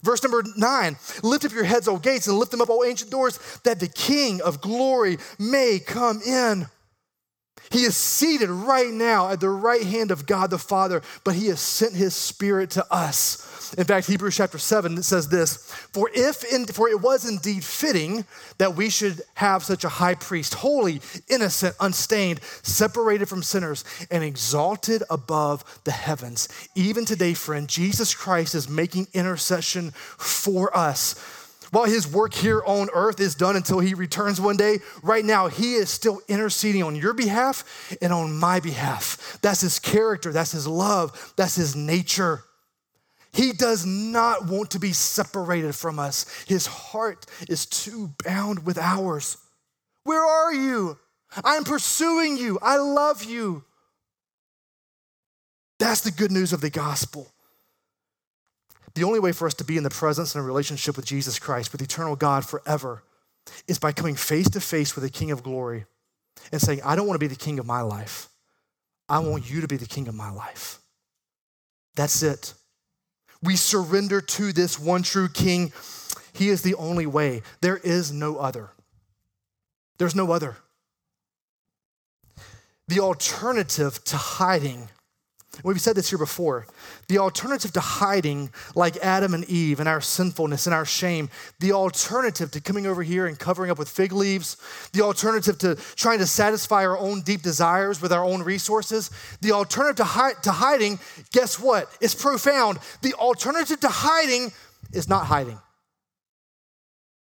Verse 0.04 0.24
number 0.24 0.44
nine 0.58 0.98
lift 1.24 1.46
up 1.46 1.52
your 1.52 1.64
heads, 1.64 1.88
O 1.88 1.98
gates, 1.98 2.28
and 2.28 2.38
lift 2.38 2.52
them 2.52 2.62
up, 2.62 2.70
O 2.70 2.84
ancient 2.84 3.12
doors, 3.12 3.38
that 3.64 3.80
the 3.80 3.88
King 3.88 4.42
of 4.42 4.62
glory 4.62 5.18
may 5.40 5.80
come 5.80 6.22
in. 6.22 6.68
He 7.72 7.84
is 7.84 7.96
seated 7.96 8.50
right 8.50 8.92
now 8.92 9.30
at 9.30 9.40
the 9.40 9.50
right 9.50 9.84
hand 9.84 10.12
of 10.12 10.26
God 10.26 10.50
the 10.50 10.58
Father, 10.58 11.02
but 11.24 11.36
he 11.36 11.48
has 11.48 11.62
sent 11.62 11.94
his 11.94 12.14
spirit 12.14 12.72
to 12.72 12.86
us. 12.94 13.74
In 13.78 13.86
fact, 13.86 14.08
Hebrews 14.08 14.36
chapter 14.36 14.58
7 14.58 14.98
it 14.98 15.04
says 15.04 15.30
this 15.30 15.72
For 15.94 16.10
if 16.14 16.44
in, 16.44 16.66
for 16.66 16.90
it 16.90 17.00
was 17.00 17.30
indeed 17.30 17.64
fitting 17.64 18.26
that 18.58 18.76
we 18.76 18.90
should 18.90 19.22
have 19.36 19.64
such 19.64 19.86
a 19.86 19.90
high 19.90 20.16
priest, 20.16 20.56
holy, 20.56 21.02
innocent, 21.30 21.76
unstained, 21.80 22.42
separated 22.64 23.28
from 23.28 23.44
sinners, 23.44 23.86
and 24.12 24.24
exalted 24.24 25.04
above 25.10 25.64
the 25.86 25.92
heavens. 25.92 26.50
Even 26.76 27.06
today, 27.06 27.34
friend, 27.34 27.70
Jesus 27.70 28.14
Christ 28.14 28.54
is 28.54 28.68
making 28.68 29.08
intercession 29.14 29.92
for 29.92 30.76
us 30.76 31.16
while 31.72 31.86
his 31.86 32.08
work 32.08 32.34
here 32.34 32.62
on 32.66 32.90
earth 32.94 33.20
is 33.20 33.34
done 33.34 33.56
until 33.56 33.80
he 33.80 33.94
returns 33.94 34.40
one 34.40 34.58
day, 34.58 34.80
right 35.02 35.26
now 35.26 35.48
he 35.48 35.74
is 35.74 35.90
still 35.90 36.22
interceding 36.28 36.84
on 36.84 36.96
your 36.96 37.14
behalf 37.14 37.96
and 38.02 38.14
on 38.14 38.38
my 38.38 38.60
behalf. 38.60 39.40
That's 39.42 39.62
his 39.62 39.80
character, 39.80 40.32
that's 40.32 40.52
his 40.52 40.68
love, 40.68 41.34
that's 41.36 41.56
his 41.56 41.76
nature. 41.76 42.44
He 43.34 43.54
does 43.54 43.86
not 43.86 44.48
want 44.48 44.72
to 44.72 44.80
be 44.80 44.92
separated 44.92 45.74
from 45.74 46.00
us. 46.00 46.26
His 46.48 46.68
heart 46.68 47.26
is 47.48 47.66
too 47.66 48.14
bound 48.26 48.66
with 48.66 48.78
ours. 48.78 49.38
Where 50.04 50.24
are 50.24 50.54
you? 50.54 50.98
I'm 51.44 51.64
pursuing 51.64 52.36
you. 52.36 52.60
I 52.62 52.78
love 52.78 53.24
you. 53.24 53.64
That's 55.80 56.02
the 56.02 56.12
good 56.12 56.32
news 56.32 56.52
of 56.52 56.60
the 56.60 56.70
gospel. 56.70 57.32
The 58.94 59.04
only 59.04 59.20
way 59.20 59.32
for 59.32 59.48
us 59.48 59.54
to 59.56 59.64
be 59.64 59.78
in 59.78 59.84
the 59.84 59.90
presence 59.90 60.36
and 60.36 60.44
a 60.44 60.48
relationship 60.48 60.96
with 60.96 61.06
Jesus 61.06 61.40
Christ, 61.40 61.72
with 61.72 61.82
eternal 61.82 62.16
God 62.16 62.46
forever, 62.46 63.04
is 63.68 63.80
by 63.80 63.92
coming 63.92 64.16
face 64.16 64.50
to 64.50 64.62
face 64.62 64.96
with 64.96 65.04
the 65.04 65.10
King 65.10 65.32
of 65.32 65.44
glory 65.44 65.86
and 66.52 66.62
saying, 66.62 66.82
I 66.84 66.96
don't 66.96 67.08
want 67.08 67.20
to 67.20 67.24
be 67.26 67.34
the 67.34 67.36
king 67.36 67.60
of 67.60 67.66
my 67.66 67.82
life. 67.82 68.30
I 69.08 69.20
want 69.20 69.50
you 69.50 69.62
to 69.62 69.68
be 69.68 69.78
the 69.78 69.86
king 69.86 70.08
of 70.08 70.16
my 70.16 70.32
life. 70.32 70.80
That's 71.96 72.24
it. 72.24 72.54
We 73.44 73.56
surrender 73.56 74.22
to 74.22 74.54
this 74.54 74.80
one 74.80 75.04
true 75.04 75.28
king. 75.28 75.74
He 76.34 76.50
is 76.50 76.62
the 76.62 76.76
only 76.76 77.06
way. 77.06 77.42
There 77.62 77.78
is 77.78 78.12
no 78.12 78.38
other. 78.38 78.70
There's 79.98 80.16
no 80.16 80.32
other. 80.32 80.58
The 82.88 83.00
alternative 83.00 84.04
to 84.06 84.18
hiding 84.18 84.90
We've 85.64 85.82
said 85.82 85.96
this 85.98 86.10
here 86.10 86.18
before. 86.18 86.66
The 87.08 87.18
alternative 87.18 87.74
to 87.74 87.82
hiding, 87.82 88.52
like 88.74 88.96
Adam 88.98 89.34
and 89.34 89.44
Eve 89.46 89.82
and 89.82 89.90
our 89.90 90.00
sinfulness 90.00 90.66
and 90.66 90.74
our 90.74 90.86
shame, 90.86 91.30
the 91.60 91.74
alternative 91.74 92.52
to 92.52 92.62
coming 92.62 92.88
over 92.88 93.04
here 93.04 93.28
and 93.28 93.38
covering 93.38 93.70
up 93.70 93.78
with 93.78 93.90
fig 93.90 94.14
leaves, 94.14 94.56
the 94.94 95.02
alternative 95.02 95.58
to 95.60 95.76
trying 95.96 96.20
to 96.20 96.26
satisfy 96.26 96.86
our 96.86 96.98
own 96.98 97.22
deep 97.22 97.42
desires 97.42 98.02
with 98.02 98.14
our 98.14 98.24
own 98.24 98.42
resources, 98.44 99.12
the 99.42 99.52
alternative 99.52 99.98
to, 99.98 100.04
hi- 100.06 100.34
to 100.44 100.52
hiding, 100.52 101.00
guess 101.32 101.60
what? 101.60 101.90
It's 102.00 102.16
profound. 102.16 102.80
The 103.02 103.14
alternative 103.16 103.82
to 103.82 103.90
hiding 103.90 104.54
is 104.94 105.10
not 105.10 105.26
hiding. 105.26 105.60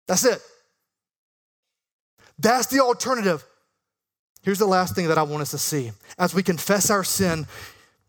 That's 0.07 0.24
it. 0.24 0.39
That's 2.38 2.68
the 2.68 2.80
alternative. 2.80 3.43
Here's 4.43 4.59
the 4.59 4.66
last 4.66 4.93
thing 4.93 5.07
that 5.07 5.18
I 5.18 5.24
want 5.24 5.41
us 5.41 5.51
to 5.51 5.57
see. 5.57 5.91
As 6.20 6.36
we 6.36 6.43
confess 6.43 6.91
our 6.91 7.03
sin, 7.03 7.47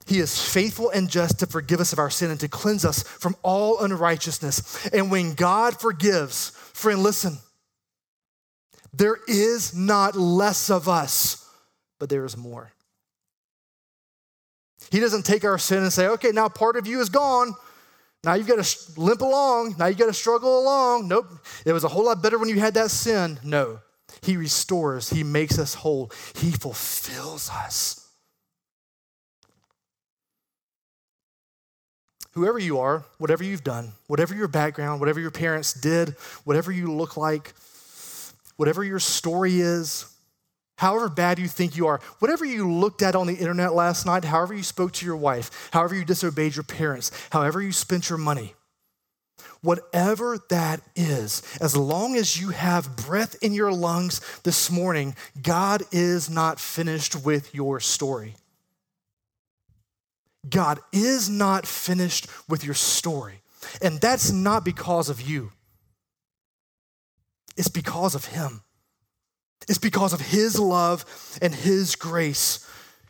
he 0.06 0.18
is 0.18 0.40
faithful 0.40 0.90
and 0.90 1.08
just 1.08 1.38
to 1.40 1.46
forgive 1.46 1.80
us 1.80 1.92
of 1.92 1.98
our 1.98 2.10
sin 2.10 2.30
and 2.30 2.40
to 2.40 2.48
cleanse 2.48 2.84
us 2.84 3.02
from 3.02 3.36
all 3.42 3.80
unrighteousness. 3.82 4.86
And 4.88 5.10
when 5.10 5.34
God 5.34 5.80
forgives, 5.80 6.50
friend, 6.74 7.02
listen, 7.02 7.38
there 8.92 9.18
is 9.26 9.74
not 9.74 10.14
less 10.14 10.70
of 10.70 10.88
us, 10.88 11.48
but 11.98 12.10
there 12.10 12.24
is 12.24 12.36
more. 12.36 12.70
He 14.90 15.00
doesn't 15.00 15.24
take 15.24 15.44
our 15.44 15.58
sin 15.58 15.82
and 15.82 15.92
say, 15.92 16.06
okay, 16.08 16.30
now 16.30 16.48
part 16.48 16.76
of 16.76 16.86
you 16.86 17.00
is 17.00 17.08
gone. 17.08 17.54
Now 18.22 18.34
you've 18.34 18.46
got 18.46 18.62
to 18.62 19.00
limp 19.00 19.22
along. 19.22 19.76
Now 19.78 19.86
you've 19.86 19.98
got 19.98 20.06
to 20.06 20.12
struggle 20.12 20.60
along. 20.60 21.08
Nope. 21.08 21.26
It 21.64 21.72
was 21.72 21.84
a 21.84 21.88
whole 21.88 22.04
lot 22.04 22.22
better 22.22 22.38
when 22.38 22.48
you 22.50 22.60
had 22.60 22.74
that 22.74 22.90
sin. 22.90 23.38
No. 23.42 23.80
He 24.22 24.36
restores, 24.36 25.10
He 25.10 25.24
makes 25.24 25.58
us 25.58 25.74
whole, 25.74 26.10
He 26.36 26.50
fulfills 26.50 27.50
us. 27.50 28.03
Whoever 32.34 32.58
you 32.58 32.78
are, 32.80 33.04
whatever 33.18 33.44
you've 33.44 33.64
done, 33.64 33.92
whatever 34.08 34.34
your 34.34 34.48
background, 34.48 35.00
whatever 35.00 35.20
your 35.20 35.30
parents 35.30 35.72
did, 35.72 36.10
whatever 36.44 36.72
you 36.72 36.92
look 36.92 37.16
like, 37.16 37.54
whatever 38.56 38.84
your 38.84 38.98
story 38.98 39.60
is, 39.60 40.06
however 40.76 41.08
bad 41.08 41.38
you 41.38 41.46
think 41.46 41.76
you 41.76 41.86
are, 41.86 42.00
whatever 42.18 42.44
you 42.44 42.70
looked 42.70 43.02
at 43.02 43.14
on 43.14 43.26
the 43.26 43.34
internet 43.34 43.74
last 43.74 44.04
night, 44.04 44.24
however 44.24 44.52
you 44.52 44.62
spoke 44.62 44.92
to 44.92 45.06
your 45.06 45.16
wife, 45.16 45.68
however 45.72 45.94
you 45.94 46.04
disobeyed 46.04 46.56
your 46.56 46.64
parents, 46.64 47.10
however 47.30 47.62
you 47.62 47.70
spent 47.70 48.10
your 48.10 48.18
money, 48.18 48.54
whatever 49.62 50.38
that 50.50 50.80
is, 50.96 51.42
as 51.60 51.76
long 51.76 52.16
as 52.16 52.40
you 52.40 52.50
have 52.50 52.96
breath 52.96 53.36
in 53.42 53.52
your 53.52 53.72
lungs 53.72 54.20
this 54.42 54.70
morning, 54.70 55.14
God 55.40 55.82
is 55.92 56.28
not 56.28 56.58
finished 56.58 57.24
with 57.24 57.54
your 57.54 57.78
story. 57.78 58.34
God 60.48 60.80
is 60.92 61.28
not 61.28 61.66
finished 61.66 62.26
with 62.48 62.64
your 62.64 62.74
story. 62.74 63.40
And 63.80 64.00
that's 64.00 64.30
not 64.30 64.64
because 64.64 65.08
of 65.08 65.20
you, 65.20 65.52
it's 67.56 67.68
because 67.68 68.14
of 68.14 68.24
Him. 68.26 68.62
It's 69.68 69.78
because 69.78 70.12
of 70.12 70.20
His 70.20 70.58
love 70.58 71.06
and 71.40 71.54
His 71.54 71.96
grace. 71.96 72.68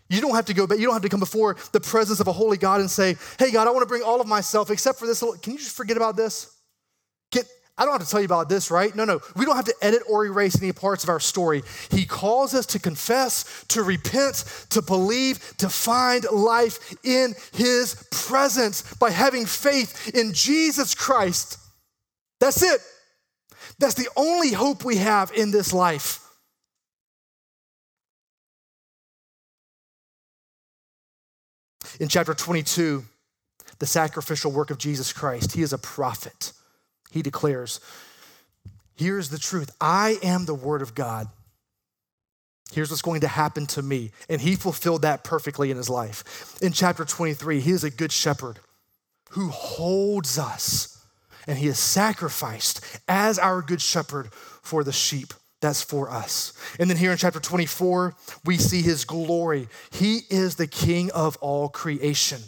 You 0.09 0.21
don't 0.21 0.35
have 0.35 0.45
to 0.47 0.55
go, 0.55 0.67
but 0.67 0.79
you 0.79 0.85
don't 0.85 0.93
have 0.93 1.03
to 1.03 1.09
come 1.09 1.19
before 1.19 1.57
the 1.73 1.81
presence 1.81 2.21
of 2.21 2.29
a 2.29 2.33
holy 2.33 2.57
God 2.57 2.81
and 2.81 2.91
say, 2.91 3.17
Hey, 3.39 3.51
God, 3.51 3.67
I 3.67 3.71
want 3.71 3.83
to 3.83 3.87
bring 3.87 4.03
all 4.03 4.21
of 4.21 4.27
myself 4.29 4.71
except 4.71 4.99
for 4.99 5.07
this. 5.07 5.23
Little, 5.23 5.37
can 5.39 5.55
you 5.55 5.59
just 5.59 5.77
forget 5.77 5.97
about 5.97 6.15
this? 6.17 6.54
I 7.77 7.85
don't 7.85 7.93
have 7.93 8.05
to 8.05 8.09
tell 8.09 8.21
you 8.21 8.27
about 8.27 8.49
this, 8.49 8.71
right? 8.71 8.95
No, 8.95 9.05
no. 9.05 9.21
We 9.35 9.45
don't 9.45 9.57
have 9.57 9.65
to 9.65 9.75
edit 9.83 10.03
or 10.09 10.25
erase 10.25 10.61
any 10.63 10.73
parts 10.73 11.03
of 11.03 11.11
our 11.11 11.19
story. 11.19 11.63
He 11.91 12.05
calls 12.05 12.55
us 12.55 12.67
to 12.67 12.79
confess, 12.79 13.65
to 13.69 13.83
repent, 13.83 14.45
to 14.71 14.81
believe, 14.81 15.57
to 15.59 15.69
find 15.69 16.25
life 16.31 16.95
in 17.05 17.35
His 17.53 18.07
presence 18.13 18.95
by 18.95 19.11
having 19.11 19.45
faith 19.45 20.15
in 20.15 20.33
Jesus 20.33 20.95
Christ. 20.95 21.59
That's 22.39 22.63
it. 22.63 22.81
That's 23.81 23.95
the 23.95 24.09
only 24.17 24.53
hope 24.53 24.85
we 24.85 24.99
have 24.99 25.33
in 25.33 25.51
this 25.51 25.73
life. 25.73 26.21
In 31.99 32.09
chapter 32.09 32.35
22, 32.35 33.05
the 33.81 33.87
sacrificial 33.87 34.53
work 34.53 34.71
of 34.71 34.79
Jesus 34.79 35.13
Christ, 35.13 35.53
he 35.53 35.63
is 35.63 35.73
a 35.73 35.79
prophet. 35.79 36.53
He 37.15 37.23
declares, 37.23 37.79
Here's 38.97 39.31
the 39.31 39.39
truth 39.39 39.71
I 39.81 40.19
am 40.21 40.47
the 40.47 40.55
Word 40.55 40.83
of 40.83 40.97
God. 40.97 41.29
Here's 42.73 42.91
what's 42.91 43.03
going 43.03 43.21
to 43.21 43.29
happen 43.29 43.67
to 43.69 43.83
me. 43.83 44.11
And 44.29 44.41
he 44.41 44.57
fulfilled 44.57 45.03
that 45.03 45.23
perfectly 45.23 45.71
in 45.71 45.77
his 45.77 45.89
life. 45.89 46.59
In 46.61 46.73
chapter 46.73 47.05
23, 47.05 47.61
he 47.61 47.71
is 47.71 47.85
a 47.85 47.91
good 47.91 48.11
shepherd 48.11 48.59
who 49.31 49.49
holds 49.49 50.41
us, 50.41 51.07
and 51.47 51.57
he 51.57 51.69
is 51.69 51.79
sacrificed 51.79 52.81
as 53.07 53.39
our 53.39 53.63
good 53.63 53.81
shepherd 53.81 54.33
for 54.33 54.83
the 54.83 54.93
sheep. 54.93 55.33
That's 55.61 55.83
for 55.83 56.11
us. 56.11 56.53
And 56.81 56.91
then 56.91 56.97
here 56.97 57.13
in 57.13 57.17
chapter 57.17 57.39
24, 57.39 58.17
we 58.45 58.57
see 58.57 58.83
his 58.83 59.05
glory. 59.05 59.69
He 59.93 60.23
is 60.31 60.57
the 60.57 60.67
king 60.67 61.13
of 61.13 61.37
all 61.37 61.69
creation. 61.69 62.41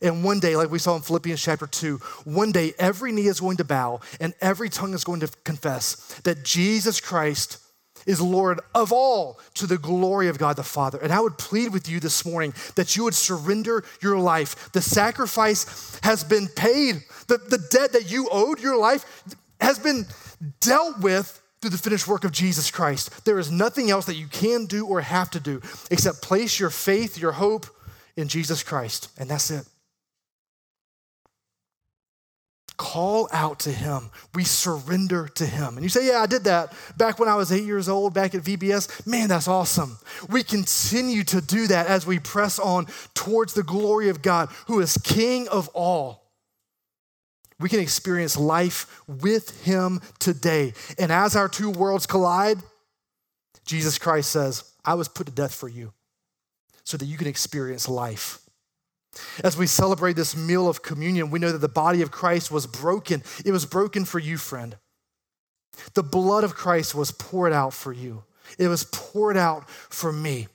And 0.00 0.22
one 0.22 0.40
day, 0.40 0.56
like 0.56 0.70
we 0.70 0.78
saw 0.78 0.96
in 0.96 1.02
Philippians 1.02 1.42
chapter 1.42 1.66
2, 1.66 1.96
one 2.24 2.52
day 2.52 2.72
every 2.78 3.12
knee 3.12 3.26
is 3.26 3.40
going 3.40 3.56
to 3.56 3.64
bow 3.64 4.00
and 4.20 4.34
every 4.40 4.68
tongue 4.68 4.94
is 4.94 5.04
going 5.04 5.20
to 5.20 5.28
confess 5.44 5.96
that 6.24 6.44
Jesus 6.44 7.00
Christ 7.00 7.58
is 8.06 8.20
Lord 8.20 8.60
of 8.74 8.92
all 8.92 9.38
to 9.54 9.66
the 9.66 9.78
glory 9.78 10.28
of 10.28 10.38
God 10.38 10.56
the 10.56 10.62
Father. 10.62 10.98
And 10.98 11.12
I 11.12 11.20
would 11.20 11.36
plead 11.36 11.72
with 11.72 11.88
you 11.88 12.00
this 12.00 12.24
morning 12.24 12.54
that 12.76 12.96
you 12.96 13.04
would 13.04 13.14
surrender 13.14 13.84
your 14.00 14.18
life. 14.18 14.72
The 14.72 14.80
sacrifice 14.80 15.98
has 16.02 16.24
been 16.24 16.48
paid, 16.48 17.02
the, 17.26 17.38
the 17.38 17.58
debt 17.70 17.92
that 17.92 18.10
you 18.10 18.28
owed 18.30 18.60
your 18.60 18.78
life 18.78 19.24
has 19.60 19.78
been 19.78 20.06
dealt 20.60 21.00
with 21.00 21.42
through 21.60 21.70
the 21.70 21.78
finished 21.78 22.06
work 22.06 22.24
of 22.24 22.32
Jesus 22.32 22.70
Christ. 22.70 23.24
There 23.24 23.38
is 23.38 23.50
nothing 23.50 23.90
else 23.90 24.06
that 24.06 24.14
you 24.14 24.28
can 24.28 24.66
do 24.66 24.86
or 24.86 25.00
have 25.00 25.30
to 25.32 25.40
do 25.40 25.60
except 25.90 26.22
place 26.22 26.58
your 26.58 26.70
faith, 26.70 27.18
your 27.18 27.32
hope 27.32 27.66
in 28.16 28.28
Jesus 28.28 28.62
Christ, 28.62 29.10
and 29.18 29.28
that's 29.28 29.50
it. 29.50 29.66
Call 32.78 33.28
out 33.32 33.60
to 33.60 33.70
him. 33.70 34.10
We 34.34 34.44
surrender 34.44 35.28
to 35.34 35.44
him. 35.44 35.74
And 35.74 35.82
you 35.82 35.90
say, 35.90 36.06
Yeah, 36.06 36.22
I 36.22 36.26
did 36.26 36.44
that 36.44 36.72
back 36.96 37.18
when 37.18 37.28
I 37.28 37.34
was 37.34 37.52
eight 37.52 37.64
years 37.64 37.88
old, 37.88 38.14
back 38.14 38.34
at 38.34 38.42
VBS. 38.42 39.06
Man, 39.06 39.28
that's 39.28 39.48
awesome. 39.48 39.98
We 40.30 40.42
continue 40.42 41.24
to 41.24 41.42
do 41.42 41.66
that 41.66 41.88
as 41.88 42.06
we 42.06 42.18
press 42.18 42.58
on 42.58 42.86
towards 43.14 43.52
the 43.52 43.62
glory 43.62 44.08
of 44.08 44.22
God, 44.22 44.48
who 44.66 44.80
is 44.80 44.96
King 45.04 45.48
of 45.48 45.68
all 45.74 46.28
we 47.60 47.68
can 47.68 47.80
experience 47.80 48.36
life 48.36 49.02
with 49.08 49.64
him 49.64 50.00
today. 50.18 50.74
And 50.98 51.10
as 51.10 51.34
our 51.34 51.48
two 51.48 51.70
worlds 51.70 52.06
collide, 52.06 52.58
Jesus 53.64 53.98
Christ 53.98 54.30
says, 54.30 54.72
I 54.84 54.94
was 54.94 55.08
put 55.08 55.26
to 55.26 55.32
death 55.32 55.54
for 55.54 55.68
you 55.68 55.92
so 56.84 56.96
that 56.96 57.06
you 57.06 57.18
can 57.18 57.26
experience 57.26 57.88
life. 57.88 58.38
As 59.42 59.56
we 59.56 59.66
celebrate 59.66 60.16
this 60.16 60.36
meal 60.36 60.68
of 60.68 60.82
communion, 60.82 61.30
we 61.30 61.38
know 61.38 61.52
that 61.52 61.58
the 61.58 61.68
body 61.68 62.02
of 62.02 62.10
Christ 62.10 62.50
was 62.50 62.66
broken. 62.66 63.22
It 63.44 63.52
was 63.52 63.66
broken 63.66 64.04
for 64.04 64.18
you, 64.18 64.36
friend. 64.36 64.76
The 65.94 66.02
blood 66.02 66.44
of 66.44 66.54
Christ 66.54 66.94
was 66.94 67.10
poured 67.10 67.52
out 67.52 67.72
for 67.72 67.92
you, 67.92 68.24
it 68.58 68.68
was 68.68 68.84
poured 68.84 69.36
out 69.36 69.68
for 69.68 70.12
me. 70.12 70.48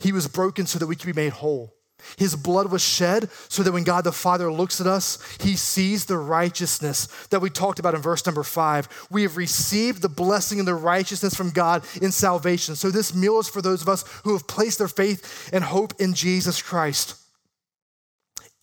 He 0.00 0.12
was 0.12 0.28
broken 0.28 0.66
so 0.66 0.78
that 0.78 0.86
we 0.86 0.96
could 0.96 1.06
be 1.06 1.12
made 1.12 1.32
whole. 1.32 1.74
His 2.18 2.36
blood 2.36 2.70
was 2.70 2.82
shed 2.82 3.30
so 3.48 3.62
that 3.62 3.72
when 3.72 3.84
God 3.84 4.04
the 4.04 4.12
Father 4.12 4.52
looks 4.52 4.80
at 4.80 4.86
us, 4.86 5.18
he 5.40 5.56
sees 5.56 6.04
the 6.04 6.18
righteousness 6.18 7.06
that 7.30 7.40
we 7.40 7.50
talked 7.50 7.78
about 7.78 7.94
in 7.94 8.02
verse 8.02 8.24
number 8.26 8.42
five. 8.42 8.88
We 9.10 9.22
have 9.22 9.36
received 9.36 10.02
the 10.02 10.08
blessing 10.08 10.58
and 10.58 10.68
the 10.68 10.74
righteousness 10.74 11.34
from 11.34 11.50
God 11.50 11.84
in 12.02 12.12
salvation. 12.12 12.76
So 12.76 12.90
this 12.90 13.14
meal 13.14 13.38
is 13.38 13.48
for 13.48 13.62
those 13.62 13.82
of 13.82 13.88
us 13.88 14.04
who 14.24 14.32
have 14.32 14.46
placed 14.46 14.78
their 14.78 14.88
faith 14.88 15.50
and 15.52 15.64
hope 15.64 15.94
in 15.98 16.14
Jesus 16.14 16.60
Christ. 16.60 17.16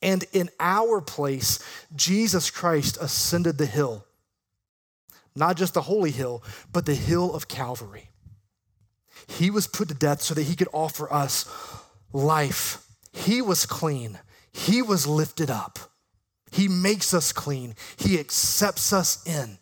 And 0.01 0.23
in 0.33 0.49
our 0.59 1.01
place, 1.01 1.59
Jesus 1.95 2.49
Christ 2.49 2.97
ascended 2.99 3.57
the 3.57 3.65
hill. 3.65 4.05
Not 5.35 5.57
just 5.57 5.73
the 5.73 5.81
holy 5.83 6.11
hill, 6.11 6.43
but 6.71 6.85
the 6.85 6.95
hill 6.95 7.33
of 7.33 7.47
Calvary. 7.47 8.09
He 9.27 9.49
was 9.49 9.67
put 9.67 9.87
to 9.89 9.93
death 9.93 10.21
so 10.21 10.33
that 10.33 10.43
he 10.43 10.55
could 10.55 10.67
offer 10.73 11.11
us 11.11 11.45
life 12.11 12.85
he 13.11 13.41
was 13.41 13.65
clean, 13.65 14.19
He 14.51 14.81
was 14.81 15.07
lifted 15.07 15.49
up. 15.49 15.79
He 16.51 16.67
makes 16.67 17.13
us 17.13 17.31
clean, 17.31 17.75
He 17.97 18.19
accepts 18.19 18.91
us 18.93 19.25
in. 19.25 19.57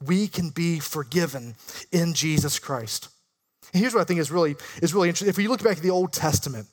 We 0.00 0.28
can 0.28 0.50
be 0.50 0.78
forgiven 0.78 1.56
in 1.90 2.14
Jesus 2.14 2.58
Christ. 2.58 3.08
Here's 3.72 3.94
what 3.94 4.00
I 4.00 4.04
think 4.04 4.20
is 4.20 4.30
really, 4.30 4.56
is 4.82 4.94
really 4.94 5.08
interesting. 5.08 5.28
If 5.28 5.36
we 5.36 5.48
look 5.48 5.62
back 5.62 5.76
at 5.76 5.82
the 5.82 5.90
Old 5.90 6.12
Testament, 6.12 6.66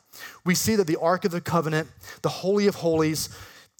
we 0.46 0.56
see 0.56 0.76
that 0.76 0.88
the 0.88 1.00
Ark 1.00 1.26
of 1.26 1.32
the 1.32 1.42
Covenant, 1.42 1.90
the 2.22 2.30
Holy 2.30 2.68
of 2.68 2.76
Holies, 2.76 3.30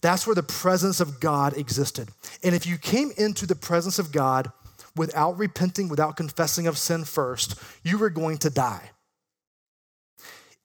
that's 0.02 0.26
where 0.26 0.34
the 0.34 0.42
presence 0.42 1.00
of 1.00 1.20
God 1.20 1.56
existed. 1.56 2.08
And 2.42 2.54
if 2.54 2.66
you 2.66 2.76
came 2.76 3.10
into 3.16 3.46
the 3.46 3.54
presence 3.54 3.98
of 3.98 4.12
God 4.12 4.50
without 4.94 5.38
repenting, 5.38 5.88
without 5.88 6.16
confessing 6.16 6.66
of 6.66 6.78
sin 6.78 7.04
first, 7.04 7.54
you 7.82 7.98
were 7.98 8.10
going 8.10 8.38
to 8.38 8.50
die. 8.50 8.90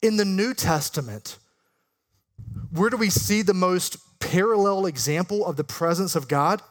In 0.01 0.17
the 0.17 0.25
New 0.25 0.53
Testament, 0.53 1.37
where 2.71 2.89
do 2.89 2.97
we 2.97 3.09
see 3.09 3.41
the 3.41 3.53
most 3.53 3.97
parallel 4.19 4.85
example 4.85 5.45
of 5.45 5.55
the 5.55 5.63
presence 5.63 6.15
of 6.15 6.27
God? 6.27 6.61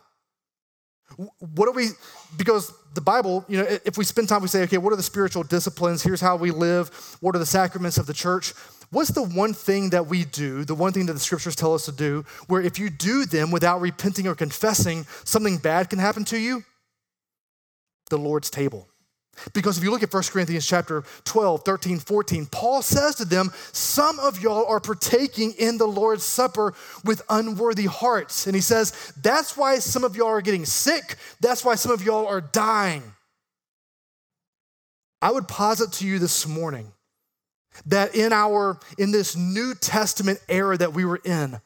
What 1.38 1.66
do 1.66 1.72
we, 1.72 1.88
because 2.36 2.72
the 2.94 3.00
Bible, 3.00 3.44
you 3.48 3.58
know, 3.58 3.66
if 3.84 3.98
we 3.98 4.04
spend 4.04 4.28
time, 4.28 4.42
we 4.42 4.48
say, 4.48 4.62
okay, 4.62 4.78
what 4.78 4.92
are 4.92 4.96
the 4.96 5.02
spiritual 5.02 5.42
disciplines? 5.42 6.02
Here's 6.02 6.20
how 6.20 6.36
we 6.36 6.50
live. 6.50 6.88
What 7.20 7.36
are 7.36 7.38
the 7.38 7.46
sacraments 7.46 7.98
of 7.98 8.06
the 8.06 8.14
church? 8.14 8.54
What's 8.90 9.10
the 9.10 9.22
one 9.22 9.54
thing 9.54 9.90
that 9.90 10.06
we 10.06 10.24
do, 10.24 10.64
the 10.64 10.74
one 10.74 10.92
thing 10.92 11.06
that 11.06 11.12
the 11.12 11.20
scriptures 11.20 11.54
tell 11.54 11.74
us 11.74 11.84
to 11.84 11.92
do, 11.92 12.24
where 12.48 12.60
if 12.60 12.78
you 12.78 12.90
do 12.90 13.24
them 13.24 13.50
without 13.50 13.80
repenting 13.80 14.26
or 14.26 14.34
confessing, 14.34 15.06
something 15.24 15.58
bad 15.58 15.90
can 15.90 15.98
happen 15.98 16.24
to 16.26 16.38
you? 16.38 16.64
The 18.08 18.18
Lord's 18.18 18.50
table. 18.50 18.88
Because 19.54 19.78
if 19.78 19.84
you 19.84 19.90
look 19.90 20.02
at 20.02 20.12
1 20.12 20.22
Corinthians 20.24 20.66
chapter 20.66 21.02
12, 21.24 21.62
13, 21.64 21.98
14, 21.98 22.46
Paul 22.46 22.82
says 22.82 23.14
to 23.16 23.24
them, 23.24 23.50
Some 23.72 24.18
of 24.18 24.42
y'all 24.42 24.66
are 24.66 24.80
partaking 24.80 25.54
in 25.58 25.78
the 25.78 25.86
Lord's 25.86 26.24
Supper 26.24 26.74
with 27.04 27.22
unworthy 27.30 27.86
hearts. 27.86 28.46
And 28.46 28.54
he 28.54 28.60
says, 28.60 29.12
That's 29.22 29.56
why 29.56 29.78
some 29.78 30.04
of 30.04 30.16
y'all 30.16 30.28
are 30.28 30.42
getting 30.42 30.66
sick. 30.66 31.16
That's 31.40 31.64
why 31.64 31.76
some 31.76 31.92
of 31.92 32.02
y'all 32.02 32.26
are 32.26 32.40
dying. 32.40 33.02
I 35.22 35.30
would 35.32 35.48
posit 35.48 35.92
to 35.94 36.06
you 36.06 36.18
this 36.18 36.46
morning 36.46 36.92
that 37.86 38.14
in 38.14 38.32
our 38.32 38.78
in 38.98 39.12
this 39.12 39.36
New 39.36 39.74
Testament 39.74 40.40
era 40.48 40.76
that 40.76 40.92
we 40.92 41.04
were 41.04 41.20
in, 41.24 41.60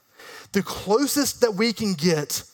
the 0.53 0.63
closest 0.63 1.41
that 1.41 1.55
we 1.55 1.73
can 1.73 1.95
get 1.95 2.45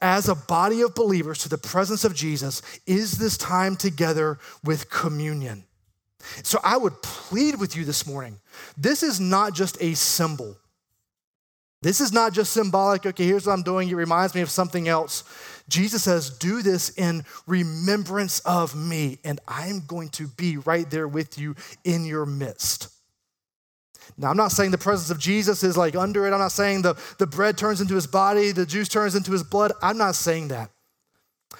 as 0.00 0.28
a 0.28 0.34
body 0.34 0.82
of 0.82 0.94
believers 0.94 1.38
to 1.38 1.48
the 1.48 1.58
presence 1.58 2.04
of 2.04 2.14
Jesus 2.14 2.62
is 2.86 3.18
this 3.18 3.36
time 3.36 3.76
together 3.76 4.38
with 4.64 4.90
communion. 4.90 5.64
So 6.42 6.58
I 6.62 6.76
would 6.76 7.02
plead 7.02 7.58
with 7.58 7.76
you 7.76 7.84
this 7.84 8.06
morning 8.06 8.38
this 8.76 9.02
is 9.02 9.20
not 9.20 9.54
just 9.54 9.80
a 9.80 9.94
symbol. 9.94 10.56
This 11.82 12.02
is 12.02 12.12
not 12.12 12.34
just 12.34 12.52
symbolic, 12.52 13.06
okay, 13.06 13.24
here's 13.24 13.46
what 13.46 13.54
I'm 13.54 13.62
doing. 13.62 13.88
It 13.88 13.94
reminds 13.94 14.34
me 14.34 14.42
of 14.42 14.50
something 14.50 14.86
else. 14.86 15.24
Jesus 15.66 16.02
says, 16.02 16.28
Do 16.28 16.60
this 16.60 16.90
in 16.90 17.24
remembrance 17.46 18.40
of 18.40 18.76
me, 18.76 19.18
and 19.24 19.40
I'm 19.48 19.86
going 19.86 20.10
to 20.10 20.26
be 20.26 20.58
right 20.58 20.88
there 20.90 21.08
with 21.08 21.38
you 21.38 21.56
in 21.84 22.04
your 22.04 22.26
midst. 22.26 22.88
Now, 24.16 24.30
I'm 24.30 24.36
not 24.36 24.52
saying 24.52 24.70
the 24.70 24.78
presence 24.78 25.10
of 25.10 25.18
Jesus 25.18 25.62
is 25.62 25.76
like 25.76 25.96
under 25.96 26.26
it. 26.26 26.32
I'm 26.32 26.38
not 26.38 26.52
saying 26.52 26.82
the, 26.82 26.96
the 27.18 27.26
bread 27.26 27.56
turns 27.56 27.80
into 27.80 27.94
his 27.94 28.06
body, 28.06 28.52
the 28.52 28.66
juice 28.66 28.88
turns 28.88 29.14
into 29.14 29.32
his 29.32 29.42
blood. 29.42 29.72
I'm 29.82 29.98
not 29.98 30.14
saying 30.14 30.48
that. 30.48 30.70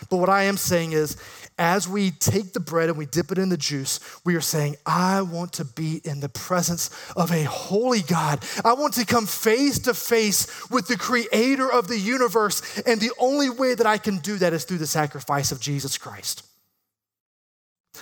But 0.08 0.18
what 0.18 0.28
I 0.28 0.44
am 0.44 0.56
saying 0.56 0.92
is, 0.92 1.16
as 1.58 1.86
we 1.86 2.10
take 2.10 2.52
the 2.52 2.60
bread 2.60 2.88
and 2.88 2.96
we 2.96 3.04
dip 3.04 3.30
it 3.30 3.38
in 3.38 3.50
the 3.50 3.56
juice, 3.56 4.00
we 4.24 4.34
are 4.34 4.40
saying, 4.40 4.76
I 4.86 5.20
want 5.20 5.52
to 5.54 5.64
be 5.64 6.00
in 6.04 6.20
the 6.20 6.28
presence 6.28 6.90
of 7.16 7.30
a 7.30 7.42
holy 7.42 8.00
God. 8.00 8.42
I 8.64 8.72
want 8.72 8.94
to 8.94 9.04
come 9.04 9.26
face 9.26 9.78
to 9.80 9.92
face 9.92 10.70
with 10.70 10.86
the 10.86 10.96
creator 10.96 11.70
of 11.70 11.88
the 11.88 11.98
universe. 11.98 12.80
And 12.86 12.98
the 12.98 13.12
only 13.18 13.50
way 13.50 13.74
that 13.74 13.86
I 13.86 13.98
can 13.98 14.18
do 14.18 14.38
that 14.38 14.54
is 14.54 14.64
through 14.64 14.78
the 14.78 14.86
sacrifice 14.86 15.52
of 15.52 15.60
Jesus 15.60 15.98
Christ. 15.98 16.46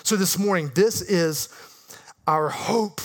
So 0.04 0.14
this 0.14 0.38
morning, 0.38 0.70
this 0.74 1.00
is 1.02 1.48
our 2.28 2.50
hope. 2.50 3.00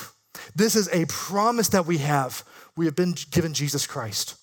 This 0.56 0.76
is 0.76 0.90
a 0.90 1.06
promise 1.06 1.70
that 1.70 1.86
we 1.86 2.00
have. 2.00 2.44
We 2.76 2.86
have 2.86 2.96
been 2.96 3.16
given 3.32 3.54
Jesus 3.54 3.88
Christ. 3.88 4.36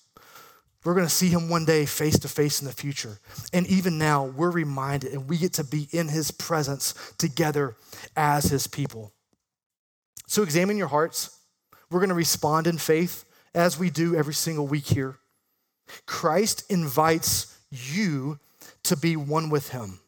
We're 0.83 0.95
going 0.95 1.05
to 1.05 1.13
see 1.13 1.29
him 1.29 1.47
one 1.47 1.65
day 1.65 1.85
face 1.85 2.17
to 2.19 2.27
face 2.27 2.59
in 2.59 2.67
the 2.67 2.73
future. 2.73 3.19
And 3.53 3.67
even 3.67 3.97
now, 3.97 4.25
we're 4.25 4.49
reminded 4.49 5.13
and 5.13 5.29
we 5.29 5.37
get 5.37 5.53
to 5.53 5.63
be 5.63 5.87
in 5.91 6.07
his 6.07 6.31
presence 6.31 6.93
together 7.17 7.75
as 8.15 8.45
his 8.45 8.65
people. 8.65 9.13
So 10.27 10.43
examine 10.43 10.77
your 10.77 10.87
hearts. 10.87 11.37
We're 11.91 11.99
going 11.99 12.09
to 12.09 12.15
respond 12.15 12.65
in 12.65 12.77
faith 12.77 13.25
as 13.53 13.77
we 13.77 13.89
do 13.89 14.15
every 14.15 14.33
single 14.33 14.65
week 14.65 14.85
here. 14.85 15.17
Christ 16.07 16.63
invites 16.69 17.57
you 17.69 18.39
to 18.83 18.95
be 18.95 19.15
one 19.15 19.49
with 19.49 19.69
him. 19.69 19.99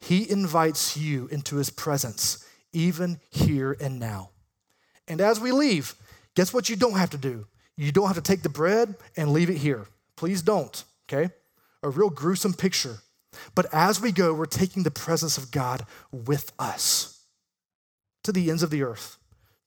He 0.00 0.28
invites 0.28 0.96
you 0.96 1.28
into 1.28 1.56
his 1.56 1.70
presence, 1.70 2.44
even 2.72 3.20
here 3.30 3.76
and 3.80 3.98
now. 3.98 4.30
And 5.08 5.20
as 5.20 5.40
we 5.40 5.50
leave, 5.50 5.94
guess 6.36 6.54
what 6.54 6.68
you 6.68 6.76
don't 6.76 6.96
have 6.98 7.10
to 7.10 7.18
do? 7.18 7.46
You 7.76 7.90
don't 7.92 8.06
have 8.06 8.16
to 8.16 8.22
take 8.22 8.42
the 8.42 8.48
bread 8.48 8.94
and 9.16 9.32
leave 9.32 9.50
it 9.50 9.56
here. 9.56 9.86
Please 10.16 10.42
don't, 10.42 10.84
okay? 11.08 11.32
A 11.82 11.88
real 11.88 12.10
gruesome 12.10 12.52
picture. 12.52 12.98
But 13.54 13.66
as 13.72 14.00
we 14.00 14.12
go, 14.12 14.34
we're 14.34 14.46
taking 14.46 14.82
the 14.82 14.90
presence 14.90 15.38
of 15.38 15.50
God 15.50 15.86
with 16.12 16.52
us 16.58 17.24
to 18.24 18.32
the 18.32 18.50
ends 18.50 18.62
of 18.62 18.70
the 18.70 18.82
earth, 18.82 19.16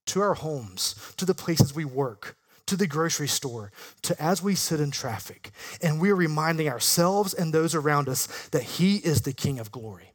to 0.07 0.21
our 0.21 0.33
homes, 0.33 1.13
to 1.17 1.25
the 1.25 1.33
places 1.33 1.73
we 1.73 1.85
work, 1.85 2.37
to 2.67 2.75
the 2.75 2.87
grocery 2.87 3.27
store, 3.27 3.71
to 4.01 4.21
as 4.21 4.43
we 4.43 4.55
sit 4.55 4.79
in 4.79 4.91
traffic. 4.91 5.51
And 5.81 5.99
we're 5.99 6.15
reminding 6.15 6.69
ourselves 6.69 7.33
and 7.33 7.53
those 7.53 7.73
around 7.73 8.09
us 8.09 8.27
that 8.49 8.63
He 8.63 8.97
is 8.97 9.21
the 9.21 9.33
King 9.33 9.59
of 9.59 9.71
glory. 9.71 10.13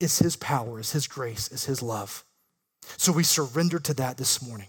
It's 0.00 0.18
His 0.18 0.36
power, 0.36 0.78
it's 0.78 0.92
His 0.92 1.06
grace, 1.06 1.48
it's 1.52 1.66
His 1.66 1.82
love. 1.82 2.24
So 2.96 3.12
we 3.12 3.22
surrender 3.22 3.78
to 3.80 3.94
that 3.94 4.16
this 4.16 4.42
morning. 4.42 4.68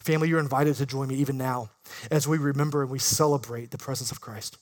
Family, 0.00 0.28
you're 0.28 0.40
invited 0.40 0.74
to 0.76 0.86
join 0.86 1.08
me 1.08 1.16
even 1.16 1.38
now 1.38 1.70
as 2.10 2.26
we 2.26 2.38
remember 2.38 2.82
and 2.82 2.90
we 2.90 2.98
celebrate 2.98 3.70
the 3.70 3.78
presence 3.78 4.10
of 4.10 4.20
Christ. 4.20 4.58